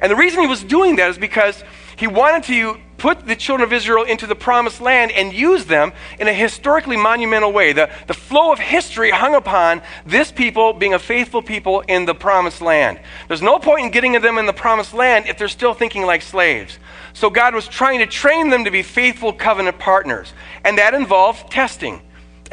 And 0.00 0.10
the 0.10 0.16
reason 0.16 0.40
he 0.40 0.48
was 0.48 0.64
doing 0.64 0.96
that 0.96 1.10
is 1.10 1.16
because 1.16 1.62
he 1.94 2.08
wanted 2.08 2.42
to 2.44 2.80
put 3.02 3.26
the 3.26 3.34
children 3.34 3.66
of 3.66 3.72
Israel 3.72 4.04
into 4.04 4.28
the 4.28 4.36
promised 4.36 4.80
land 4.80 5.10
and 5.10 5.32
use 5.32 5.64
them 5.64 5.92
in 6.20 6.28
a 6.28 6.32
historically 6.32 6.96
monumental 6.96 7.52
way. 7.52 7.72
The, 7.72 7.90
the 8.06 8.14
flow 8.14 8.52
of 8.52 8.60
history 8.60 9.10
hung 9.10 9.34
upon 9.34 9.82
this 10.06 10.30
people 10.30 10.72
being 10.72 10.94
a 10.94 11.00
faithful 11.00 11.42
people 11.42 11.80
in 11.80 12.04
the 12.04 12.14
promised 12.14 12.62
land. 12.62 13.00
There's 13.26 13.42
no 13.42 13.58
point 13.58 13.86
in 13.86 13.90
getting 13.90 14.12
them 14.12 14.38
in 14.38 14.46
the 14.46 14.52
promised 14.52 14.94
land 14.94 15.26
if 15.26 15.36
they're 15.36 15.48
still 15.48 15.74
thinking 15.74 16.06
like 16.06 16.22
slaves. 16.22 16.78
So 17.12 17.28
God 17.28 17.56
was 17.56 17.66
trying 17.66 17.98
to 17.98 18.06
train 18.06 18.50
them 18.50 18.66
to 18.66 18.70
be 18.70 18.84
faithful 18.84 19.32
covenant 19.32 19.80
partners, 19.80 20.32
and 20.62 20.78
that 20.78 20.94
involved 20.94 21.50
testing. 21.50 22.00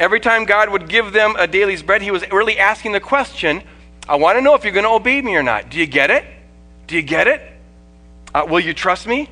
Every 0.00 0.18
time 0.18 0.46
God 0.46 0.68
would 0.70 0.88
give 0.88 1.12
them 1.12 1.36
a 1.38 1.46
daily's 1.46 1.84
bread, 1.84 2.02
he 2.02 2.10
was 2.10 2.28
really 2.32 2.58
asking 2.58 2.90
the 2.90 3.00
question 3.00 3.62
I 4.08 4.16
want 4.16 4.36
to 4.36 4.42
know 4.42 4.56
if 4.56 4.64
you're 4.64 4.72
going 4.72 4.82
to 4.82 4.90
obey 4.90 5.22
me 5.22 5.36
or 5.36 5.44
not. 5.44 5.70
Do 5.70 5.78
you 5.78 5.86
get 5.86 6.10
it? 6.10 6.24
Do 6.88 6.96
you 6.96 7.02
get 7.02 7.28
it? 7.28 7.40
Uh, 8.34 8.46
will 8.48 8.58
you 8.58 8.74
trust 8.74 9.06
me? 9.06 9.30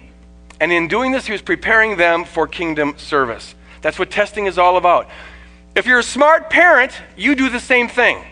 And 0.60 0.72
in 0.72 0.88
doing 0.88 1.12
this, 1.12 1.26
he 1.26 1.32
was 1.32 1.42
preparing 1.42 1.96
them 1.96 2.24
for 2.24 2.46
kingdom 2.46 2.94
service. 2.98 3.54
That's 3.80 3.98
what 3.98 4.10
testing 4.10 4.46
is 4.46 4.58
all 4.58 4.76
about. 4.76 5.08
If 5.74 5.86
you're 5.86 6.00
a 6.00 6.02
smart 6.02 6.50
parent, 6.50 6.92
you 7.16 7.34
do 7.34 7.48
the 7.48 7.60
same 7.60 7.88
thing. 7.88 8.24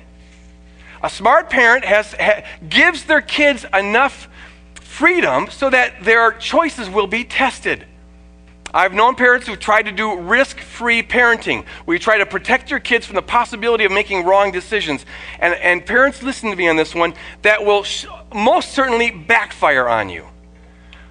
A 1.03 1.11
smart 1.11 1.51
parent 1.51 1.85
has, 1.85 2.13
ha, 2.15 2.43
gives 2.69 3.05
their 3.05 3.21
kids 3.21 3.65
enough 3.73 4.29
freedom 4.75 5.49
so 5.51 5.71
that 5.71 6.03
their 6.03 6.33
choices 6.33 6.89
will 6.91 7.07
be 7.07 7.23
tested. 7.23 7.87
I've 8.75 8.93
known 8.93 9.15
parents 9.15 9.47
who 9.47 9.55
try 9.57 9.81
to 9.81 9.93
do 9.93 10.19
risk 10.19 10.59
free 10.59 11.03
parenting, 11.03 11.65
where 11.85 11.95
you 11.95 11.99
try 11.99 12.19
to 12.19 12.27
protect 12.27 12.71
your 12.71 12.81
kids 12.81 13.07
from 13.07 13.15
the 13.15 13.23
possibility 13.23 13.85
of 13.85 13.93
making 13.93 14.25
wrong 14.25 14.51
decisions. 14.51 15.07
And, 15.39 15.55
and 15.55 15.87
parents, 15.87 16.23
listen 16.23 16.51
to 16.51 16.57
me 16.57 16.69
on 16.69 16.77
this 16.77 16.95
one, 16.95 17.15
that 17.43 17.65
will 17.65 17.85
sh- 17.85 18.07
most 18.35 18.73
certainly 18.73 19.11
backfire 19.11 19.89
on 19.89 20.09
you. 20.09 20.27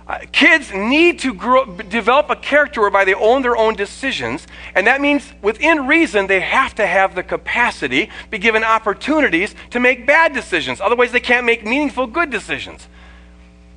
Uh, 0.07 0.19
kids 0.31 0.71
need 0.71 1.17
to 1.17 1.33
grow, 1.33 1.65
develop 1.65 2.29
a 2.29 2.35
character 2.35 2.79
whereby 2.79 3.03
they 3.03 3.15
own 3.15 3.41
their 3.41 3.57
own 3.57 3.73
decisions, 3.73 4.45
and 4.75 4.85
that 4.85 5.01
means 5.01 5.33
within 5.41 5.87
reason 5.87 6.27
they 6.27 6.41
have 6.41 6.75
to 6.75 6.85
have 6.85 7.15
the 7.15 7.23
capacity, 7.23 8.09
be 8.29 8.37
given 8.37 8.63
opportunities 8.63 9.55
to 9.71 9.79
make 9.79 10.05
bad 10.05 10.31
decisions. 10.31 10.79
Otherwise, 10.79 11.11
they 11.11 11.19
can't 11.19 11.45
make 11.45 11.65
meaningful, 11.65 12.05
good 12.05 12.29
decisions. 12.29 12.87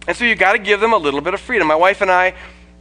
And 0.07 0.15
so 0.15 0.25
you've 0.25 0.39
got 0.39 0.53
to 0.53 0.59
give 0.59 0.81
them 0.81 0.93
a 0.93 0.99
little 0.99 1.23
bit 1.23 1.33
of 1.33 1.41
freedom. 1.41 1.67
My 1.67 1.75
wife 1.75 2.03
and 2.03 2.11
I, 2.11 2.35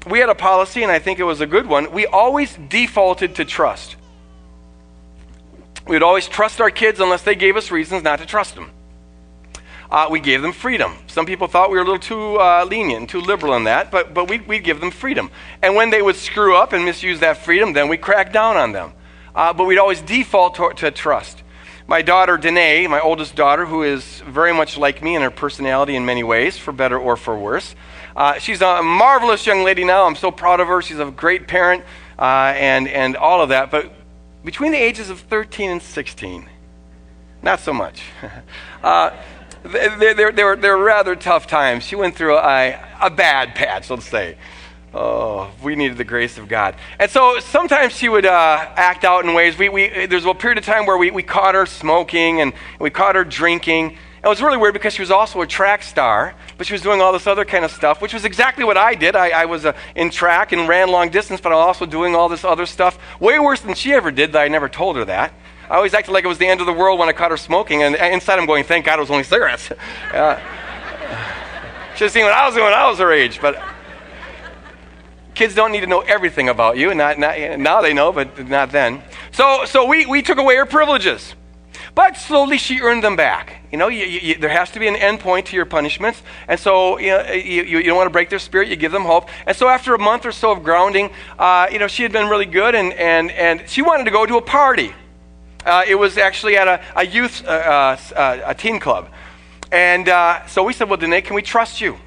we 0.10 0.20
had 0.20 0.28
a 0.28 0.36
policy, 0.36 0.84
and 0.84 0.92
I 0.92 1.00
think 1.00 1.20
it 1.20 1.24
was 1.24 1.40
a 1.40 1.48
good 1.48 1.68
one. 1.68 1.90
We 1.94 2.06
always 2.06 2.58
defaulted 2.68 3.36
to 3.36 3.46
trust. 3.46 3.96
We 5.88 5.96
would 5.96 6.04
always 6.04 6.28
trust 6.28 6.60
our 6.60 6.70
kids 6.70 7.00
unless 7.00 7.22
they 7.22 7.36
gave 7.36 7.56
us 7.56 7.72
reasons 7.72 8.04
not 8.04 8.20
to 8.20 8.26
trust 8.26 8.56
them 8.56 8.72
uh, 9.90 10.08
we 10.10 10.20
gave 10.20 10.42
them 10.42 10.52
freedom. 10.52 10.94
Some 11.08 11.26
people 11.26 11.48
thought 11.48 11.70
we 11.70 11.78
were 11.78 11.84
a 11.84 11.86
little 11.86 12.00
too 12.00 12.40
uh, 12.40 12.66
lenient, 12.66 13.10
too 13.10 13.22
liberal 13.22 13.56
in 13.56 13.64
that, 13.66 13.92
but, 13.92 14.14
but 14.14 14.30
we'd, 14.30 14.48
we'd 14.48 14.64
give 14.64 14.80
them 14.80 14.92
freedom. 14.92 15.32
And 15.62 15.76
when 15.76 15.90
they 15.90 16.02
would 16.02 16.16
screw 16.16 16.56
up 16.56 16.74
and 16.74 16.84
misuse 16.86 17.20
that 17.22 17.38
freedom, 17.38 17.74
then 17.74 17.88
we 17.88 17.98
crack 17.98 18.34
down 18.34 18.58
on 18.58 18.72
them. 18.72 18.94
Uh, 19.34 19.54
but 19.54 19.66
we'd 19.66 19.78
always 19.78 20.02
default 20.02 20.56
to, 20.56 20.74
to 20.78 20.92
trust. 20.92 21.44
My 21.90 22.02
daughter, 22.02 22.36
Danae, 22.36 22.88
my 22.88 23.00
oldest 23.00 23.36
daughter, 23.36 23.66
who 23.66 23.84
is 23.84 24.22
very 24.28 24.54
much 24.54 24.78
like 24.78 25.02
me 25.02 25.16
in 25.16 25.22
her 25.22 25.32
personality 25.32 25.96
in 25.96 26.06
many 26.06 26.22
ways, 26.22 26.58
for 26.58 26.74
better 26.74 27.00
or 27.00 27.16
for 27.16 27.38
worse. 27.38 27.76
Uh, 28.14 28.40
she's 28.40 28.62
a 28.62 28.84
marvelous 28.84 29.46
young 29.46 29.64
lady 29.64 29.86
now. 29.86 30.06
I'm 30.06 30.16
so 30.16 30.30
proud 30.30 30.60
of 30.60 30.68
her. 30.68 30.82
She's 30.82 31.00
a 31.00 31.06
great 31.06 31.48
parent 31.48 31.86
uh, 32.20 32.54
and, 32.56 32.90
and 32.90 33.16
all 33.16 33.42
of 33.42 33.50
that. 33.50 33.72
But 33.72 33.94
between 34.44 34.74
the 34.74 34.78
ages 34.78 35.10
of 35.10 35.22
13 35.22 35.70
and 35.70 35.82
16, 35.82 36.50
not 37.42 37.62
so 37.62 37.74
much. 37.74 38.02
they, 39.64 40.14
they, 40.14 40.32
they, 40.32 40.44
were, 40.44 40.56
they 40.56 40.70
were 40.70 40.84
rather 40.84 41.16
tough 41.16 41.48
times. 41.48 41.84
She 41.84 41.96
went 41.96 42.16
through 42.16 42.38
a, 42.38 42.80
a 43.02 43.10
bad 43.10 43.56
patch, 43.56 43.90
let's 43.90 44.08
say. 44.08 44.38
Oh, 44.94 45.52
we 45.62 45.76
needed 45.76 45.98
the 45.98 46.06
grace 46.06 46.38
of 46.38 46.48
God. 46.48 46.76
And 46.98 47.12
so 47.12 47.40
sometimes 47.40 47.94
she 47.94 48.10
would 48.10 48.26
uh, 48.26 48.72
act 48.76 49.04
out 49.04 49.26
in 49.26 49.34
ways. 49.34 49.58
We, 49.58 49.70
we, 49.70 50.06
there's 50.06 50.26
a 50.26 50.34
period 50.34 50.58
of 50.58 50.66
time 50.66 50.86
where 50.86 50.98
we, 50.98 51.12
we 51.12 51.24
caught 51.24 51.56
her 51.56 51.66
smoking 51.66 52.42
and 52.42 52.54
we 52.80 52.90
caught 52.90 53.16
her 53.16 53.26
drinking. 53.26 53.98
It 54.24 54.28
was 54.28 54.42
really 54.42 54.58
weird 54.58 54.74
because 54.74 54.94
she 54.94 55.02
was 55.02 55.12
also 55.12 55.42
a 55.42 55.48
track 55.48 55.84
star, 55.84 56.34
but 56.58 56.66
she 56.66 56.74
was 56.74 56.82
doing 56.82 57.02
all 57.02 57.14
this 57.14 57.28
other 57.28 57.46
kind 57.46 57.64
of 57.64 57.72
stuff, 57.72 58.02
which 58.02 58.14
was 58.14 58.26
exactly 58.26 58.64
what 58.64 58.78
I 58.78 58.96
did. 58.96 59.16
I, 59.16 59.30
I 59.30 59.46
was 59.46 59.66
uh, 59.66 59.74
in 59.96 60.10
track 60.10 60.52
and 60.52 60.68
ran 60.68 60.90
long 60.90 61.10
distance, 61.10 61.42
but 61.42 61.52
I 61.52 61.56
was 61.56 61.68
also 61.68 61.86
doing 61.86 62.16
all 62.16 62.28
this 62.28 62.44
other 62.44 62.66
stuff, 62.66 62.98
way 63.20 63.40
worse 63.40 63.62
than 63.62 63.76
she 63.76 63.94
ever 63.94 64.10
did, 64.10 64.32
that 64.32 64.42
I 64.42 64.48
never 64.48 64.68
told 64.68 64.96
her 64.96 65.06
that. 65.06 65.34
I 65.70 65.76
always 65.76 65.94
acted 65.94 66.12
like 66.12 66.24
it 66.24 66.28
was 66.28 66.38
the 66.38 66.48
end 66.48 66.62
of 66.62 66.66
the 66.66 66.74
world 66.74 67.00
when 67.00 67.10
I 67.10 67.14
caught 67.14 67.32
her 67.32 67.38
smoking, 67.38 67.84
and 67.84 67.96
inside 67.96 68.40
I'm 68.40 68.46
going, 68.46 68.64
thank 68.64 68.86
God 68.86 69.00
it 69.00 69.02
was 69.02 69.12
only 69.12 69.24
cigarettes. 69.24 69.72
Uh, 70.14 70.40
should 71.96 72.06
have 72.06 72.12
seen 72.12 72.24
what 72.24 72.34
I 72.34 72.46
was 72.46 72.54
doing 72.54 72.66
when 72.66 72.74
I 72.74 72.88
was 72.90 73.00
her 73.00 73.12
age, 73.12 73.42
but 73.42 73.62
kids 75.34 75.56
don't 75.56 75.72
need 75.72 75.82
to 75.82 75.88
know 75.88 76.02
everything 76.02 76.48
about 76.48 76.78
you. 76.78 76.94
Not, 76.94 77.18
not, 77.18 77.40
now 77.60 77.82
they 77.82 77.94
know, 77.94 78.12
but 78.12 78.48
not 78.48 78.72
then. 78.72 79.02
So, 79.32 79.66
so 79.66 79.86
we, 79.86 80.06
we 80.06 80.22
took 80.22 80.38
away 80.38 80.56
her 80.58 80.66
privileges. 80.66 81.36
But 81.96 82.16
slowly 82.18 82.60
she 82.60 82.82
earned 82.82 83.04
them 83.04 83.16
back. 83.16 83.64
You 83.72 83.78
know, 83.80 83.88
you, 83.88 84.06
you, 84.06 84.36
there 84.36 84.50
has 84.50 84.70
to 84.72 84.80
be 84.80 84.88
an 84.88 84.96
end 84.96 85.20
point 85.20 85.48
to 85.48 85.56
your 85.56 85.66
punishments. 85.66 86.22
And 86.48 86.60
so, 86.60 87.00
you, 87.00 87.10
know, 87.10 87.32
you, 87.32 87.64
you, 87.64 87.84
don't 87.84 87.98
want 87.98 88.06
to 88.06 88.12
break 88.12 88.30
their 88.30 88.40
spirit, 88.40 88.68
you 88.68 88.76
give 88.76 88.92
them 88.92 89.04
hope. 89.04 89.30
And 89.46 89.58
so, 89.58 89.68
after 89.68 89.96
a 89.96 90.00
month 90.00 90.26
or 90.26 90.32
so 90.32 90.52
of 90.52 90.64
grounding, 90.64 91.10
uh, 91.40 91.68
you 91.72 91.80
know, 91.80 91.88
she 91.88 92.04
had 92.04 92.12
been 92.12 92.30
really 92.30 92.46
good 92.46 92.76
and, 92.76 92.94
and, 92.94 93.32
and 93.32 93.68
she 93.68 93.82
wanted 93.82 94.04
to 94.04 94.12
go 94.12 94.26
to 94.26 94.38
a 94.38 94.42
party. 94.42 94.94
Uh, 95.66 95.84
it 95.88 95.96
was 95.96 96.18
actually 96.18 96.58
at 96.58 96.68
a, 96.68 96.82
a 96.96 97.06
youth, 97.06 97.46
uh, 97.46 97.98
uh, 98.16 98.42
a 98.46 98.56
teen 98.56 98.80
club. 98.80 99.10
And 99.72 100.08
uh, 100.08 100.46
so 100.48 100.64
we 100.64 100.74
said, 100.74 100.90
Well, 100.90 100.98
Danae, 100.98 101.22
can 101.22 101.36
we 101.36 101.42
trust 101.42 101.82
you? 101.82 101.98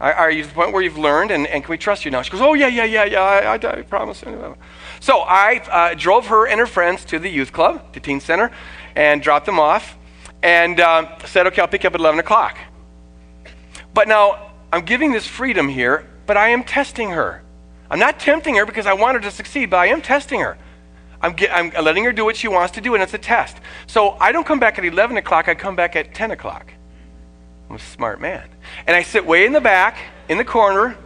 Are, 0.00 0.12
are 0.12 0.30
you 0.30 0.42
to 0.42 0.48
the 0.48 0.54
point 0.54 0.72
where 0.72 0.82
you've 0.82 0.98
learned 0.98 1.30
and, 1.30 1.46
and 1.46 1.62
can 1.62 1.70
we 1.70 1.78
trust 1.78 2.04
you 2.04 2.10
now? 2.10 2.22
She 2.22 2.30
goes, 2.30 2.40
Oh, 2.40 2.54
yeah, 2.54 2.66
yeah, 2.66 2.84
yeah, 2.84 3.04
yeah, 3.04 3.22
I, 3.22 3.54
I, 3.54 3.78
I 3.78 3.82
promise. 3.82 4.24
So 5.00 5.18
I 5.20 5.62
uh, 5.70 5.94
drove 5.94 6.26
her 6.26 6.46
and 6.46 6.58
her 6.58 6.66
friends 6.66 7.04
to 7.06 7.18
the 7.18 7.28
youth 7.28 7.52
club, 7.52 7.92
the 7.92 8.00
teen 8.00 8.20
center, 8.20 8.50
and 8.96 9.22
dropped 9.22 9.46
them 9.46 9.60
off 9.60 9.96
and 10.42 10.80
uh, 10.80 11.18
said, 11.24 11.46
Okay, 11.46 11.60
I'll 11.60 11.68
pick 11.68 11.84
you 11.84 11.88
up 11.88 11.94
at 11.94 12.00
11 12.00 12.20
o'clock. 12.20 12.58
But 13.92 14.08
now 14.08 14.50
I'm 14.72 14.84
giving 14.84 15.12
this 15.12 15.26
freedom 15.26 15.68
here, 15.68 16.04
but 16.26 16.36
I 16.36 16.48
am 16.48 16.64
testing 16.64 17.10
her. 17.10 17.42
I'm 17.90 18.00
not 18.00 18.18
tempting 18.18 18.56
her 18.56 18.66
because 18.66 18.86
I 18.86 18.94
want 18.94 19.14
her 19.14 19.20
to 19.20 19.30
succeed, 19.30 19.70
but 19.70 19.76
I 19.76 19.86
am 19.86 20.02
testing 20.02 20.40
her. 20.40 20.58
I'm, 21.24 21.32
get, 21.32 21.50
I'm 21.54 21.70
letting 21.82 22.04
her 22.04 22.12
do 22.12 22.22
what 22.26 22.36
she 22.36 22.48
wants 22.48 22.74
to 22.74 22.82
do, 22.82 22.92
and 22.92 23.02
it's 23.02 23.14
a 23.14 23.18
test. 23.18 23.56
So 23.86 24.10
I 24.20 24.30
don't 24.30 24.46
come 24.46 24.60
back 24.60 24.78
at 24.78 24.84
11 24.84 25.16
o'clock, 25.16 25.48
I 25.48 25.54
come 25.54 25.74
back 25.74 25.96
at 25.96 26.14
10 26.14 26.32
o'clock. 26.32 26.70
I'm 27.70 27.76
a 27.76 27.78
smart 27.78 28.20
man. 28.20 28.46
And 28.86 28.94
I 28.94 29.02
sit 29.02 29.24
way 29.24 29.46
in 29.46 29.54
the 29.54 29.60
back, 29.60 29.96
in 30.28 30.36
the 30.36 30.44
corner. 30.44 30.98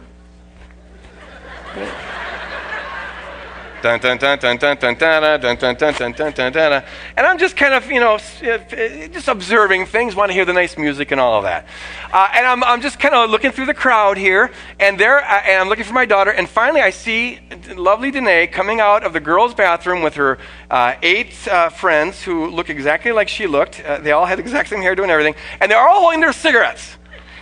And 7.17 7.25
I'm 7.25 7.37
just 7.37 7.55
kind 7.55 7.73
of, 7.73 7.89
you 7.89 7.99
know, 7.99 8.17
just 8.17 9.27
observing 9.27 9.85
things, 9.85 10.15
want 10.15 10.29
to 10.29 10.33
hear 10.33 10.45
the 10.45 10.53
nice 10.53 10.77
music 10.77 11.11
and 11.11 11.19
all 11.19 11.37
of 11.37 11.43
that. 11.43 11.67
Uh, 12.11 12.29
and 12.33 12.45
I'm, 12.45 12.63
I'm 12.63 12.81
just 12.81 12.99
kind 12.99 13.15
of 13.15 13.29
looking 13.29 13.51
through 13.51 13.65
the 13.65 13.73
crowd 13.73 14.17
here, 14.17 14.51
and 14.79 14.99
there, 14.99 15.19
uh, 15.19 15.41
and 15.45 15.61
I'm 15.61 15.69
looking 15.69 15.85
for 15.85 15.93
my 15.93 16.05
daughter, 16.05 16.31
and 16.31 16.47
finally 16.47 16.81
I 16.81 16.89
see 16.89 17.39
lovely 17.75 18.11
Danae 18.11 18.47
coming 18.47 18.79
out 18.79 19.03
of 19.03 19.13
the 19.13 19.19
girls' 19.19 19.53
bathroom 19.53 20.01
with 20.01 20.15
her 20.15 20.37
uh, 20.69 20.95
eight 21.01 21.47
uh, 21.47 21.69
friends 21.69 22.21
who 22.21 22.47
look 22.47 22.69
exactly 22.69 23.11
like 23.11 23.27
she 23.27 23.47
looked. 23.47 23.81
Uh, 23.81 23.99
they 23.99 24.11
all 24.11 24.25
had 24.25 24.37
the 24.37 24.43
exact 24.43 24.69
same 24.69 24.81
hair, 24.81 24.95
doing 24.95 25.09
everything, 25.09 25.35
and 25.59 25.71
they're 25.71 25.79
all 25.79 26.01
holding 26.01 26.19
their 26.19 26.33
cigarettes. 26.33 26.98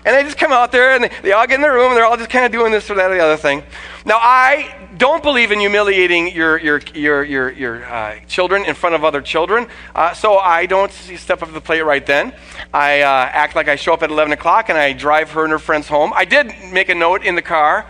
And 0.08 0.16
they 0.16 0.24
just 0.24 0.38
come 0.38 0.54
out 0.54 0.72
there 0.72 0.94
and 0.94 1.04
they, 1.04 1.12
they 1.22 1.32
all 1.34 1.46
get 1.46 1.56
in 1.56 1.62
the 1.62 1.70
room 1.70 1.88
and 1.88 1.98
they're 1.98 2.06
all 2.06 2.16
just 2.16 2.30
kind 2.30 2.46
of 2.46 2.52
doing 2.54 2.72
this 2.72 2.90
or 2.90 2.96
that 2.96 3.12
or 3.12 3.16
the 3.16 3.20
other 3.20 3.36
thing. 3.36 3.62
Now, 4.06 4.20
I 4.22 4.88
don't 4.96 5.22
believe 5.22 5.52
in 5.52 5.60
humiliating 5.60 6.34
your, 6.34 6.58
your, 6.58 6.80
your, 6.94 7.26
your, 7.26 7.52
your 7.52 7.86
uh, 7.86 8.18
children 8.26 8.64
in 8.64 8.74
front 8.74 8.96
of 8.96 9.04
other 9.04 9.20
children, 9.20 9.68
uh, 9.94 10.14
so 10.14 10.38
I 10.38 10.66
don't 10.66 10.94
step 10.94 11.42
up 11.42 11.50
to 11.50 11.54
the 11.54 11.60
plate 11.60 11.82
right 11.82 12.06
then. 12.06 12.34
I 12.74 13.02
uh, 13.02 13.08
act 13.34 13.54
like 13.54 13.68
I 13.68 13.76
show 13.76 13.94
up 13.94 14.02
at 14.02 14.10
11 14.10 14.32
o'clock 14.32 14.70
and 14.70 14.78
I 14.78 14.94
drive 14.94 15.32
her 15.32 15.44
and 15.44 15.52
her 15.52 15.60
friends 15.60 15.90
home. 15.90 16.14
I 16.16 16.24
did 16.24 16.54
make 16.72 16.88
a 16.88 16.96
note 16.96 17.26
in 17.26 17.36
the 17.36 17.42
car. 17.42 17.86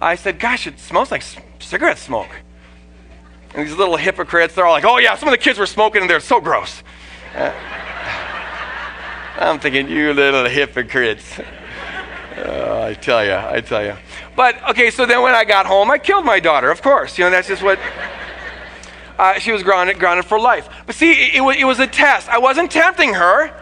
I 0.00 0.16
said, 0.16 0.40
Gosh, 0.40 0.66
it 0.66 0.80
smells 0.80 1.12
like 1.12 1.22
cigarette 1.60 1.98
smoke. 1.98 2.30
And 3.54 3.64
these 3.64 3.76
little 3.76 3.96
hypocrites, 3.96 4.56
they're 4.56 4.66
all 4.66 4.72
like, 4.72 4.84
Oh, 4.84 4.98
yeah, 4.98 5.14
some 5.14 5.28
of 5.28 5.32
the 5.32 5.38
kids 5.38 5.56
were 5.56 5.66
smoking 5.66 6.00
and 6.00 6.10
they're 6.10 6.18
so 6.18 6.40
gross. 6.40 6.82
I'm 9.40 9.58
thinking, 9.58 9.88
You 9.88 10.12
little 10.12 10.44
hypocrites. 10.44 11.40
Uh, 12.36 12.88
I 12.90 12.94
tell 12.94 13.24
you, 13.24 13.34
I 13.34 13.62
tell 13.62 13.82
you. 13.82 13.96
But 14.36 14.70
okay, 14.70 14.90
so 14.90 15.06
then 15.06 15.22
when 15.22 15.34
I 15.34 15.44
got 15.44 15.64
home, 15.64 15.90
I 15.90 15.96
killed 15.96 16.26
my 16.26 16.40
daughter. 16.40 16.70
Of 16.70 16.82
course, 16.82 17.16
you 17.16 17.24
know 17.24 17.30
that's 17.30 17.48
just 17.48 17.62
what. 17.62 17.78
Uh, 19.18 19.38
she 19.38 19.52
was 19.52 19.62
grounded, 19.62 19.98
grounded 19.98 20.24
for 20.24 20.38
life. 20.38 20.68
But 20.86 20.94
see, 20.94 21.12
it, 21.12 21.34
it, 21.36 21.40
was, 21.42 21.56
it 21.58 21.64
was 21.64 21.78
a 21.78 21.86
test. 21.86 22.28
I 22.28 22.38
wasn't 22.38 22.70
tempting 22.70 23.12
her, 23.14 23.54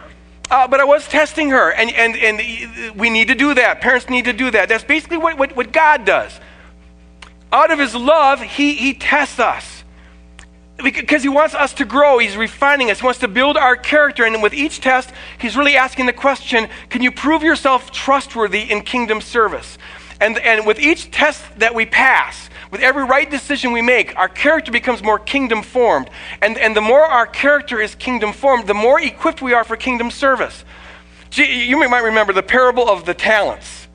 uh, 0.49 0.67
but 0.67 0.79
I 0.79 0.85
was 0.85 1.07
testing 1.07 1.49
her, 1.49 1.71
and 1.71 1.91
and 1.91 2.15
and 2.15 2.99
we 2.99 3.09
need 3.09 3.29
to 3.29 3.35
do 3.35 3.53
that. 3.53 3.79
Parents 3.79 4.09
need 4.09 4.25
to 4.25 4.33
do 4.33 4.51
that. 4.51 4.67
That's 4.67 4.83
basically 4.83 5.17
what 5.17 5.37
what, 5.37 5.55
what 5.55 5.71
God 5.71 6.03
does. 6.03 6.37
Out 7.53 7.71
of 7.71 7.79
His 7.79 7.95
love, 7.95 8.41
He 8.41 8.75
He 8.75 8.93
tests 8.93 9.39
us 9.39 9.78
because 10.83 11.23
he 11.23 11.29
wants 11.29 11.55
us 11.55 11.73
to 11.73 11.85
grow. 11.85 12.17
He's 12.19 12.37
refining 12.37 12.91
us. 12.91 12.99
He 12.99 13.05
wants 13.05 13.19
to 13.19 13.27
build 13.27 13.57
our 13.57 13.75
character. 13.75 14.25
And 14.25 14.41
with 14.41 14.53
each 14.53 14.81
test, 14.81 15.11
he's 15.37 15.57
really 15.57 15.75
asking 15.75 16.05
the 16.05 16.13
question 16.13 16.69
can 16.89 17.01
you 17.01 17.11
prove 17.11 17.43
yourself 17.43 17.91
trustworthy 17.91 18.61
in 18.71 18.81
kingdom 18.81 19.21
service? 19.21 19.77
And, 20.21 20.37
and 20.39 20.67
with 20.67 20.79
each 20.79 21.11
test 21.11 21.43
that 21.59 21.73
we 21.73 21.85
pass, 21.85 22.49
with 22.71 22.81
every 22.81 23.05
right 23.05 23.29
decision 23.29 23.71
we 23.71 23.81
make, 23.81 24.15
our 24.17 24.27
character 24.27 24.71
becomes 24.71 25.01
more 25.01 25.17
kingdom 25.17 25.63
formed. 25.63 26.09
And, 26.41 26.57
and 26.57 26.75
the 26.75 26.81
more 26.81 27.05
our 27.05 27.25
character 27.25 27.79
is 27.79 27.95
kingdom 27.95 28.33
formed, 28.33 28.67
the 28.67 28.73
more 28.73 28.99
equipped 28.99 29.41
we 29.41 29.53
are 29.53 29.63
for 29.63 29.77
kingdom 29.77 30.11
service. 30.11 30.65
You 31.31 31.77
might 31.89 32.03
remember 32.03 32.33
the 32.33 32.43
parable 32.43 32.89
of 32.89 33.05
the 33.05 33.13
talents 33.13 33.88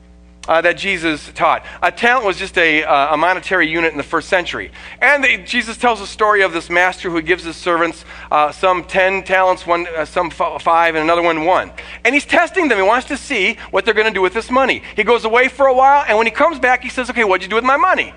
uh, 0.47 0.61
that 0.61 0.77
Jesus 0.77 1.31
taught. 1.33 1.65
A 1.81 1.91
talent 1.91 2.25
was 2.25 2.37
just 2.37 2.57
a, 2.57 2.83
uh, 2.83 3.13
a 3.13 3.17
monetary 3.17 3.67
unit 3.67 3.91
in 3.91 3.97
the 3.97 4.03
first 4.03 4.29
century. 4.29 4.71
And 5.01 5.23
they, 5.23 5.37
Jesus 5.37 5.77
tells 5.77 6.01
a 6.01 6.07
story 6.07 6.41
of 6.41 6.53
this 6.53 6.69
master 6.69 7.09
who 7.09 7.21
gives 7.21 7.43
his 7.43 7.55
servants 7.55 8.05
uh, 8.31 8.51
some 8.51 8.83
10 8.83 9.23
talents, 9.23 9.65
one, 9.65 9.87
uh, 9.95 10.05
some 10.05 10.27
f- 10.27 10.61
five, 10.61 10.95
and 10.95 11.03
another 11.03 11.21
one 11.21 11.45
one. 11.45 11.71
And 12.03 12.13
he's 12.13 12.25
testing 12.25 12.67
them. 12.67 12.77
He 12.77 12.83
wants 12.83 13.07
to 13.07 13.17
see 13.17 13.57
what 13.71 13.85
they're 13.85 13.93
going 13.93 14.07
to 14.07 14.13
do 14.13 14.21
with 14.21 14.33
this 14.33 14.49
money. 14.49 14.83
He 14.95 15.03
goes 15.03 15.25
away 15.25 15.47
for 15.47 15.67
a 15.67 15.73
while, 15.73 16.05
and 16.07 16.17
when 16.17 16.27
he 16.27 16.31
comes 16.31 16.59
back, 16.59 16.83
he 16.83 16.89
says, 16.89 17.09
Okay, 17.09 17.23
what'd 17.23 17.43
you 17.43 17.49
do 17.49 17.55
with 17.55 17.65
my 17.65 17.77
money? 17.77 18.13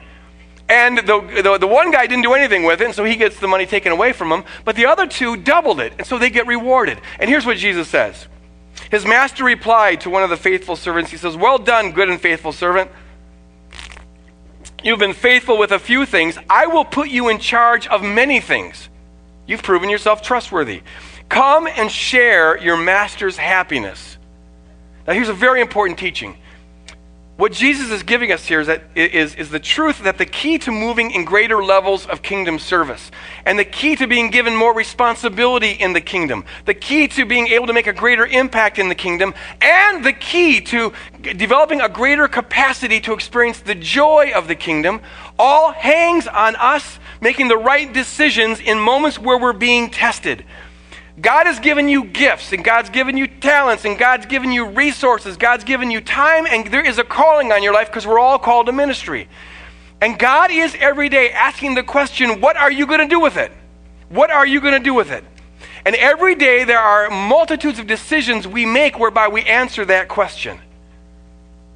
And 0.69 0.99
the, 0.99 1.43
the, 1.43 1.59
the, 1.59 1.67
one 1.67 1.91
guy 1.91 2.07
didn't 2.07 2.25
do 2.25 2.35
anything 2.35 2.64
with 2.64 2.83
it, 2.83 2.85
and 2.85 2.95
so 2.95 3.03
he 3.03 3.17
gets 3.17 3.41
the 3.41 3.49
money 3.49 3.64
taken 3.64 3.91
away 3.91 4.12
from 4.12 4.31
him. 4.31 4.45
But 4.67 4.77
the 4.77 4.85
other 4.85 5.07
two 5.07 5.37
doubled 5.37 5.81
it, 5.81 5.95
and 5.97 6.07
so 6.07 6.19
they 6.19 6.29
get 6.29 6.47
rewarded. 6.47 7.01
And 7.19 7.31
here's 7.31 7.47
what 7.47 7.57
Jesus 7.57 7.88
says 7.88 8.29
his 8.91 9.05
master 9.05 9.45
replied 9.45 10.03
to 10.03 10.11
one 10.11 10.23
of 10.23 10.31
the 10.31 10.37
faithful 10.37 10.77
servants. 10.77 11.11
He 11.11 11.17
says, 11.17 11.37
Well 11.37 11.59
done, 11.59 11.93
good 11.93 12.09
and 12.09 12.21
faithful 12.21 12.53
servant. 12.53 12.91
You've 14.83 14.99
been 14.99 15.14
faithful 15.14 15.59
with 15.59 15.73
a 15.73 15.79
few 15.79 16.07
things. 16.07 16.38
I 16.49 16.67
will 16.67 16.85
put 16.85 17.09
you 17.09 17.29
in 17.29 17.38
charge 17.38 17.87
of 17.88 18.03
many 18.03 18.41
things. 18.41 18.88
You've 19.47 19.62
proven 19.62 19.91
yourself 19.91 20.23
trustworthy. 20.23 20.83
Come 21.29 21.67
and 21.67 21.91
share 21.91 22.59
your 22.59 22.77
master's 22.77 23.37
happiness. 23.37 24.17
Now, 25.07 25.14
here's 25.14 25.29
a 25.29 25.35
very 25.35 25.61
important 25.61 25.99
teaching. 25.99 26.37
What 27.38 27.53
Jesus 27.53 27.92
is 27.92 28.03
giving 28.03 28.33
us 28.33 28.46
here 28.46 28.59
is, 28.59 28.66
that, 28.66 28.83
is, 28.96 29.37
is 29.37 29.48
the 29.51 29.61
truth 29.61 30.03
that 30.03 30.18
the 30.18 30.27
key 30.27 30.59
to 30.59 30.72
moving 30.72 31.12
in 31.12 31.24
greater 31.24 31.62
levels 31.62 32.05
of 32.05 32.20
kingdom 32.20 32.59
service, 32.59 33.12
and 33.46 33.57
the 33.57 33.64
key 33.64 33.94
to 33.94 34.09
being 34.09 34.31
given 34.31 34.57
more 34.57 34.74
responsibility 34.74 35.70
in 35.70 35.92
the 35.92 36.01
kingdom, 36.01 36.44
the 36.64 36.74
key 36.74 37.07
to 37.07 37.24
being 37.24 37.46
able 37.46 37.68
to 37.68 37.72
make 37.72 37.87
a 37.87 37.92
greater 37.92 38.27
impact 38.27 38.81
in 38.81 38.88
the 38.88 38.94
kingdom, 38.96 39.35
and 39.61 40.05
the 40.05 40.12
key 40.12 40.61
to 40.62 40.92
developing 41.22 41.81
a 41.81 41.88
greater 41.88 42.27
capacity 42.27 43.01
to 43.03 43.12
experience 43.12 43.61
the 43.61 43.77
joy 43.77 44.33
of 44.35 44.48
the 44.48 44.57
kingdom, 44.57 45.01
all 45.38 45.70
hangs 45.70 46.27
on 46.27 46.57
us 46.57 46.98
making 47.20 47.46
the 47.46 47.57
right 47.57 47.92
decisions 47.92 48.59
in 48.59 48.81
moments 48.81 49.16
where 49.16 49.38
we're 49.38 49.53
being 49.53 49.90
tested. 49.90 50.44
God 51.21 51.47
has 51.47 51.59
given 51.59 51.89
you 51.89 52.05
gifts, 52.05 52.53
and 52.53 52.63
God's 52.65 52.91
given 52.91 53.17
you 53.17 53.27
talents, 53.27 53.85
and 53.85 53.99
God's 53.99 54.27
given 54.27 54.53
you 54.53 54.67
resources, 54.67 55.37
God's 55.37 55.65
given 55.65 55.91
you 55.91 56.01
time, 56.01 56.47
and 56.47 56.67
there 56.67 56.85
is 56.85 56.99
a 56.99 57.05
calling 57.05 57.51
on 57.51 57.63
your 57.63 57.73
life 57.73 57.89
because 57.89 58.07
we're 58.07 58.21
all 58.21 58.39
called 58.39 58.67
to 58.67 58.73
ministry. 58.73 59.29
And 60.01 60.19
God 60.19 60.51
is 60.51 60.77
every 60.79 61.09
day 61.09 61.31
asking 61.31 61.75
the 61.75 61.83
question, 61.83 62.41
What 62.41 62.57
are 62.57 62.71
you 62.71 62.87
going 62.87 63.01
to 63.01 63.09
do 63.09 63.21
with 63.21 63.37
it? 63.37 63.51
What 64.11 64.31
are 64.31 64.47
you 64.47 64.61
going 64.61 64.75
to 64.75 64.81
do 64.81 64.95
with 64.95 65.11
it? 65.11 65.25
And 65.85 65.97
every 65.97 66.35
day 66.35 66.65
there 66.65 66.79
are 66.79 67.11
multitudes 67.11 67.79
of 67.79 67.87
decisions 67.87 68.47
we 68.47 68.65
make 68.67 68.99
whereby 68.99 69.29
we 69.29 69.43
answer 69.43 69.85
that 69.87 70.09
question 70.09 70.61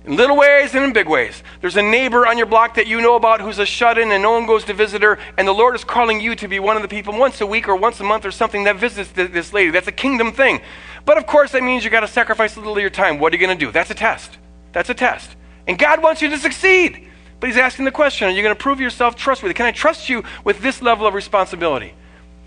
in 0.04 0.16
little 0.16 0.36
ways 0.36 0.74
and 0.74 0.84
in 0.84 0.92
big 0.92 1.08
ways. 1.08 1.42
There's 1.60 1.76
a 1.76 1.82
neighbor 1.82 2.26
on 2.26 2.36
your 2.36 2.46
block 2.46 2.74
that 2.74 2.86
you 2.86 3.00
know 3.00 3.16
about 3.16 3.40
who's 3.40 3.58
a 3.58 3.66
shut 3.66 3.98
in 3.98 4.10
and 4.10 4.22
no 4.22 4.32
one 4.32 4.46
goes 4.46 4.64
to 4.64 4.74
visit 4.74 5.02
her, 5.02 5.18
and 5.38 5.46
the 5.46 5.52
Lord 5.52 5.74
is 5.74 5.84
calling 5.84 6.20
you 6.20 6.34
to 6.36 6.48
be 6.48 6.58
one 6.58 6.76
of 6.76 6.82
the 6.82 6.88
people 6.88 7.16
once 7.16 7.40
a 7.40 7.46
week 7.46 7.68
or 7.68 7.76
once 7.76 8.00
a 8.00 8.04
month 8.04 8.24
or 8.24 8.30
something 8.30 8.64
that 8.64 8.76
visits 8.76 9.10
this 9.12 9.52
lady. 9.52 9.70
That's 9.70 9.88
a 9.88 9.92
kingdom 9.92 10.32
thing. 10.32 10.60
But 11.04 11.18
of 11.18 11.26
course, 11.26 11.52
that 11.52 11.62
means 11.62 11.84
you've 11.84 11.92
got 11.92 12.00
to 12.00 12.08
sacrifice 12.08 12.56
a 12.56 12.60
little 12.60 12.76
of 12.76 12.80
your 12.80 12.90
time. 12.90 13.18
What 13.18 13.32
are 13.32 13.36
you 13.36 13.46
going 13.46 13.56
to 13.56 13.64
do? 13.64 13.72
That's 13.72 13.90
a 13.90 13.94
test. 13.94 14.38
That's 14.72 14.90
a 14.90 14.94
test. 14.94 15.36
And 15.66 15.78
God 15.78 16.02
wants 16.02 16.22
you 16.22 16.30
to 16.30 16.38
succeed. 16.38 17.08
But 17.40 17.48
He's 17.48 17.56
asking 17.56 17.84
the 17.84 17.90
question 17.90 18.28
Are 18.28 18.30
you 18.30 18.42
going 18.42 18.54
to 18.54 18.60
prove 18.60 18.80
yourself 18.80 19.16
trustworthy? 19.16 19.54
Can 19.54 19.66
I 19.66 19.72
trust 19.72 20.08
you 20.08 20.22
with 20.44 20.60
this 20.60 20.80
level 20.80 21.06
of 21.06 21.14
responsibility? 21.14 21.94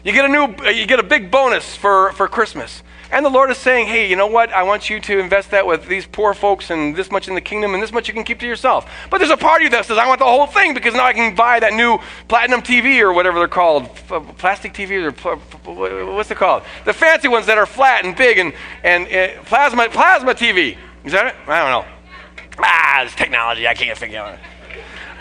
You 0.04 0.12
get 0.12 0.26
a 0.26 0.30
new, 0.30 0.44
uh, 0.44 0.70
you 0.70 0.86
get 0.86 1.00
a 1.00 1.04
big 1.04 1.32
bonus 1.32 1.76
for, 1.76 2.12
for 2.14 2.28
Christmas. 2.28 2.84
And 3.12 3.26
the 3.26 3.30
Lord 3.30 3.52
is 3.52 3.58
saying, 3.58 3.88
hey, 3.88 4.10
you 4.10 4.16
know 4.16 4.28
what? 4.28 4.52
I 4.52 4.64
want 4.64 4.90
you 4.90 5.00
to 5.00 5.20
invest 5.20 5.52
that 5.52 5.66
with 5.66 5.88
these 5.88 6.06
poor 6.06 6.34
folks 6.34 6.70
and 6.70 6.96
this 6.96 7.12
much 7.12 7.28
in 7.28 7.36
the 7.36 7.42
kingdom 7.42 7.74
and 7.74 7.82
this 7.82 7.92
much 7.92 8.08
you 8.08 8.14
can 8.14 8.24
keep 8.24 8.40
to 8.40 8.48
yourself. 8.48 8.90
But 9.10 9.20
there's 9.20 9.32
a 9.32 9.38
part 9.38 9.62
of 9.62 9.64
you 9.64 9.70
that 9.72 9.86
says, 9.86 9.98
I 9.98 10.08
want 10.08 10.20
the 10.20 10.26
whole 10.26 10.48
thing 10.48 10.74
because 10.74 10.94
now 10.94 11.06
I 11.06 11.14
can 11.14 11.36
buy 11.36 11.60
that 11.60 11.74
new 11.74 12.00
platinum 12.28 12.62
TV 12.62 13.00
or 13.02 13.14
whatever 13.14 13.40
they're 13.40 13.48
called. 13.48 13.94
Plastic 14.38 14.74
TV 14.74 15.04
or 15.04 16.14
what's 16.14 16.32
it 16.32 16.38
called? 16.38 16.64
The 16.86 16.94
fancy 16.94 17.28
ones 17.28 17.46
that 17.46 17.58
are 17.58 17.66
flat 17.66 18.06
and 18.06 18.16
big 18.16 18.38
and, 18.38 18.54
and 18.84 19.08
uh, 19.08 19.44
plasma, 19.44 19.90
plasma 19.90 20.34
TV. 20.34 20.78
Is 21.04 21.12
that 21.12 21.28
it? 21.28 21.36
I 21.48 21.60
don't 21.60 21.84
know. 21.84 21.92
Ah, 22.60 23.04
it's 23.04 23.16
technology. 23.16 23.68
I 23.68 23.74
can't 23.74 23.98
figure 23.98 24.18
it 24.18 24.22
out. 24.22 24.40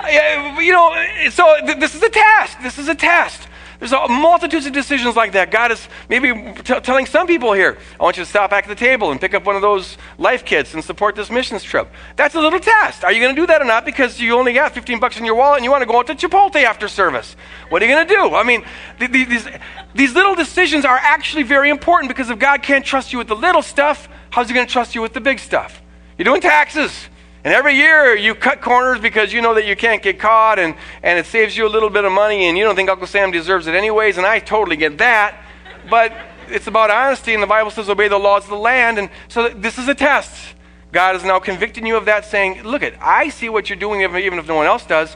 Yeah, 0.06 0.60
you 0.60 0.72
know, 0.72 1.30
so 1.30 1.56
th- 1.64 1.78
this 1.78 1.94
is 1.94 2.02
a 2.02 2.10
test. 2.10 2.60
This 2.62 2.78
is 2.78 2.88
a 2.88 2.94
test. 2.94 3.48
There's 3.84 3.92
a 3.92 4.08
multitudes 4.08 4.64
of 4.64 4.72
decisions 4.72 5.14
like 5.14 5.32
that. 5.32 5.50
God 5.50 5.70
is 5.70 5.88
maybe 6.08 6.32
t- 6.62 6.80
telling 6.80 7.04
some 7.04 7.26
people 7.26 7.52
here, 7.52 7.76
I 8.00 8.02
want 8.02 8.16
you 8.16 8.24
to 8.24 8.30
stop 8.30 8.48
back 8.48 8.64
at 8.64 8.68
the 8.70 8.74
table 8.74 9.10
and 9.10 9.20
pick 9.20 9.34
up 9.34 9.44
one 9.44 9.56
of 9.56 9.60
those 9.60 9.98
life 10.16 10.42
kits 10.42 10.72
and 10.72 10.82
support 10.82 11.16
this 11.16 11.30
missions 11.30 11.62
trip. 11.62 11.92
That's 12.16 12.34
a 12.34 12.40
little 12.40 12.60
test. 12.60 13.04
Are 13.04 13.12
you 13.12 13.20
going 13.20 13.36
to 13.36 13.42
do 13.42 13.46
that 13.46 13.60
or 13.60 13.66
not 13.66 13.84
because 13.84 14.18
you 14.18 14.38
only 14.38 14.54
got 14.54 14.72
15 14.72 15.00
bucks 15.00 15.18
in 15.18 15.26
your 15.26 15.34
wallet 15.34 15.58
and 15.58 15.64
you 15.66 15.70
want 15.70 15.82
to 15.82 15.86
go 15.86 15.98
out 15.98 16.06
to 16.06 16.14
Chipotle 16.14 16.64
after 16.64 16.88
service? 16.88 17.36
What 17.68 17.82
are 17.82 17.84
you 17.84 17.94
going 17.94 18.08
to 18.08 18.14
do? 18.14 18.34
I 18.34 18.42
mean, 18.42 18.64
th- 18.98 19.12
th- 19.12 19.28
these, 19.28 19.46
these 19.94 20.14
little 20.14 20.34
decisions 20.34 20.86
are 20.86 20.96
actually 20.96 21.42
very 21.42 21.68
important 21.68 22.08
because 22.08 22.30
if 22.30 22.38
God 22.38 22.62
can't 22.62 22.86
trust 22.86 23.12
you 23.12 23.18
with 23.18 23.28
the 23.28 23.36
little 23.36 23.60
stuff, 23.60 24.08
how's 24.30 24.48
he 24.48 24.54
going 24.54 24.66
to 24.66 24.72
trust 24.72 24.94
you 24.94 25.02
with 25.02 25.12
the 25.12 25.20
big 25.20 25.38
stuff? 25.38 25.82
You're 26.16 26.24
doing 26.24 26.40
taxes 26.40 27.10
And 27.44 27.52
every 27.52 27.74
year 27.74 28.16
you 28.16 28.34
cut 28.34 28.62
corners 28.62 29.00
because 29.00 29.30
you 29.32 29.42
know 29.42 29.52
that 29.54 29.66
you 29.66 29.76
can't 29.76 30.02
get 30.02 30.18
caught 30.18 30.58
and, 30.58 30.74
and 31.02 31.18
it 31.18 31.26
saves 31.26 31.54
you 31.54 31.66
a 31.66 31.68
little 31.68 31.90
bit 31.90 32.04
of 32.04 32.12
money 32.12 32.46
and 32.46 32.56
you 32.56 32.64
don't 32.64 32.74
think 32.74 32.88
Uncle 32.88 33.06
Sam 33.06 33.30
deserves 33.30 33.66
it 33.66 33.74
anyways, 33.74 34.16
and 34.16 34.26
I 34.26 34.38
totally 34.38 34.76
get 34.76 34.96
that. 34.98 35.44
But 35.90 36.14
it's 36.48 36.66
about 36.66 36.90
honesty, 36.90 37.34
and 37.34 37.42
the 37.42 37.46
Bible 37.46 37.70
says 37.70 37.90
obey 37.90 38.08
the 38.08 38.18
laws 38.18 38.44
of 38.44 38.50
the 38.50 38.56
land. 38.56 38.98
And 38.98 39.10
so 39.28 39.50
this 39.50 39.78
is 39.78 39.88
a 39.88 39.94
test. 39.94 40.54
God 40.92 41.16
is 41.16 41.24
now 41.24 41.38
convicting 41.38 41.86
you 41.86 41.96
of 41.96 42.06
that, 42.06 42.24
saying, 42.24 42.62
Look, 42.62 42.82
at 42.82 42.94
I 43.00 43.28
see 43.28 43.48
what 43.48 43.68
you're 43.68 43.78
doing, 43.78 44.00
even 44.00 44.38
if 44.38 44.48
no 44.48 44.54
one 44.54 44.66
else 44.66 44.86
does. 44.86 45.14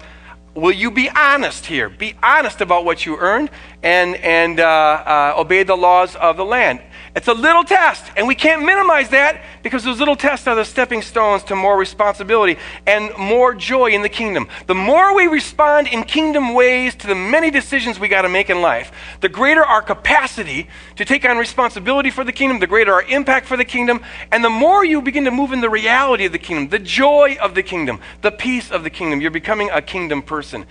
Will 0.54 0.72
you 0.72 0.90
be 0.90 1.08
honest 1.08 1.66
here? 1.66 1.88
Be 1.88 2.14
honest 2.22 2.60
about 2.60 2.84
what 2.84 3.06
you 3.06 3.16
earned 3.16 3.50
and, 3.82 4.16
and 4.16 4.58
uh, 4.58 4.64
uh, 4.64 5.34
obey 5.36 5.62
the 5.62 5.76
laws 5.76 6.16
of 6.16 6.36
the 6.36 6.44
land. 6.44 6.80
It's 7.16 7.28
a 7.28 7.32
little 7.32 7.64
test, 7.64 8.04
and 8.16 8.28
we 8.28 8.34
can't 8.34 8.64
minimize 8.64 9.08
that 9.10 9.42
because 9.62 9.82
those 9.82 9.98
little 9.98 10.16
tests 10.16 10.46
are 10.46 10.54
the 10.54 10.64
stepping 10.64 11.02
stones 11.02 11.42
to 11.44 11.56
more 11.56 11.76
responsibility 11.76 12.58
and 12.86 13.16
more 13.16 13.54
joy 13.54 13.90
in 13.90 14.02
the 14.02 14.08
kingdom. 14.08 14.48
The 14.66 14.74
more 14.74 15.14
we 15.14 15.26
respond 15.26 15.88
in 15.88 16.04
kingdom 16.04 16.54
ways 16.54 16.94
to 16.96 17.06
the 17.06 17.14
many 17.14 17.50
decisions 17.50 17.98
we 17.98 18.08
got 18.08 18.22
to 18.22 18.28
make 18.28 18.50
in 18.50 18.60
life, 18.60 18.92
the 19.20 19.28
greater 19.28 19.64
our 19.64 19.82
capacity 19.82 20.68
to 20.96 21.04
take 21.04 21.24
on 21.24 21.38
responsibility 21.38 22.10
for 22.10 22.24
the 22.24 22.32
kingdom, 22.32 22.58
the 22.58 22.66
greater 22.66 22.92
our 22.92 23.02
impact 23.02 23.46
for 23.46 23.56
the 23.56 23.64
kingdom, 23.64 24.00
and 24.30 24.44
the 24.44 24.50
more 24.50 24.84
you 24.84 25.00
begin 25.00 25.24
to 25.24 25.30
move 25.30 25.52
in 25.52 25.60
the 25.60 25.70
reality 25.70 26.26
of 26.26 26.32
the 26.32 26.38
kingdom, 26.38 26.68
the 26.68 26.78
joy 26.78 27.36
of 27.40 27.54
the 27.54 27.62
kingdom, 27.62 28.00
the 28.22 28.30
peace 28.30 28.70
of 28.70 28.84
the 28.84 28.90
kingdom. 28.90 29.20
You're 29.20 29.30
becoming 29.30 29.70
a 29.70 29.80
kingdom 29.80 30.22
person. 30.22 30.66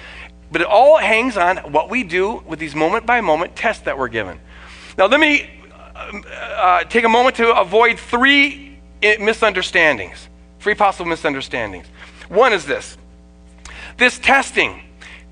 But 0.52 0.62
it 0.62 0.68
all 0.68 0.98
hangs 0.98 1.36
on 1.36 1.58
what 1.58 1.90
we 1.90 2.04
do 2.04 2.44
with 2.48 2.60
these 2.60 2.76
moment 2.76 3.06
by 3.06 3.22
moment 3.22 3.56
tests 3.56 3.84
that 3.84 3.98
we're 3.98 4.08
given. 4.08 4.40
Now, 4.98 5.08
let 5.08 5.20
me 5.20 5.50
uh, 5.98 6.84
take 6.86 7.04
a 7.04 7.10
moment 7.10 7.36
to 7.38 7.56
avoid 7.60 8.00
three 8.00 8.78
misunderstandings, 9.02 10.30
three 10.60 10.76
possible 10.76 11.10
misunderstandings. 11.10 11.88
One 12.30 12.54
is 12.54 12.66
this 12.66 12.98
this 13.98 14.20
testing 14.20 14.84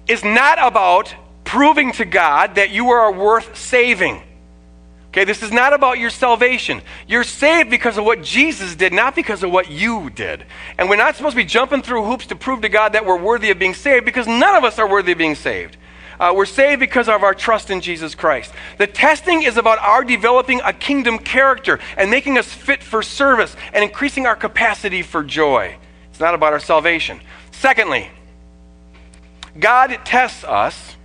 is 0.08 0.24
not 0.24 0.58
about 0.62 1.14
proving 1.44 1.92
to 1.94 2.06
God 2.06 2.56
that 2.56 2.72
you 2.72 2.90
are 2.90 3.12
worth 3.12 3.56
saving. 3.58 4.22
Okay, 5.10 5.24
this 5.24 5.42
is 5.44 5.52
not 5.52 5.72
about 5.72 5.98
your 5.98 6.10
salvation. 6.10 6.82
You're 7.08 7.24
saved 7.24 7.70
because 7.70 7.98
of 7.98 8.04
what 8.04 8.22
Jesus 8.22 8.76
did, 8.76 8.92
not 8.92 9.16
because 9.16 9.44
of 9.44 9.52
what 9.52 9.72
you 9.72 10.10
did. 10.10 10.46
And 10.78 10.90
we're 10.90 10.98
not 10.98 11.16
supposed 11.16 11.38
to 11.38 11.42
be 11.42 11.46
jumping 11.46 11.84
through 11.84 12.04
hoops 12.04 12.26
to 12.28 12.36
prove 12.36 12.62
to 12.62 12.70
God 12.70 12.92
that 12.94 13.06
we're 13.06 13.18
worthy 13.18 13.50
of 13.50 13.58
being 13.58 13.74
saved 13.74 14.04
because 14.04 14.28
none 14.28 14.56
of 14.56 14.66
us 14.66 14.78
are 14.78 14.90
worthy 14.90 15.14
of 15.14 15.18
being 15.18 15.36
saved. 15.36 15.78
Uh, 16.20 16.34
we're 16.36 16.46
saved 16.46 16.80
because 16.80 17.10
of 17.10 17.24
our 17.24 17.34
trust 17.34 17.70
in 17.70 17.82
Jesus 17.82 18.16
Christ. 18.16 18.54
The 18.78 18.88
testing 18.88 19.44
is 19.44 19.58
about 19.58 19.80
our 19.80 20.04
developing 20.04 20.62
a 20.64 20.74
kingdom 20.74 21.20
character 21.20 21.80
and 21.98 22.10
making 22.10 22.38
us 22.38 22.48
fit 22.48 22.82
for 22.82 23.04
service 23.04 23.56
and 23.74 23.84
increasing 23.84 24.26
our 24.26 24.36
capacity 24.36 25.02
for 25.02 25.24
joy. 25.24 25.76
It's 26.10 26.20
not 26.20 26.34
about 26.34 26.54
our 26.54 26.60
salvation. 26.60 27.20
Secondly, 27.52 28.10
God 29.60 29.98
tests 30.06 30.44
us, 30.44 30.96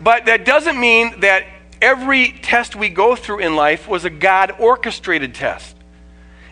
but 0.00 0.26
that 0.26 0.44
doesn't 0.44 0.78
mean 0.78 1.20
that 1.20 1.44
every 1.80 2.32
test 2.32 2.76
we 2.76 2.88
go 2.88 3.16
through 3.16 3.38
in 3.40 3.56
life 3.56 3.88
was 3.88 4.04
a 4.04 4.10
God 4.10 4.54
orchestrated 4.58 5.34
test. 5.34 5.76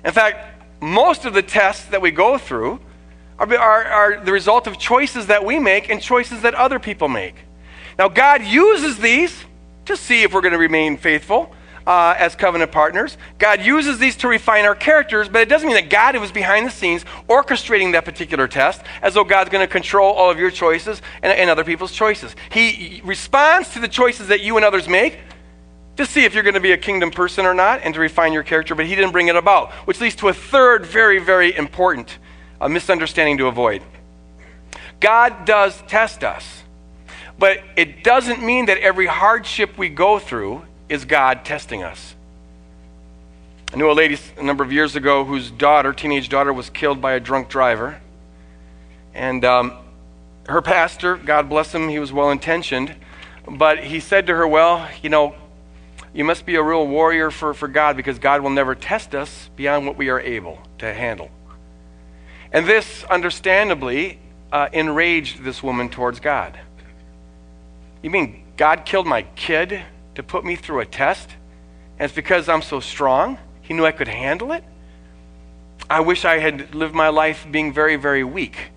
In 0.05 0.13
fact, 0.13 0.63
most 0.81 1.25
of 1.25 1.35
the 1.35 1.43
tests 1.43 1.87
that 1.87 2.01
we 2.01 2.11
go 2.11 2.39
through 2.39 2.81
are, 3.39 3.55
are, 3.57 3.85
are, 3.85 4.25
the 4.25 4.33
result 4.33 4.67
of 4.67 4.79
choices 4.79 5.27
that 5.27 5.45
we 5.45 5.59
make 5.59 5.91
and 5.91 6.01
choices 6.01 6.43
that 6.43 6.55
other 6.55 6.79
people 6.79 7.09
make. 7.09 7.35
Now, 7.99 8.09
God 8.09 8.43
uses 8.43 8.99
these 8.99 9.45
to 9.87 9.97
see 9.97 10.23
if 10.23 10.35
we're 10.35 10.41
going 10.41 10.53
to 10.53 10.59
remain 10.59 10.97
faithful 10.97 11.55
uh, 11.87 12.15
as 12.19 12.35
covenant 12.35 12.73
partners. 12.73 13.17
God 13.39 13.63
uses 13.63 13.99
these 13.99 14.17
to 14.17 14.29
refine 14.29 14.65
our 14.65 14.75
characters, 14.75 15.29
but 15.29 15.43
it 15.43 15.49
doesn't 15.49 15.67
mean 15.67 15.77
that 15.77 15.89
God 15.89 16.17
was 16.17 16.33
behind 16.33 16.67
the 16.67 16.71
scenes 16.71 17.05
orchestrating 17.29 17.93
that 17.93 18.05
particular 18.05 18.49
test 18.49 18.83
as 19.03 19.15
though 19.15 19.25
God's 19.25 19.51
going 19.51 19.67
to 19.67 19.73
control 19.73 20.13
all 20.13 20.31
of 20.31 20.39
your 20.39 20.51
choices 20.51 21.01
and, 21.23 21.33
and 21.33 21.49
other 21.49 21.65
people's 21.65 21.93
choices. 21.93 22.35
He 22.51 23.01
responds 23.05 23.71
to 23.71 23.79
the 23.79 23.89
choices 23.89 24.29
that 24.29 24.41
you 24.41 24.57
and 24.57 24.65
others 24.65 24.89
make 24.89 25.21
to 25.97 26.05
see 26.05 26.25
if 26.25 26.35
you're 26.35 26.43
going 26.43 26.55
to 26.55 26.61
be 26.61 26.73
a 26.73 26.77
kingdom 26.77 27.11
person 27.11 27.47
or 27.47 27.55
not 27.55 27.81
and 27.83 27.95
to 27.95 28.01
refine 28.01 28.33
your 28.33 28.43
character, 28.43 28.75
but 28.75 28.87
he 28.87 28.95
didn't 28.95 29.13
bring 29.13 29.29
it 29.29 29.37
about, 29.37 29.73
which 29.87 30.01
leads 30.01 30.17
to 30.17 30.29
a 30.29 30.35
third 30.35 30.85
very, 30.85 31.19
very 31.19 31.57
important 31.57 32.19
uh, 32.61 32.69
misunderstanding 32.69 33.39
to 33.39 33.47
avoid. 33.47 33.83
God 35.01 35.45
does 35.45 35.81
test 35.87 36.25
us. 36.25 36.65
But 37.39 37.63
it 37.77 38.03
doesn't 38.03 38.43
mean 38.43 38.67
that 38.67 38.79
every 38.79 39.07
hardship 39.07 39.77
we 39.77 39.89
go 39.89 40.19
through 40.19 40.65
is 40.89 41.05
God 41.05 41.45
testing 41.45 41.83
us. 41.83 42.15
I 43.73 43.77
knew 43.77 43.91
a 43.91 43.93
lady 43.93 44.17
a 44.39 44.43
number 44.43 44.63
of 44.63 44.73
years 44.73 44.97
ago 44.97 45.25
whose 45.25 45.51
daughter, 45.51 45.93
teenage 45.93 46.29
daughter, 46.29 46.53
was 46.53 46.71
killed 46.71 47.01
by 47.01 47.13
a 47.13 47.21
drunk 47.21 47.49
driver. 47.49 48.01
And 49.13 49.45
um, 49.45 49.73
her 50.49 50.63
pastor, 50.63 51.17
God 51.17 51.49
bless 51.49 51.75
him, 51.75 51.89
he 51.89 51.99
was 51.99 52.13
well 52.13 52.31
intentioned, 52.31 52.95
but 53.49 53.83
he 53.83 54.01
said 54.01 54.29
to 54.29 54.35
her, 54.35 54.47
Well, 54.47 54.89
you 55.03 55.11
know, 55.11 55.35
you 56.15 56.25
must 56.25 56.47
be 56.47 56.55
a 56.55 56.63
real 56.63 56.87
warrior 56.87 57.31
for, 57.31 57.53
for 57.53 57.69
God 57.69 57.97
because 57.97 58.19
God 58.19 58.41
will 58.41 58.51
never 58.51 58.75
test 58.75 59.15
us 59.15 59.51
beyond 59.57 59.87
what 59.87 59.97
we 59.97 60.09
are 60.09 60.21
able 60.21 60.59
to 60.79 60.95
handle. 60.95 61.31
And 62.53 62.67
this, 62.67 63.05
understandably, 63.05 64.19
uh, 64.53 64.69
enraged 64.73 65.43
this 65.43 65.63
woman 65.63 65.91
towards 65.91 66.21
God. 66.21 66.59
You 68.07 68.11
mean 68.11 68.45
God 68.57 68.85
killed 68.85 69.09
my 69.09 69.23
kid 69.35 69.83
to 70.15 70.23
put 70.23 70.45
me 70.45 70.55
through 70.55 70.79
a 70.79 70.87
test? 70.87 71.29
And 71.99 72.05
it's 72.05 72.15
because 72.15 72.49
I'm 72.49 72.63
so 72.63 72.79
strong? 72.79 73.37
He 73.63 73.75
knew 73.75 73.85
I 73.85 73.91
could 73.91 74.07
handle 74.07 74.53
it? 74.53 74.63
I 75.91 75.99
wish 75.99 76.25
I 76.25 76.39
had 76.39 76.73
lived 76.73 76.95
my 76.95 77.09
life 77.09 77.45
being 77.51 77.73
very, 77.73 77.97
very 77.97 78.23
weak. 78.23 78.71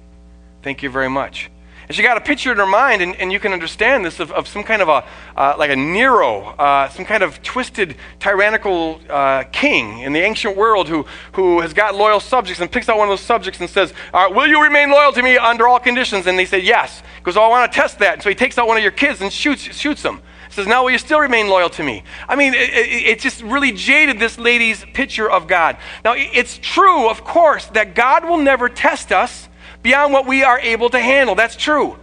Thank 0.63 0.81
you 0.81 0.89
very 0.89 1.11
much. 1.11 1.51
And 1.89 1.95
she 1.95 2.03
got 2.03 2.17
a 2.17 2.21
picture 2.21 2.51
in 2.51 2.59
her 2.59 2.67
mind, 2.67 3.01
and, 3.01 3.15
and 3.15 3.31
you 3.31 3.39
can 3.39 3.51
understand 3.51 4.05
this, 4.05 4.19
of, 4.19 4.31
of 4.33 4.47
some 4.47 4.63
kind 4.63 4.83
of 4.83 4.89
a, 4.89 5.03
uh, 5.35 5.55
like 5.57 5.71
a 5.71 5.75
Nero, 5.75 6.49
uh, 6.49 6.87
some 6.89 7.03
kind 7.03 7.23
of 7.23 7.41
twisted, 7.41 7.95
tyrannical 8.19 9.01
uh, 9.09 9.45
king 9.51 10.01
in 10.01 10.13
the 10.13 10.19
ancient 10.19 10.55
world 10.55 10.87
who, 10.87 11.07
who 11.31 11.61
has 11.61 11.73
got 11.73 11.95
loyal 11.95 12.19
subjects 12.19 12.61
and 12.61 12.71
picks 12.71 12.89
out 12.89 12.99
one 12.99 13.07
of 13.07 13.11
those 13.11 13.25
subjects 13.25 13.59
and 13.59 13.67
says, 13.67 13.91
Will 14.13 14.45
you 14.45 14.61
remain 14.61 14.91
loyal 14.91 15.11
to 15.13 15.23
me 15.23 15.39
under 15.39 15.67
all 15.67 15.79
conditions? 15.79 16.27
And 16.27 16.37
they 16.37 16.45
say, 16.45 16.59
Yes. 16.59 17.01
He 17.17 17.23
goes, 17.23 17.35
Oh, 17.35 17.41
I 17.41 17.47
want 17.47 17.71
to 17.71 17.75
test 17.75 17.97
that. 17.97 18.13
And 18.13 18.21
so 18.21 18.29
he 18.29 18.35
takes 18.35 18.59
out 18.59 18.67
one 18.67 18.77
of 18.77 18.83
your 18.83 18.91
kids 18.91 19.21
and 19.21 19.33
shoots, 19.33 19.63
shoots 19.75 20.03
them. 20.03 20.21
He 20.47 20.53
says, 20.53 20.67
Now 20.67 20.83
will 20.83 20.91
you 20.91 20.99
still 20.99 21.19
remain 21.19 21.47
loyal 21.47 21.71
to 21.71 21.81
me? 21.81 22.03
I 22.27 22.35
mean, 22.35 22.53
it, 22.53 22.69
it, 22.69 23.05
it 23.07 23.19
just 23.19 23.41
really 23.41 23.71
jaded 23.71 24.19
this 24.19 24.37
lady's 24.37 24.85
picture 24.93 25.27
of 25.27 25.47
God. 25.47 25.77
Now, 26.05 26.13
it's 26.15 26.59
true, 26.59 27.09
of 27.09 27.23
course, 27.23 27.65
that 27.67 27.95
God 27.95 28.25
will 28.25 28.37
never 28.37 28.69
test 28.69 29.11
us 29.11 29.48
beyond 29.81 30.13
what 30.13 30.25
we 30.25 30.43
are 30.43 30.59
able 30.59 30.89
to 30.89 30.99
handle. 30.99 31.35
That's 31.35 31.55
true. 31.55 31.97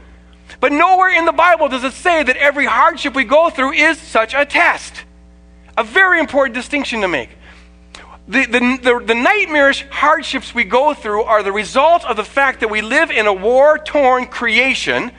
But 0.60 0.72
nowhere 0.72 1.16
in 1.16 1.24
the 1.24 1.32
Bible 1.32 1.68
does 1.68 1.84
it 1.84 1.92
say 1.92 2.22
that 2.22 2.36
every 2.36 2.66
hardship 2.66 3.14
we 3.14 3.24
go 3.24 3.50
through 3.50 3.72
is 3.72 3.98
such 3.98 4.34
a 4.34 4.44
test. 4.44 5.04
A 5.76 5.84
very 5.84 6.20
important 6.20 6.54
distinction 6.54 7.02
to 7.02 7.08
make. 7.08 7.30
The, 8.28 8.46
the, 8.46 8.78
the, 8.82 9.04
the, 9.06 9.14
nightmarish 9.14 9.86
hardships 9.88 10.52
we 10.52 10.64
go 10.64 10.94
through 10.94 11.22
are 11.22 11.44
the 11.44 11.52
result 11.52 12.04
of 12.04 12.16
the 12.16 12.24
fact 12.24 12.60
that 12.60 12.68
we 12.68 12.80
live 12.80 13.12
in 13.12 13.28
a 13.28 13.32
war 13.32 13.78
torn 13.78 14.26
creation 14.26 15.12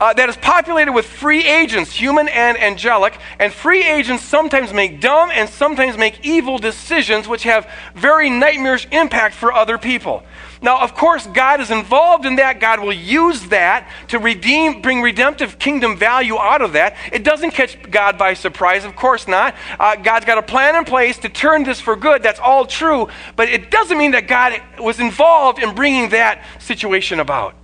uh, 0.00 0.12
that 0.12 0.28
is 0.28 0.36
populated 0.36 0.92
with 0.92 1.06
free 1.06 1.44
agents, 1.44 1.92
human 1.92 2.28
and 2.28 2.58
angelic. 2.58 3.18
And 3.38 3.52
free 3.52 3.82
agents 3.82 4.24
sometimes 4.24 4.72
make 4.72 5.00
dumb 5.00 5.30
and 5.32 5.48
sometimes 5.48 5.96
make 5.96 6.24
evil 6.24 6.58
decisions, 6.58 7.26
which 7.26 7.44
have 7.44 7.70
very 7.94 8.28
nightmarish 8.28 8.86
impact 8.90 9.34
for 9.34 9.52
other 9.52 9.78
people. 9.78 10.22
Now, 10.62 10.80
of 10.80 10.94
course, 10.94 11.26
God 11.26 11.60
is 11.60 11.70
involved 11.70 12.24
in 12.24 12.36
that. 12.36 12.60
God 12.60 12.80
will 12.80 12.92
use 12.92 13.42
that 13.48 13.90
to 14.08 14.18
redeem, 14.18 14.80
bring 14.80 15.02
redemptive 15.02 15.58
kingdom 15.58 15.96
value 15.96 16.38
out 16.38 16.62
of 16.62 16.72
that. 16.72 16.96
It 17.12 17.24
doesn't 17.24 17.50
catch 17.52 17.78
God 17.90 18.16
by 18.18 18.34
surprise, 18.34 18.84
of 18.84 18.96
course 18.96 19.28
not. 19.28 19.54
Uh, 19.78 19.96
God's 19.96 20.24
got 20.24 20.38
a 20.38 20.42
plan 20.42 20.74
in 20.76 20.84
place 20.84 21.18
to 21.18 21.28
turn 21.28 21.64
this 21.64 21.80
for 21.80 21.94
good. 21.94 22.22
That's 22.22 22.40
all 22.40 22.66
true. 22.66 23.08
But 23.36 23.48
it 23.48 23.70
doesn't 23.70 23.96
mean 23.96 24.12
that 24.12 24.28
God 24.28 24.60
was 24.78 24.98
involved 24.98 25.62
in 25.62 25.74
bringing 25.74 26.10
that 26.10 26.42
situation 26.58 27.20
about. 27.20 27.54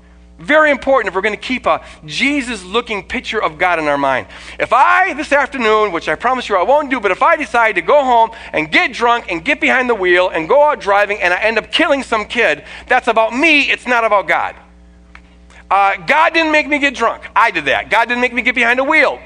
Very 0.43 0.73
important 0.73 1.09
if 1.09 1.15
we're 1.15 1.21
going 1.21 1.37
to 1.37 1.41
keep 1.41 1.67
a 1.67 1.85
Jesus 2.05 2.65
looking 2.65 3.05
picture 3.07 3.41
of 3.41 3.59
God 3.59 3.79
in 3.79 3.87
our 3.87 3.97
mind. 3.97 4.27
If 4.59 4.73
I, 4.73 5.15
this 5.15 5.33
afternoon, 5.33 5.93
which 5.93 6.09
I 6.09 6.17
promise 6.17 6.49
you 6.49 6.57
I 6.57 6.65
won't 6.65 6.91
do, 6.91 6.99
but 6.99 7.13
if 7.13 7.23
I 7.23 7.37
decide 7.37 7.77
to 7.77 7.83
go 7.83 8.03
home 8.03 8.31
and 8.53 8.71
get 8.71 8.93
drunk 8.93 9.27
and 9.31 9.45
get 9.45 9.61
behind 9.61 9.89
the 9.89 9.95
wheel 9.95 10.31
and 10.31 10.49
go 10.49 10.61
out 10.61 10.81
driving 10.81 11.21
and 11.21 11.33
I 11.33 11.41
end 11.43 11.59
up 11.59 11.71
killing 11.71 12.03
some 12.03 12.25
kid, 12.25 12.65
that's 12.89 13.07
about 13.07 13.33
me, 13.33 13.71
it's 13.71 13.87
not 13.87 14.03
about 14.05 14.27
God. 14.27 14.57
Uh, 15.71 15.97
God 16.07 16.35
didn't 16.35 16.51
make 16.51 16.67
me 16.67 16.81
get 16.81 16.97
drunk. 16.97 17.23
I 17.37 17.53
did 17.53 17.67
that. 17.67 17.89
God 17.89 18.09
didn't 18.09 18.21
make 18.21 18.35
me 18.35 18.43
get 18.43 18.57
behind 18.57 18.81
a 18.81 18.85
wheel. 18.85 19.21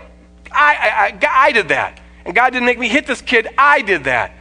I, 0.53 0.75
I, 1.23 1.27
I, 1.27 1.47
I 1.47 1.53
did 1.53 1.69
that. 1.69 1.99
And 2.27 2.35
God 2.35 2.51
didn't 2.51 2.67
make 2.67 2.79
me 2.79 2.89
hit 2.89 3.07
this 3.07 3.23
kid. 3.23 3.49
I 3.57 3.81
did 3.81 4.05
that. 4.05 4.36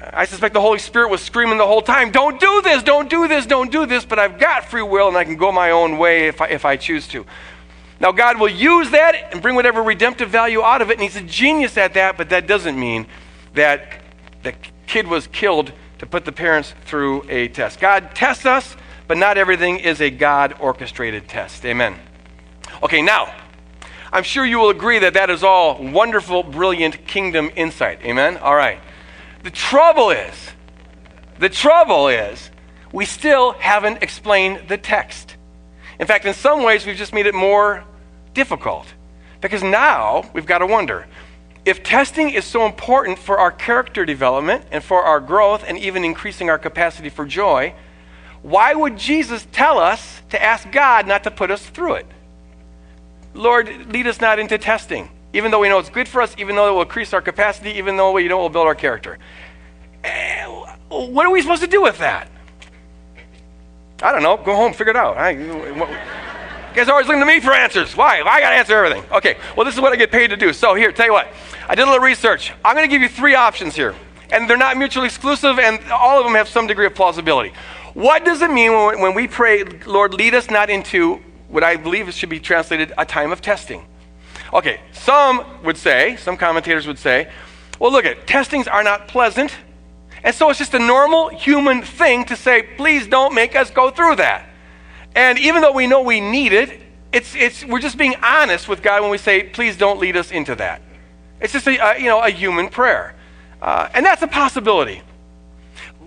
I 0.00 0.26
suspect 0.26 0.54
the 0.54 0.60
Holy 0.60 0.78
Spirit 0.78 1.10
was 1.10 1.20
screaming 1.20 1.58
the 1.58 1.66
whole 1.66 1.82
time, 1.82 2.10
Don't 2.10 2.38
do 2.38 2.62
this, 2.62 2.82
don't 2.82 3.10
do 3.10 3.26
this, 3.26 3.46
don't 3.46 3.70
do 3.70 3.84
this, 3.86 4.04
but 4.04 4.18
I've 4.18 4.38
got 4.38 4.64
free 4.66 4.82
will 4.82 5.08
and 5.08 5.16
I 5.16 5.24
can 5.24 5.36
go 5.36 5.50
my 5.50 5.70
own 5.70 5.98
way 5.98 6.28
if 6.28 6.40
I, 6.40 6.48
if 6.48 6.64
I 6.64 6.76
choose 6.76 7.08
to. 7.08 7.26
Now, 8.00 8.12
God 8.12 8.38
will 8.38 8.48
use 8.48 8.90
that 8.90 9.32
and 9.32 9.42
bring 9.42 9.56
whatever 9.56 9.82
redemptive 9.82 10.30
value 10.30 10.62
out 10.62 10.82
of 10.82 10.90
it, 10.90 10.94
and 10.94 11.02
He's 11.02 11.16
a 11.16 11.22
genius 11.22 11.76
at 11.76 11.94
that, 11.94 12.16
but 12.16 12.30
that 12.30 12.46
doesn't 12.46 12.78
mean 12.78 13.06
that 13.54 14.00
the 14.44 14.54
kid 14.86 15.08
was 15.08 15.26
killed 15.26 15.72
to 15.98 16.06
put 16.06 16.24
the 16.24 16.32
parents 16.32 16.74
through 16.84 17.24
a 17.28 17.48
test. 17.48 17.80
God 17.80 18.14
tests 18.14 18.46
us, 18.46 18.76
but 19.08 19.16
not 19.16 19.36
everything 19.36 19.80
is 19.80 20.00
a 20.00 20.10
God 20.10 20.54
orchestrated 20.60 21.28
test. 21.28 21.64
Amen. 21.64 21.96
Okay, 22.84 23.02
now, 23.02 23.34
I'm 24.12 24.22
sure 24.22 24.44
you 24.44 24.58
will 24.58 24.70
agree 24.70 25.00
that 25.00 25.14
that 25.14 25.28
is 25.28 25.42
all 25.42 25.82
wonderful, 25.82 26.44
brilliant 26.44 27.06
kingdom 27.06 27.50
insight. 27.56 28.00
Amen? 28.04 28.36
All 28.36 28.54
right. 28.54 28.80
The 29.42 29.50
trouble 29.50 30.10
is, 30.10 30.34
the 31.38 31.48
trouble 31.48 32.08
is, 32.08 32.50
we 32.92 33.04
still 33.04 33.52
haven't 33.52 34.02
explained 34.02 34.68
the 34.68 34.76
text. 34.78 35.36
In 36.00 36.06
fact, 36.06 36.24
in 36.24 36.34
some 36.34 36.62
ways, 36.62 36.86
we've 36.86 36.96
just 36.96 37.12
made 37.12 37.26
it 37.26 37.34
more 37.34 37.84
difficult. 38.34 38.86
Because 39.40 39.62
now 39.62 40.28
we've 40.32 40.46
got 40.46 40.58
to 40.58 40.66
wonder 40.66 41.06
if 41.64 41.82
testing 41.82 42.30
is 42.30 42.46
so 42.46 42.64
important 42.64 43.18
for 43.18 43.38
our 43.38 43.50
character 43.50 44.06
development 44.06 44.64
and 44.70 44.82
for 44.82 45.02
our 45.02 45.20
growth 45.20 45.64
and 45.66 45.76
even 45.78 46.02
increasing 46.02 46.48
our 46.48 46.58
capacity 46.58 47.10
for 47.10 47.26
joy, 47.26 47.74
why 48.40 48.72
would 48.72 48.96
Jesus 48.96 49.46
tell 49.52 49.78
us 49.78 50.22
to 50.30 50.42
ask 50.42 50.70
God 50.72 51.06
not 51.06 51.24
to 51.24 51.30
put 51.30 51.50
us 51.50 51.66
through 51.66 51.94
it? 51.94 52.06
Lord, 53.34 53.92
lead 53.92 54.06
us 54.06 54.18
not 54.18 54.38
into 54.38 54.56
testing, 54.56 55.10
even 55.32 55.50
though 55.50 55.60
we 55.60 55.68
know 55.68 55.78
it's 55.78 55.90
good 55.90 56.08
for 56.08 56.22
us, 56.22 56.34
even 56.38 56.56
though 56.56 56.68
it 56.68 56.72
will 56.72 56.82
increase 56.82 57.12
our 57.12 57.22
capacity, 57.22 57.70
even 57.72 57.96
though 57.96 58.12
we 58.12 58.28
know 58.28 58.38
it 58.38 58.42
will 58.42 58.48
build 58.48 58.66
our 58.66 58.74
character. 58.74 59.18
Eh, 60.04 60.46
what 60.88 61.26
are 61.26 61.30
we 61.30 61.42
supposed 61.42 61.62
to 61.62 61.68
do 61.68 61.82
with 61.82 61.98
that? 61.98 62.30
I 64.02 64.12
don't 64.12 64.22
know. 64.22 64.36
Go 64.36 64.54
home, 64.54 64.72
figure 64.72 64.90
it 64.90 64.96
out. 64.96 65.16
I, 65.18 65.30
you 65.30 66.74
guys 66.74 66.88
are 66.88 66.92
always 66.92 67.08
looking 67.08 67.20
to 67.20 67.26
me 67.26 67.40
for 67.40 67.52
answers. 67.52 67.96
Why? 67.96 68.20
I 68.20 68.40
got 68.40 68.50
to 68.50 68.56
answer 68.56 68.84
everything. 68.84 69.04
Okay, 69.10 69.36
well, 69.56 69.64
this 69.64 69.74
is 69.74 69.80
what 69.80 69.92
I 69.92 69.96
get 69.96 70.12
paid 70.12 70.28
to 70.28 70.36
do. 70.36 70.52
So, 70.52 70.74
here, 70.74 70.92
tell 70.92 71.06
you 71.06 71.12
what. 71.12 71.28
I 71.68 71.74
did 71.74 71.82
a 71.82 71.86
little 71.86 72.04
research. 72.04 72.52
I'm 72.64 72.76
going 72.76 72.88
to 72.88 72.90
give 72.90 73.02
you 73.02 73.08
three 73.08 73.34
options 73.34 73.74
here. 73.74 73.94
And 74.30 74.48
they're 74.48 74.56
not 74.56 74.76
mutually 74.76 75.06
exclusive, 75.06 75.58
and 75.58 75.80
all 75.90 76.18
of 76.18 76.24
them 76.24 76.34
have 76.34 76.48
some 76.48 76.66
degree 76.66 76.86
of 76.86 76.94
plausibility. 76.94 77.52
What 77.94 78.24
does 78.24 78.42
it 78.42 78.50
mean 78.50 78.72
when, 78.72 79.00
when 79.00 79.14
we 79.14 79.26
pray, 79.26 79.64
Lord, 79.64 80.14
lead 80.14 80.34
us 80.34 80.50
not 80.50 80.70
into 80.70 81.16
what 81.48 81.64
I 81.64 81.76
believe 81.76 82.12
should 82.12 82.28
be 82.28 82.38
translated 82.38 82.92
a 82.96 83.04
time 83.04 83.32
of 83.32 83.40
testing? 83.40 83.86
Okay, 84.52 84.80
some 84.92 85.44
would 85.62 85.76
say, 85.76 86.16
some 86.16 86.36
commentators 86.36 86.86
would 86.86 86.98
say, 86.98 87.30
well, 87.78 87.92
look 87.92 88.04
at 88.04 88.26
testings 88.26 88.66
are 88.66 88.82
not 88.82 89.08
pleasant. 89.08 89.52
And 90.24 90.34
so 90.34 90.50
it's 90.50 90.58
just 90.58 90.74
a 90.74 90.78
normal 90.78 91.28
human 91.28 91.82
thing 91.82 92.24
to 92.26 92.36
say, 92.36 92.62
please 92.76 93.06
don't 93.06 93.34
make 93.34 93.54
us 93.54 93.70
go 93.70 93.90
through 93.90 94.16
that. 94.16 94.48
And 95.14 95.38
even 95.38 95.62
though 95.62 95.72
we 95.72 95.86
know 95.86 96.02
we 96.02 96.20
need 96.20 96.52
it, 96.52 96.80
it's, 97.12 97.34
it's, 97.34 97.64
we're 97.64 97.80
just 97.80 97.96
being 97.96 98.14
honest 98.22 98.68
with 98.68 98.82
God 98.82 99.02
when 99.02 99.10
we 99.10 99.18
say, 99.18 99.44
please 99.44 99.76
don't 99.76 100.00
lead 100.00 100.16
us 100.16 100.30
into 100.30 100.54
that. 100.56 100.82
It's 101.40 101.52
just 101.52 101.66
a, 101.66 101.96
you 101.98 102.06
know, 102.06 102.20
a 102.20 102.30
human 102.30 102.68
prayer. 102.68 103.14
Uh, 103.62 103.88
and 103.94 104.04
that's 104.04 104.22
a 104.22 104.26
possibility. 104.26 105.02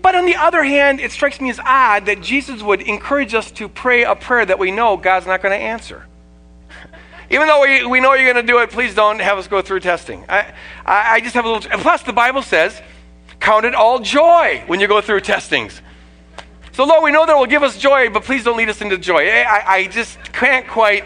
But 0.00 0.14
on 0.14 0.26
the 0.26 0.36
other 0.36 0.62
hand, 0.62 1.00
it 1.00 1.12
strikes 1.12 1.40
me 1.40 1.50
as 1.50 1.60
odd 1.60 2.06
that 2.06 2.20
Jesus 2.20 2.62
would 2.62 2.82
encourage 2.82 3.34
us 3.34 3.50
to 3.52 3.68
pray 3.68 4.02
a 4.02 4.14
prayer 4.14 4.44
that 4.44 4.58
we 4.58 4.70
know 4.70 4.96
God's 4.96 5.26
not 5.26 5.42
going 5.42 5.58
to 5.58 5.64
answer. 5.64 6.06
Even 7.32 7.46
though 7.46 7.62
we, 7.62 7.86
we 7.86 7.98
know 7.98 8.12
you're 8.12 8.30
going 8.30 8.46
to 8.46 8.52
do 8.52 8.58
it, 8.58 8.70
please 8.70 8.94
don't 8.94 9.18
have 9.18 9.38
us 9.38 9.48
go 9.48 9.62
through 9.62 9.80
testing. 9.80 10.22
I, 10.28 10.52
I, 10.84 11.20
just 11.20 11.34
have 11.34 11.46
a 11.46 11.50
little. 11.50 11.78
Plus, 11.80 12.02
the 12.02 12.12
Bible 12.12 12.42
says, 12.42 12.78
count 13.40 13.64
it 13.64 13.74
all 13.74 14.00
joy 14.00 14.62
when 14.66 14.80
you 14.80 14.86
go 14.86 15.00
through 15.00 15.20
testings. 15.20 15.80
So, 16.72 16.84
Lord, 16.84 17.02
we 17.02 17.10
know 17.10 17.24
that 17.24 17.34
will 17.34 17.46
give 17.46 17.62
us 17.62 17.78
joy, 17.78 18.10
but 18.10 18.24
please 18.24 18.44
don't 18.44 18.58
lead 18.58 18.68
us 18.68 18.82
into 18.82 18.98
joy. 18.98 19.28
I, 19.28 19.62
I 19.66 19.86
just 19.86 20.18
can't 20.34 20.68
quite. 20.68 21.04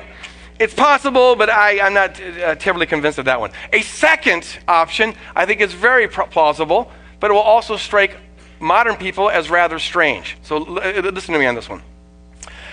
It's 0.59 0.75
possible, 0.75 1.37
but 1.37 1.49
I, 1.49 1.73
am 1.75 1.95
not 1.95 2.21
uh, 2.21 2.57
terribly 2.57 2.87
convinced 2.87 3.19
of 3.19 3.27
that 3.27 3.39
one. 3.39 3.53
A 3.73 3.83
second 3.83 4.59
option, 4.67 5.15
I 5.37 5.47
think, 5.47 5.61
is 5.61 5.75
very 5.75 6.09
plausible, 6.09 6.91
but 7.21 7.31
it 7.31 7.35
will 7.35 7.41
also 7.41 7.77
strike 7.77 8.17
modern 8.59 8.97
people 8.97 9.31
as 9.31 9.49
rather 9.49 9.79
strange. 9.79 10.39
So, 10.43 10.57
uh, 10.57 11.11
listen 11.15 11.35
to 11.35 11.39
me 11.39 11.47
on 11.47 11.55
this 11.55 11.69
one. 11.69 11.83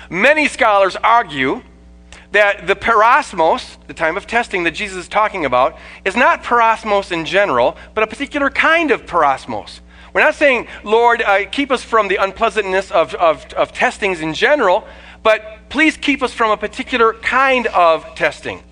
Many 0.09 0.47
scholars 0.47 0.95
argue 0.95 1.61
that 2.33 2.67
the 2.67 2.75
peirasmos, 2.75 3.77
the 3.87 3.93
time 3.93 4.17
of 4.17 4.27
testing 4.27 4.63
that 4.63 4.71
Jesus 4.71 4.97
is 4.97 5.07
talking 5.07 5.45
about, 5.45 5.77
is 6.03 6.15
not 6.15 6.43
peirasmos 6.43 7.11
in 7.11 7.25
general, 7.25 7.77
but 7.93 8.03
a 8.03 8.07
particular 8.07 8.49
kind 8.49 8.91
of 8.91 9.05
peirasmos. 9.05 9.79
We're 10.13 10.21
not 10.21 10.35
saying, 10.35 10.67
Lord, 10.83 11.21
uh, 11.21 11.45
keep 11.49 11.71
us 11.71 11.83
from 11.83 12.07
the 12.07 12.17
unpleasantness 12.17 12.91
of, 12.91 13.13
of, 13.15 13.45
of 13.53 13.71
testings 13.71 14.21
in 14.21 14.33
general, 14.33 14.87
but 15.21 15.69
please 15.69 15.95
keep 15.95 16.21
us 16.21 16.33
from 16.33 16.51
a 16.51 16.57
particular 16.57 17.13
kind 17.13 17.67
of 17.67 18.03
testing. 18.15 18.63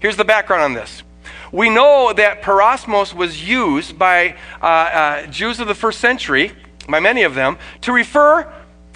Here's 0.00 0.16
the 0.16 0.24
background 0.24 0.62
on 0.62 0.72
this. 0.74 1.02
We 1.50 1.70
know 1.70 2.12
that 2.12 2.42
peirasmos 2.42 3.14
was 3.14 3.46
used 3.46 3.98
by 3.98 4.36
uh, 4.62 4.64
uh, 4.64 5.26
Jews 5.26 5.60
of 5.60 5.66
the 5.66 5.74
first 5.74 6.00
century, 6.00 6.52
by 6.88 7.00
many 7.00 7.22
of 7.24 7.34
them, 7.34 7.58
to 7.82 7.92
refer 7.92 8.52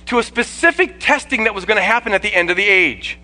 to 0.06 0.18
a 0.18 0.22
specific 0.22 0.96
testing 1.00 1.44
that 1.44 1.54
was 1.54 1.64
going 1.64 1.76
to 1.76 1.82
happen 1.82 2.12
at 2.12 2.22
the 2.22 2.32
end 2.32 2.50
of 2.50 2.56
the 2.56 2.64
age. 2.64 3.18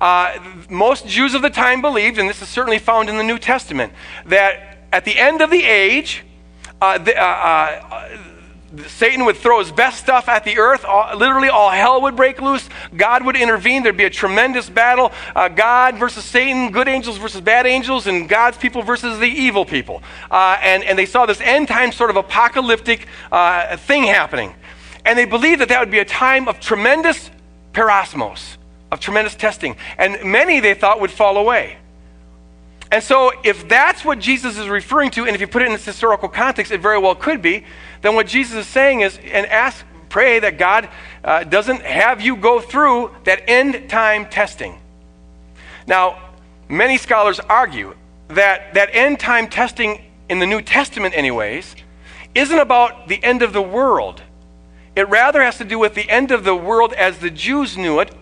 Uh, 0.00 0.38
most 0.68 1.06
Jews 1.06 1.34
of 1.34 1.42
the 1.42 1.50
time 1.50 1.80
believed, 1.80 2.18
and 2.18 2.28
this 2.28 2.42
is 2.42 2.48
certainly 2.48 2.78
found 2.78 3.08
in 3.08 3.16
the 3.16 3.22
New 3.22 3.38
Testament, 3.38 3.92
that 4.26 4.86
at 4.92 5.04
the 5.04 5.18
end 5.18 5.40
of 5.40 5.50
the 5.50 5.64
age, 5.64 6.24
uh, 6.80 6.98
the, 6.98 7.16
uh, 7.16 7.22
uh, 7.22 8.18
Satan 8.88 9.24
would 9.24 9.36
throw 9.36 9.60
his 9.60 9.70
best 9.70 10.00
stuff 10.00 10.28
at 10.28 10.44
the 10.44 10.58
earth. 10.58 10.84
All, 10.84 11.16
literally, 11.16 11.48
all 11.48 11.70
hell 11.70 12.02
would 12.02 12.16
break 12.16 12.40
loose. 12.40 12.68
God 12.96 13.24
would 13.24 13.36
intervene. 13.36 13.82
There'd 13.82 13.96
be 13.96 14.04
a 14.04 14.10
tremendous 14.10 14.68
battle 14.68 15.12
uh, 15.34 15.48
God 15.48 15.96
versus 15.96 16.24
Satan, 16.24 16.72
good 16.72 16.88
angels 16.88 17.18
versus 17.18 17.40
bad 17.40 17.66
angels, 17.66 18.06
and 18.06 18.28
God's 18.28 18.58
people 18.58 18.82
versus 18.82 19.18
the 19.18 19.26
evil 19.26 19.64
people. 19.64 20.02
Uh, 20.30 20.58
and, 20.60 20.82
and 20.84 20.98
they 20.98 21.06
saw 21.06 21.26
this 21.26 21.40
end 21.40 21.68
time 21.68 21.92
sort 21.92 22.10
of 22.10 22.16
apocalyptic 22.16 23.06
uh, 23.30 23.76
thing 23.76 24.04
happening. 24.04 24.54
And 25.04 25.18
they 25.18 25.26
believed 25.26 25.60
that 25.60 25.68
that 25.68 25.80
would 25.80 25.90
be 25.90 25.98
a 25.98 26.04
time 26.04 26.48
of 26.48 26.60
tremendous 26.60 27.30
peirasmos, 27.72 28.56
of 28.94 29.00
tremendous 29.00 29.34
testing. 29.34 29.76
And 29.98 30.24
many 30.24 30.60
they 30.60 30.72
thought 30.72 31.00
would 31.00 31.10
fall 31.10 31.36
away. 31.36 31.76
And 32.92 33.02
so, 33.02 33.32
if 33.42 33.68
that's 33.68 34.04
what 34.04 34.20
Jesus 34.20 34.56
is 34.56 34.68
referring 34.68 35.10
to, 35.12 35.26
and 35.26 35.34
if 35.34 35.40
you 35.40 35.48
put 35.48 35.62
it 35.62 35.66
in 35.66 35.72
its 35.72 35.84
historical 35.84 36.28
context, 36.28 36.70
it 36.70 36.80
very 36.80 36.98
well 36.98 37.16
could 37.16 37.42
be, 37.42 37.64
then 38.02 38.14
what 38.14 38.28
Jesus 38.28 38.54
is 38.54 38.66
saying 38.68 39.00
is, 39.00 39.18
and 39.18 39.46
ask, 39.46 39.84
pray 40.08 40.38
that 40.38 40.58
God 40.58 40.88
uh, 41.24 41.42
doesn't 41.42 41.82
have 41.82 42.20
you 42.20 42.36
go 42.36 42.60
through 42.60 43.10
that 43.24 43.42
end 43.48 43.90
time 43.90 44.26
testing. 44.26 44.78
Now, 45.88 46.30
many 46.68 46.96
scholars 46.96 47.40
argue 47.40 47.96
that 48.28 48.74
that 48.74 48.90
end 48.92 49.18
time 49.18 49.48
testing 49.48 50.04
in 50.28 50.38
the 50.38 50.46
New 50.46 50.62
Testament, 50.62 51.16
anyways, 51.16 51.74
isn't 52.34 52.58
about 52.58 53.08
the 53.08 53.22
end 53.24 53.42
of 53.42 53.52
the 53.52 53.62
world. 53.62 54.22
It 54.94 55.08
rather 55.08 55.42
has 55.42 55.58
to 55.58 55.64
do 55.64 55.80
with 55.80 55.94
the 55.94 56.08
end 56.08 56.30
of 56.30 56.44
the 56.44 56.54
world 56.54 56.92
as 56.92 57.18
the 57.18 57.30
Jews 57.30 57.76
knew 57.76 57.98
it 57.98 58.14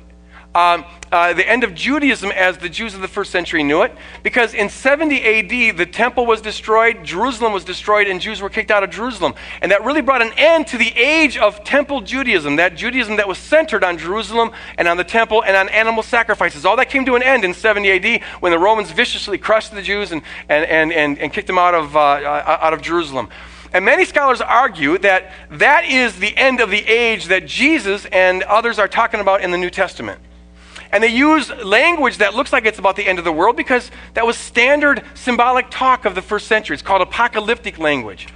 um, 0.54 0.84
uh, 1.10 1.32
the 1.32 1.48
end 1.48 1.64
of 1.64 1.74
Judaism 1.74 2.30
as 2.30 2.58
the 2.58 2.68
Jews 2.68 2.94
of 2.94 3.00
the 3.00 3.08
first 3.08 3.30
century 3.30 3.62
knew 3.62 3.82
it, 3.82 3.92
because 4.22 4.54
in 4.54 4.68
70 4.68 5.22
AD, 5.22 5.76
the 5.76 5.86
temple 5.86 6.26
was 6.26 6.40
destroyed, 6.40 7.04
Jerusalem 7.04 7.52
was 7.52 7.64
destroyed, 7.64 8.06
and 8.06 8.20
Jews 8.20 8.40
were 8.40 8.48
kicked 8.48 8.70
out 8.70 8.82
of 8.82 8.90
Jerusalem. 8.90 9.34
And 9.60 9.72
that 9.72 9.84
really 9.84 10.00
brought 10.00 10.22
an 10.22 10.32
end 10.36 10.66
to 10.68 10.78
the 10.78 10.90
age 10.90 11.36
of 11.36 11.64
temple 11.64 12.00
Judaism, 12.00 12.56
that 12.56 12.76
Judaism 12.76 13.16
that 13.16 13.28
was 13.28 13.38
centered 13.38 13.84
on 13.84 13.98
Jerusalem 13.98 14.52
and 14.78 14.88
on 14.88 14.96
the 14.96 15.04
temple 15.04 15.42
and 15.44 15.56
on 15.56 15.68
animal 15.68 16.02
sacrifices. 16.02 16.64
All 16.64 16.76
that 16.76 16.88
came 16.88 17.04
to 17.06 17.14
an 17.14 17.22
end 17.22 17.44
in 17.44 17.54
70 17.54 17.90
AD 17.90 18.22
when 18.40 18.52
the 18.52 18.58
Romans 18.58 18.90
viciously 18.90 19.38
crushed 19.38 19.72
the 19.72 19.82
Jews 19.82 20.12
and, 20.12 20.22
and, 20.48 20.64
and, 20.64 20.92
and, 20.92 21.18
and 21.18 21.32
kicked 21.32 21.46
them 21.46 21.58
out 21.58 21.74
of, 21.74 21.96
uh, 21.96 21.98
out 22.00 22.72
of 22.72 22.80
Jerusalem. 22.80 23.28
And 23.74 23.84
many 23.84 24.04
scholars 24.04 24.40
argue 24.40 24.98
that 24.98 25.32
that 25.50 25.84
is 25.86 26.18
the 26.18 26.36
end 26.36 26.60
of 26.60 26.70
the 26.70 26.86
age 26.86 27.26
that 27.26 27.46
Jesus 27.46 28.04
and 28.06 28.42
others 28.42 28.78
are 28.78 28.88
talking 28.88 29.20
about 29.20 29.40
in 29.40 29.50
the 29.50 29.58
New 29.58 29.70
Testament. 29.70 30.20
And 30.92 31.02
they 31.02 31.08
use 31.08 31.50
language 31.50 32.18
that 32.18 32.34
looks 32.34 32.52
like 32.52 32.66
it's 32.66 32.78
about 32.78 32.96
the 32.96 33.06
end 33.06 33.18
of 33.18 33.24
the 33.24 33.32
world 33.32 33.56
because 33.56 33.90
that 34.12 34.26
was 34.26 34.36
standard 34.36 35.02
symbolic 35.14 35.70
talk 35.70 36.04
of 36.04 36.14
the 36.14 36.22
first 36.22 36.46
century. 36.46 36.74
It's 36.74 36.82
called 36.82 37.00
apocalyptic 37.00 37.78
language. 37.78 38.28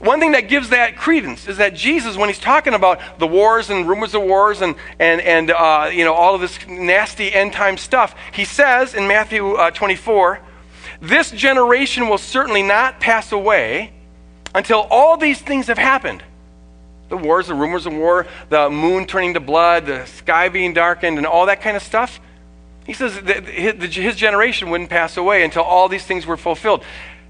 One 0.00 0.20
thing 0.20 0.32
that 0.32 0.42
gives 0.42 0.70
that 0.70 0.98
credence 0.98 1.48
is 1.48 1.56
that 1.56 1.74
Jesus, 1.74 2.16
when 2.16 2.28
he's 2.28 2.40
talking 2.40 2.74
about 2.74 3.00
the 3.18 3.26
wars 3.26 3.70
and 3.70 3.88
rumors 3.88 4.14
of 4.14 4.22
wars 4.22 4.60
and, 4.60 4.74
and, 4.98 5.22
and 5.22 5.50
uh, 5.50 5.88
you 5.90 6.04
know, 6.04 6.12
all 6.12 6.34
of 6.34 6.40
this 6.40 6.58
nasty 6.66 7.32
end 7.32 7.54
time 7.54 7.78
stuff, 7.78 8.14
he 8.32 8.44
says 8.44 8.92
in 8.92 9.08
Matthew 9.08 9.52
uh, 9.52 9.70
24, 9.70 10.40
this 11.00 11.30
generation 11.30 12.08
will 12.08 12.18
certainly 12.18 12.62
not 12.62 13.00
pass 13.00 13.32
away 13.32 13.92
until 14.54 14.80
all 14.90 15.16
these 15.16 15.40
things 15.40 15.68
have 15.68 15.78
happened. 15.78 16.22
The 17.08 17.16
wars, 17.16 17.46
the 17.46 17.54
rumors 17.54 17.86
of 17.86 17.92
war, 17.92 18.26
the 18.48 18.68
moon 18.68 19.06
turning 19.06 19.34
to 19.34 19.40
blood, 19.40 19.86
the 19.86 20.06
sky 20.06 20.48
being 20.48 20.72
darkened, 20.72 21.18
and 21.18 21.26
all 21.26 21.46
that 21.46 21.60
kind 21.60 21.76
of 21.76 21.82
stuff. 21.82 22.20
He 22.84 22.92
says 22.92 23.20
that 23.22 23.44
his 23.46 24.16
generation 24.16 24.70
wouldn't 24.70 24.90
pass 24.90 25.16
away 25.16 25.42
until 25.44 25.62
all 25.62 25.88
these 25.88 26.04
things 26.04 26.26
were 26.26 26.36
fulfilled. 26.36 26.84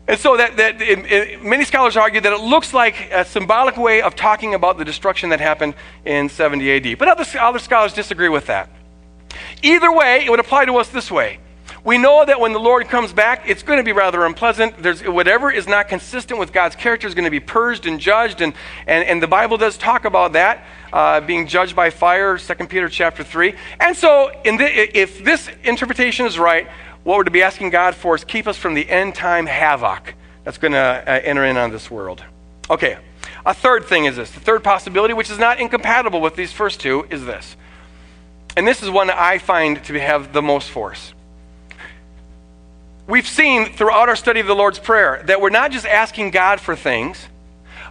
And 0.09 0.21
so 0.21 0.37
that, 0.37 0.57
that 0.59 0.81
it, 0.81 1.11
it, 1.11 1.43
many 1.43 1.65
scholars 1.65 1.97
argue 1.97 2.21
that 2.21 2.33
it 2.33 2.41
looks 2.41 2.73
like 2.73 3.11
a 3.11 3.25
symbolic 3.25 3.77
way 3.77 4.03
of 4.03 4.15
talking 4.15 4.55
about 4.55 4.79
the 4.79 4.85
destruction 4.85 5.31
that 5.31 5.41
happened 5.41 5.75
in 6.05 6.29
70 6.29 6.93
AD. 6.93 6.99
But 6.99 7.09
other, 7.09 7.25
other 7.41 7.59
scholars 7.59 7.93
disagree 7.93 8.29
with 8.29 8.47
that. 8.47 8.71
Either 9.63 9.93
way, 9.93 10.25
it 10.25 10.31
would 10.31 10.39
apply 10.39 10.67
to 10.67 10.77
us 10.77 10.89
this 10.89 11.11
way. 11.11 11.41
We 11.85 11.99
know 11.99 12.25
that 12.25 12.41
when 12.41 12.53
the 12.53 12.61
Lord 12.61 12.89
comes 12.89 13.13
back, 13.13 13.49
it's 13.49 13.63
going 13.63 13.79
to 13.79 13.85
be 13.85 13.93
rather 13.93 14.25
unpleasant. 14.25 14.83
There's, 14.83 15.03
whatever 15.03 15.51
is 15.51 15.67
not 15.67 15.89
consistent 15.89 16.39
with 16.39 16.53
God's 16.53 16.77
character 16.77 17.07
is 17.07 17.15
going 17.15 17.25
to 17.25 17.31
be 17.31 17.41
purged 17.41 17.87
and 17.87 18.01
judged, 18.01 18.41
and, 18.41 18.55
and, 18.87 19.05
and 19.05 19.23
the 19.23 19.27
Bible 19.27 19.57
does 19.57 19.79
talk 19.79 20.05
about 20.05 20.33
that, 20.33 20.65
uh, 20.93 21.21
being 21.21 21.47
judged 21.47 21.77
by 21.77 21.91
fire, 21.91 22.39
2 22.39 22.55
Peter 22.67 22.89
chapter 22.89 23.23
3. 23.23 23.55
And 23.81 23.97
so, 23.97 24.31
the, 24.45 24.99
if 24.99 25.23
this 25.23 25.49
interpretation 25.65 26.27
is 26.27 26.39
right, 26.39 26.69
what 27.05 27.19
we're 27.19 27.25
to 27.25 27.31
be 27.31 27.43
asking 27.43 27.71
God 27.71 27.95
for 27.95 28.15
is 28.17 28.25
keep 28.25 28.47
us 28.47 28.57
from 28.57 28.75
the 28.75 28.89
end 28.89 29.15
time 29.15 29.47
havoc 29.47 30.15
that's 30.43 30.59
going 30.59 30.73
to 30.73 30.79
uh, 30.79 31.21
enter 31.23 31.45
in 31.45 31.57
on 31.57 31.71
this 31.71 31.91
world. 31.91 32.23
Okay, 32.69 32.99
a 33.45 33.55
third 33.55 33.85
thing 33.85 34.07
is 34.07 34.17
this. 34.17 34.31
The 34.33 34.41
third 34.41 34.65
possibility, 34.65 35.15
which 35.15 35.31
is 35.31 35.39
not 35.39 35.61
incompatible 35.61 36.21
with 36.21 36.35
these 36.35 36.53
first 36.53 36.81
two, 36.81 37.07
is 37.11 37.25
this. 37.25 37.57
And 38.57 38.67
this 38.67 38.83
is 38.83 38.91
one 38.91 39.11
I 39.11 39.39
find 39.39 39.85
to 39.85 40.01
have 40.01 40.33
the 40.33 40.43
most 40.43 40.71
force. 40.71 41.13
We've 43.09 43.27
seen 43.27 43.67
throughout 43.67 44.09
our 44.09 44.17
study 44.17 44.41
of 44.41 44.49
the 44.49 44.55
Lord's 44.55 44.81
Prayer 44.81 45.23
that 45.27 45.41
we're 45.41 45.51
not 45.51 45.71
just 45.71 45.87
asking 45.87 46.33
God 46.33 46.61
for 46.61 46.75
things, 46.75 47.29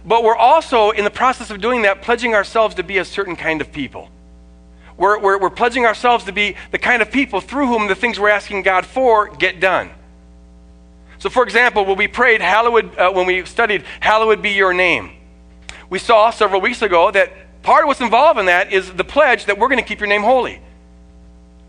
but 0.04 0.22
we're 0.22 0.36
also, 0.36 0.90
in 0.90 1.04
the 1.04 1.10
process 1.10 1.50
of 1.50 1.60
doing 1.60 1.82
that, 1.82 2.02
pledging 2.02 2.34
ourselves 2.34 2.74
to 2.74 2.82
be 2.82 2.98
a 2.98 3.04
certain 3.04 3.34
kind 3.34 3.62
of 3.62 3.72
people. 3.72 4.10
We're, 4.98 5.18
we're, 5.18 5.38
we're 5.38 5.50
pledging 5.50 5.86
ourselves 5.86 6.24
to 6.24 6.32
be 6.32 6.56
the 6.70 6.78
kind 6.78 7.00
of 7.00 7.10
people 7.10 7.40
through 7.40 7.66
whom 7.66 7.88
the 7.88 7.94
things 7.94 8.20
we're 8.20 8.28
asking 8.28 8.62
God 8.62 8.84
for 8.84 9.28
get 9.28 9.58
done. 9.58 9.90
So, 11.18 11.30
for 11.30 11.42
example, 11.42 11.86
when 11.86 11.96
we 11.96 12.08
prayed, 12.08 12.42
hallowed, 12.42 12.96
uh, 12.98 13.10
when 13.10 13.26
we 13.26 13.44
studied, 13.46 13.84
hallowed 14.00 14.42
be 14.42 14.50
your 14.50 14.74
name, 14.74 15.12
we 15.88 15.98
saw 15.98 16.30
several 16.30 16.60
weeks 16.60 16.82
ago 16.82 17.10
that 17.10 17.62
part 17.62 17.84
of 17.84 17.88
what's 17.88 18.02
involved 18.02 18.38
in 18.38 18.46
that 18.46 18.70
is 18.70 18.92
the 18.92 19.04
pledge 19.04 19.46
that 19.46 19.58
we're 19.58 19.68
going 19.68 19.82
to 19.82 19.88
keep 19.88 20.00
your 20.00 20.08
name 20.08 20.22
holy. 20.22 20.60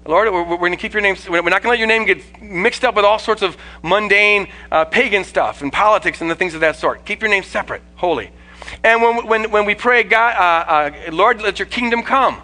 Lord, 0.08 0.32
we're, 0.32 0.44
we're 0.44 0.58
going 0.58 0.72
to 0.72 0.78
keep 0.78 0.94
your 0.94 1.02
name, 1.02 1.18
we're 1.30 1.42
not 1.42 1.62
going 1.62 1.64
to 1.64 1.70
let 1.70 1.80
your 1.80 1.88
name 1.88 2.06
get 2.06 2.42
mixed 2.42 2.84
up 2.86 2.96
with 2.96 3.04
all 3.04 3.20
sorts 3.20 3.42
of 3.42 3.58
mundane 3.84 4.48
uh, 4.72 4.86
pagan 4.86 5.24
stuff 5.24 5.62
and 5.62 5.72
politics 5.72 6.22
and 6.22 6.32
the 6.32 6.36
things 6.36 6.54
of 6.54 6.62
that 6.62 6.78
sort. 6.78 7.06
Keep 7.06 7.22
your 7.22 7.30
name 7.30 7.44
separate, 7.44 7.82
holy. 7.96 8.32
And 8.84 9.02
when, 9.02 9.28
when, 9.28 9.52
when 9.52 9.66
we 9.66 9.76
pray, 9.76 10.04
God, 10.04 10.36
uh, 10.36 10.72
uh, 11.10 11.12
Lord, 11.12 11.42
let 11.42 11.60
your 11.60 11.66
kingdom 11.66 12.04
come, 12.04 12.42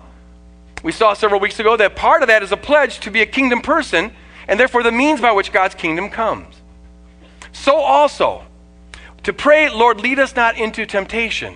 we 0.84 0.92
saw 0.92 1.14
several 1.14 1.40
weeks 1.40 1.60
ago 1.60 1.78
that 1.78 1.96
part 1.96 2.22
of 2.22 2.28
that 2.28 2.44
is 2.44 2.52
a 2.52 2.58
pledge 2.58 3.00
to 3.02 3.12
be 3.12 3.22
a 3.22 3.26
kingdom 3.26 3.62
person 3.62 4.12
and 4.48 4.60
therefore 4.60 4.84
the 4.84 4.92
means 4.92 5.22
by 5.22 5.32
which 5.32 5.54
God's 5.54 5.76
kingdom 5.76 6.10
comes. 6.10 6.54
So 7.54 7.78
also, 7.78 8.44
to 9.24 9.32
pray, 9.32 9.70
Lord, 9.70 10.02
lead 10.02 10.20
us 10.20 10.36
not 10.36 10.58
into 10.58 10.86
temptation, 10.86 11.56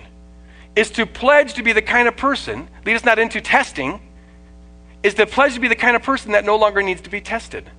is 0.74 0.90
to 0.92 1.04
pledge 1.04 1.54
to 1.54 1.62
be 1.62 1.72
the 1.74 1.82
kind 1.82 2.08
of 2.08 2.16
person, 2.16 2.68
lead 2.86 2.94
us 2.94 3.04
not 3.04 3.18
into 3.18 3.42
testing 3.42 4.00
is 5.02 5.14
to 5.14 5.26
pledge 5.26 5.54
to 5.54 5.60
be 5.60 5.68
the 5.68 5.76
kind 5.76 5.96
of 5.96 6.02
person 6.02 6.32
that 6.32 6.44
no 6.44 6.56
longer 6.56 6.82
needs 6.82 7.00
to 7.02 7.10
be 7.10 7.20
tested. 7.20 7.70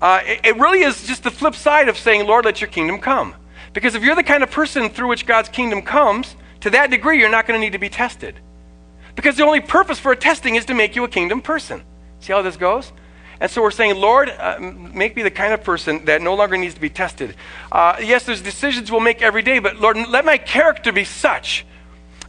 Uh, 0.00 0.20
it, 0.24 0.40
it 0.44 0.56
really 0.56 0.82
is 0.82 1.06
just 1.06 1.22
the 1.22 1.30
flip 1.30 1.54
side 1.54 1.88
of 1.88 1.96
saying, 1.96 2.26
Lord, 2.26 2.44
let 2.44 2.60
your 2.60 2.68
kingdom 2.68 2.98
come. 2.98 3.34
Because 3.72 3.94
if 3.94 4.02
you're 4.02 4.16
the 4.16 4.22
kind 4.22 4.42
of 4.42 4.50
person 4.50 4.90
through 4.90 5.08
which 5.08 5.26
God's 5.26 5.48
kingdom 5.48 5.82
comes, 5.82 6.36
to 6.60 6.70
that 6.70 6.90
degree, 6.90 7.18
you're 7.18 7.30
not 7.30 7.46
going 7.46 7.58
to 7.58 7.64
need 7.64 7.72
to 7.72 7.78
be 7.78 7.88
tested. 7.88 8.34
Because 9.14 9.36
the 9.36 9.44
only 9.44 9.60
purpose 9.60 9.98
for 9.98 10.12
a 10.12 10.16
testing 10.16 10.56
is 10.56 10.64
to 10.66 10.74
make 10.74 10.96
you 10.96 11.04
a 11.04 11.08
kingdom 11.08 11.40
person. 11.40 11.82
See 12.20 12.32
how 12.32 12.42
this 12.42 12.56
goes? 12.56 12.92
And 13.40 13.50
so 13.50 13.62
we're 13.62 13.72
saying, 13.72 13.96
Lord, 13.96 14.28
uh, 14.30 14.58
make 14.60 15.16
me 15.16 15.22
the 15.22 15.30
kind 15.30 15.52
of 15.52 15.64
person 15.64 16.04
that 16.04 16.22
no 16.22 16.34
longer 16.34 16.56
needs 16.56 16.74
to 16.74 16.80
be 16.80 16.90
tested. 16.90 17.34
Uh, 17.72 17.96
yes, 18.00 18.24
there's 18.24 18.40
decisions 18.40 18.90
we'll 18.90 19.00
make 19.00 19.20
every 19.20 19.42
day, 19.42 19.58
but 19.58 19.76
Lord, 19.76 19.96
let 20.08 20.24
my 20.24 20.38
character 20.38 20.92
be 20.92 21.04
such 21.04 21.66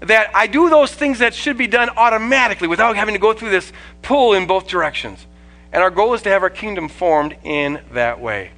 that 0.04 0.32
I 0.36 0.48
do 0.48 0.70
those 0.70 0.94
things 0.94 1.20
that 1.20 1.34
should 1.34 1.58
be 1.58 1.68
done 1.68 1.90
automatically 1.96 2.68
without 2.68 2.96
having 2.96 3.16
to 3.16 3.20
go 3.20 3.34
through 3.34 3.52
this 3.52 3.72
pull 4.02 4.34
in 4.34 4.48
both 4.48 4.68
directions. 4.68 5.26
And 5.72 5.82
our 5.82 5.90
goal 5.90 6.14
is 6.14 6.22
to 6.24 6.30
have 6.30 6.44
our 6.44 6.50
kingdom 6.50 6.90
formed 6.90 7.36
in 7.44 7.82
that 7.92 8.20
way. 8.20 8.52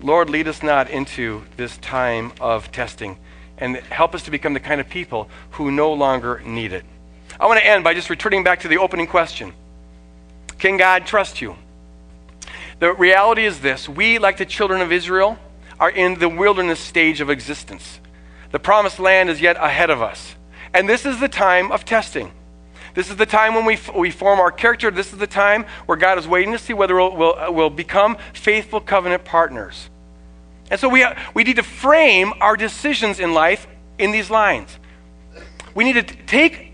Lord, 0.00 0.30
lead 0.30 0.48
us 0.48 0.62
not 0.62 0.90
into 0.90 1.44
this 1.56 1.76
time 1.78 2.32
of 2.40 2.72
testing 2.72 3.18
and 3.58 3.76
help 3.76 4.14
us 4.14 4.24
to 4.24 4.30
become 4.30 4.54
the 4.54 4.60
kind 4.60 4.80
of 4.80 4.88
people 4.88 5.28
who 5.52 5.70
no 5.70 5.92
longer 5.92 6.40
need 6.44 6.72
it. 6.72 6.84
I 7.38 7.46
want 7.46 7.60
to 7.60 7.66
end 7.66 7.84
by 7.84 7.94
just 7.94 8.10
returning 8.10 8.44
back 8.44 8.60
to 8.60 8.68
the 8.68 8.78
opening 8.78 9.06
question 9.06 9.52
Can 10.58 10.76
God 10.76 11.06
trust 11.06 11.40
you? 11.40 11.56
The 12.78 12.92
reality 12.92 13.44
is 13.44 13.60
this 13.60 13.88
we, 13.88 14.18
like 14.18 14.38
the 14.38 14.46
children 14.46 14.80
of 14.80 14.92
Israel, 14.92 15.38
are 15.78 15.90
in 15.90 16.18
the 16.18 16.28
wilderness 16.28 16.80
stage 16.80 17.20
of 17.20 17.30
existence. 17.30 18.00
The 18.50 18.58
promised 18.58 18.98
land 18.98 19.30
is 19.30 19.40
yet 19.40 19.56
ahead 19.56 19.90
of 19.90 20.02
us. 20.02 20.34
And 20.74 20.88
this 20.88 21.04
is 21.04 21.20
the 21.20 21.28
time 21.28 21.70
of 21.70 21.84
testing. 21.84 22.32
This 22.94 23.10
is 23.10 23.16
the 23.16 23.26
time 23.26 23.54
when 23.54 23.64
we, 23.64 23.78
we 23.96 24.10
form 24.10 24.38
our 24.38 24.50
character. 24.50 24.90
This 24.90 25.12
is 25.12 25.18
the 25.18 25.26
time 25.26 25.64
where 25.86 25.96
God 25.96 26.18
is 26.18 26.28
waiting 26.28 26.52
to 26.52 26.58
see 26.58 26.74
whether 26.74 26.94
we'll, 26.94 27.16
we'll, 27.16 27.38
uh, 27.38 27.50
we'll 27.50 27.70
become 27.70 28.16
faithful 28.34 28.80
covenant 28.80 29.24
partners. 29.24 29.88
And 30.70 30.78
so 30.78 30.88
we, 30.88 31.04
we 31.34 31.44
need 31.44 31.56
to 31.56 31.62
frame 31.62 32.32
our 32.40 32.56
decisions 32.56 33.18
in 33.18 33.34
life 33.34 33.66
in 33.98 34.10
these 34.10 34.30
lines. 34.30 34.78
We 35.74 35.84
need 35.84 35.94
to 35.94 36.02
take, 36.02 36.72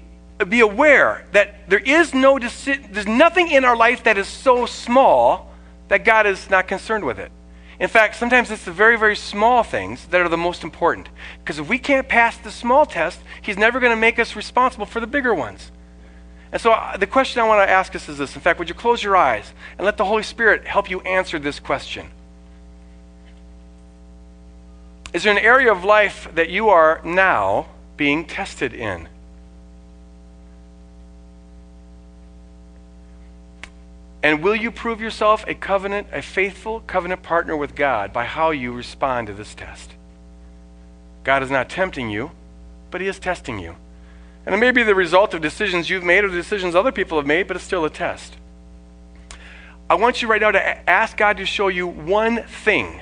be 0.48 0.60
aware 0.60 1.26
that 1.32 1.68
there 1.68 1.78
is 1.78 2.14
no, 2.14 2.36
deci- 2.36 2.92
there's 2.92 3.06
nothing 3.06 3.50
in 3.50 3.64
our 3.64 3.76
life 3.76 4.04
that 4.04 4.18
is 4.18 4.26
so 4.26 4.66
small 4.66 5.52
that 5.88 6.04
God 6.04 6.26
is 6.26 6.50
not 6.50 6.68
concerned 6.68 7.04
with 7.04 7.18
it. 7.18 7.30
In 7.80 7.88
fact, 7.88 8.16
sometimes 8.16 8.50
it's 8.50 8.64
the 8.64 8.72
very, 8.72 8.98
very 8.98 9.14
small 9.14 9.62
things 9.62 10.06
that 10.06 10.20
are 10.20 10.28
the 10.28 10.36
most 10.36 10.64
important. 10.64 11.08
Because 11.38 11.58
if 11.60 11.68
we 11.68 11.78
can't 11.78 12.08
pass 12.08 12.36
the 12.36 12.50
small 12.50 12.86
test, 12.86 13.20
He's 13.40 13.56
never 13.56 13.78
going 13.78 13.92
to 13.92 13.96
make 13.96 14.18
us 14.18 14.34
responsible 14.34 14.86
for 14.86 15.00
the 15.00 15.06
bigger 15.06 15.32
ones. 15.32 15.70
And 16.50 16.60
so 16.60 16.72
uh, 16.72 16.96
the 16.96 17.06
question 17.06 17.40
I 17.40 17.46
want 17.46 17.66
to 17.66 17.70
ask 17.70 17.94
us 17.94 18.08
is 18.08 18.18
this. 18.18 18.34
In 18.34 18.40
fact, 18.40 18.58
would 18.58 18.68
you 18.68 18.74
close 18.74 19.02
your 19.02 19.16
eyes 19.16 19.52
and 19.76 19.84
let 19.84 19.96
the 19.96 20.04
Holy 20.04 20.22
Spirit 20.22 20.66
help 20.66 20.90
you 20.90 21.00
answer 21.02 21.38
this 21.38 21.60
question? 21.60 22.10
Is 25.12 25.22
there 25.22 25.32
an 25.32 25.38
area 25.38 25.70
of 25.70 25.84
life 25.84 26.28
that 26.34 26.50
you 26.50 26.68
are 26.70 27.00
now 27.04 27.66
being 27.96 28.24
tested 28.24 28.74
in? 28.74 29.08
And 34.22 34.42
will 34.42 34.56
you 34.56 34.70
prove 34.70 35.00
yourself 35.00 35.44
a 35.46 35.54
covenant, 35.54 36.08
a 36.12 36.22
faithful 36.22 36.80
covenant 36.80 37.22
partner 37.22 37.56
with 37.56 37.74
God 37.74 38.12
by 38.12 38.24
how 38.24 38.50
you 38.50 38.72
respond 38.72 39.28
to 39.28 39.32
this 39.32 39.54
test? 39.54 39.92
God 41.22 41.42
is 41.42 41.50
not 41.50 41.68
tempting 41.68 42.10
you, 42.10 42.32
but 42.90 43.00
He 43.00 43.06
is 43.06 43.18
testing 43.18 43.58
you. 43.58 43.76
And 44.44 44.54
it 44.54 44.58
may 44.58 44.70
be 44.70 44.82
the 44.82 44.94
result 44.94 45.34
of 45.34 45.42
decisions 45.42 45.88
you've 45.88 46.02
made 46.02 46.24
or 46.24 46.28
decisions 46.28 46.74
other 46.74 46.90
people 46.90 47.18
have 47.18 47.26
made, 47.26 47.46
but 47.46 47.56
it's 47.56 47.64
still 47.64 47.84
a 47.84 47.90
test. 47.90 48.36
I 49.90 49.94
want 49.94 50.20
you 50.20 50.28
right 50.28 50.40
now 50.40 50.50
to 50.50 50.90
ask 50.90 51.16
God 51.16 51.36
to 51.36 51.46
show 51.46 51.68
you 51.68 51.86
one 51.86 52.42
thing, 52.42 53.00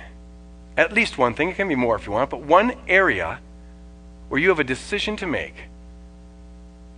at 0.77 0.93
least 0.93 1.19
one 1.19 1.35
thing, 1.35 1.49
it 1.49 1.57
can 1.57 1.69
be 1.69 1.75
more 1.75 1.97
if 1.97 2.07
you 2.07 2.13
want, 2.13 2.31
but 2.31 2.43
one 2.43 2.75
area 2.87 3.39
where 4.29 4.41
you 4.41 4.51
have 4.51 4.59
a 4.59 4.65
decision 4.65 5.17
to 5.17 5.27
make 5.27 5.55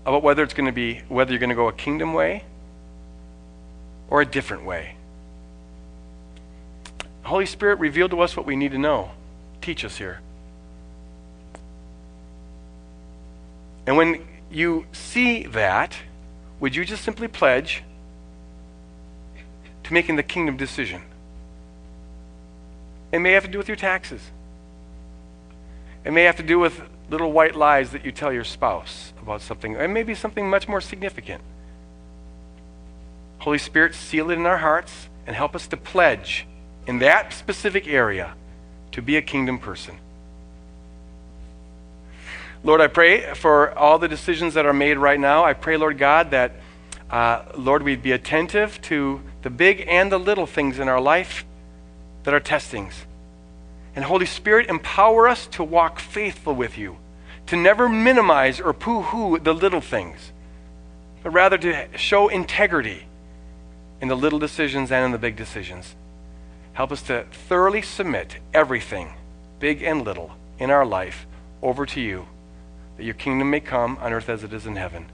about 0.05 0.23
whether 0.23 0.43
it's 0.43 0.55
going 0.55 0.67
to 0.67 0.73
be, 0.73 1.03
whether 1.09 1.31
you're 1.31 1.39
going 1.39 1.51
to 1.51 1.57
go 1.57 1.69
a 1.69 1.73
kingdom 1.73 2.15
way 2.15 2.43
or 4.09 4.21
a 4.21 4.27
different 4.27 4.65
way. 4.65 4.95
Holy 7.23 7.47
Spirit, 7.47 7.79
reveal 7.79 8.09
to 8.09 8.21
us 8.21 8.37
what 8.37 8.47
we 8.47 8.57
need 8.57 8.73
to 8.73 8.79
know. 8.79 9.11
Teach 9.61 9.85
us 9.85 9.99
here. 9.99 10.21
And 13.87 13.97
when 13.97 14.27
you 14.51 14.87
see 14.93 15.45
that, 15.45 15.97
would 16.61 16.75
you 16.75 16.85
just 16.85 17.05
simply 17.05 17.29
pledge 17.29 17.83
to 19.85 19.93
making 19.93 20.17
the 20.17 20.23
kingdom 20.23 20.57
decision? 20.57 21.03
It 23.13 23.19
may 23.21 23.33
have 23.33 23.45
to 23.45 23.51
do 23.51 23.59
with 23.59 23.69
your 23.69 23.77
taxes. 23.77 24.21
It 26.05 26.13
may 26.13 26.25
have 26.25 26.37
to 26.37 26.43
do 26.43 26.59
with 26.59 26.81
little 27.11 27.33
white 27.33 27.55
lies 27.55 27.91
that 27.93 28.05
you 28.05 28.13
tell 28.13 28.33
your 28.33 28.45
spouse 28.45 29.13
about 29.23 29.41
something. 29.41 29.75
It 29.75 29.89
may 29.89 30.03
be 30.03 30.15
something 30.15 30.49
much 30.49 30.69
more 30.69 30.81
significant. 30.81 31.43
Holy 33.49 33.57
Spirit, 33.57 33.95
seal 33.95 34.31
it 34.31 34.35
in 34.35 34.45
our 34.45 34.59
hearts 34.59 35.09
and 35.27 35.35
help 35.35 35.57
us 35.57 35.67
to 35.69 35.77
pledge 35.79 36.47
in 36.87 36.99
that 36.99 37.33
specific 37.33 37.89
area 37.89 38.35
to 38.93 39.01
be 39.01 39.17
a 39.17 39.23
kingdom 39.23 39.59
person. 39.59 39.97
Lord, 42.63 42.83
I 42.83 42.89
pray 42.89 43.33
for 43.33 43.73
all 43.73 43.99
the 43.99 44.07
decisions 44.07 44.53
that 44.53 44.67
are 44.67 44.75
made 44.75 44.99
right 44.99 45.19
now. 45.19 45.47
I 45.47 45.55
pray, 45.55 45.79
Lord 45.79 45.97
God, 45.97 46.33
that, 46.33 46.57
uh, 47.11 47.45
Lord, 47.57 47.83
we'd 47.85 48.03
be 48.03 48.13
attentive 48.13 48.83
to 48.83 49.23
the 49.41 49.49
big 49.49 49.83
and 49.89 50.13
the 50.13 50.19
little 50.19 50.45
things 50.45 50.79
in 50.79 50.87
our 50.87 51.01
life 51.01 51.47
that 52.25 52.35
are 52.35 52.41
testings. 52.41 53.07
And 53.97 54.05
Holy 54.05 54.27
Spirit, 54.27 54.69
empower 54.69 55.27
us 55.27 55.47
to 55.53 55.65
walk 55.65 56.01
faithful 56.01 56.55
with 56.55 56.77
you, 56.77 56.99
to 57.47 57.57
never 57.57 57.89
minimize 57.89 58.61
or 58.61 58.75
poo 58.75 59.01
hoo 59.01 59.39
the 59.39 59.55
little 59.55 59.81
things, 59.81 60.33
but 61.23 61.31
rather 61.31 61.57
to 61.57 61.89
show 61.97 62.29
integrity 62.29 63.08
in 64.01 64.09
the 64.09 64.17
little 64.17 64.39
decisions 64.39 64.91
and 64.93 65.05
in 65.05 65.13
the 65.13 65.19
big 65.19 65.37
decisions. 65.37 65.95
Help 66.73 66.93
us 66.93 67.03
to 67.03 67.25
thoroughly 67.49 67.83
submit 67.83 68.37
everything, 68.55 69.15
big 69.59 69.83
and 69.83 70.05
little, 70.05 70.33
in 70.59 70.71
our 70.71 70.87
life 70.87 71.27
over 71.63 71.87
to 71.87 72.01
you, 72.01 72.27
that 72.97 73.05
your 73.05 73.15
kingdom 73.15 73.51
may 73.51 73.61
come 73.61 73.99
on 74.01 74.13
earth 74.13 74.29
as 74.29 74.45
it 74.45 74.53
is 74.53 74.67
in 74.67 74.77
heaven. 74.77 75.07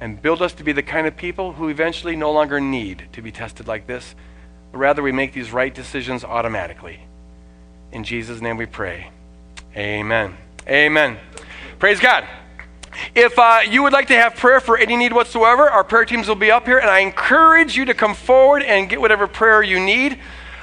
And 0.00 0.22
build 0.22 0.42
us 0.42 0.52
to 0.54 0.64
be 0.64 0.72
the 0.72 0.82
kind 0.82 1.06
of 1.06 1.16
people 1.16 1.52
who 1.52 1.68
eventually 1.68 2.14
no 2.14 2.30
longer 2.30 2.60
need 2.60 3.08
to 3.12 3.22
be 3.22 3.32
tested 3.32 3.66
like 3.66 3.86
this, 3.86 4.14
but 4.70 4.78
Rather, 4.78 5.02
we 5.02 5.12
make 5.12 5.32
these 5.32 5.50
right 5.50 5.74
decisions 5.74 6.24
automatically. 6.24 7.00
In 7.92 8.04
Jesus' 8.04 8.40
name 8.40 8.56
we 8.56 8.66
pray. 8.66 9.10
Amen. 9.76 10.36
Amen. 10.68 11.18
Praise 11.78 12.00
God. 12.00 12.26
If 13.14 13.38
uh, 13.38 13.60
you 13.68 13.82
would 13.82 13.92
like 13.92 14.08
to 14.08 14.14
have 14.14 14.36
prayer 14.36 14.60
for 14.60 14.76
any 14.76 14.96
need 14.96 15.12
whatsoever, 15.12 15.68
our 15.68 15.84
prayer 15.84 16.04
teams 16.04 16.28
will 16.28 16.34
be 16.34 16.50
up 16.50 16.66
here, 16.66 16.78
and 16.78 16.90
I 16.90 17.00
encourage 17.00 17.76
you 17.76 17.84
to 17.84 17.94
come 17.94 18.14
forward 18.14 18.62
and 18.62 18.88
get 18.88 19.00
whatever 19.00 19.26
prayer 19.26 19.62
you 19.62 19.80
need. 19.80 20.18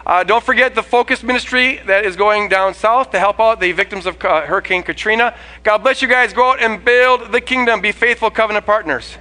Uh, 0.06 0.24
don't 0.24 0.44
forget 0.44 0.76
the 0.76 0.84
Focus 0.84 1.24
Ministry 1.24 1.82
that 1.88 2.06
is 2.06 2.16
going 2.16 2.48
down 2.48 2.76
south 2.76 3.10
to 3.12 3.20
help 3.20 3.40
out 3.40 3.60
the 3.60 3.72
victims 3.72 4.06
of 4.06 4.24
uh, 4.24 4.42
Hurricane 4.42 4.84
Katrina. 4.84 5.36
God 5.64 5.80
bless 5.80 6.02
you 6.02 6.08
guys. 6.08 6.32
Go 6.32 6.52
out 6.52 6.62
and 6.62 6.86
build 6.86 7.32
the 7.32 7.42
kingdom. 7.42 7.82
Be 7.82 7.92
faithful 7.92 8.30
covenant 8.30 8.68
partners. 8.68 9.18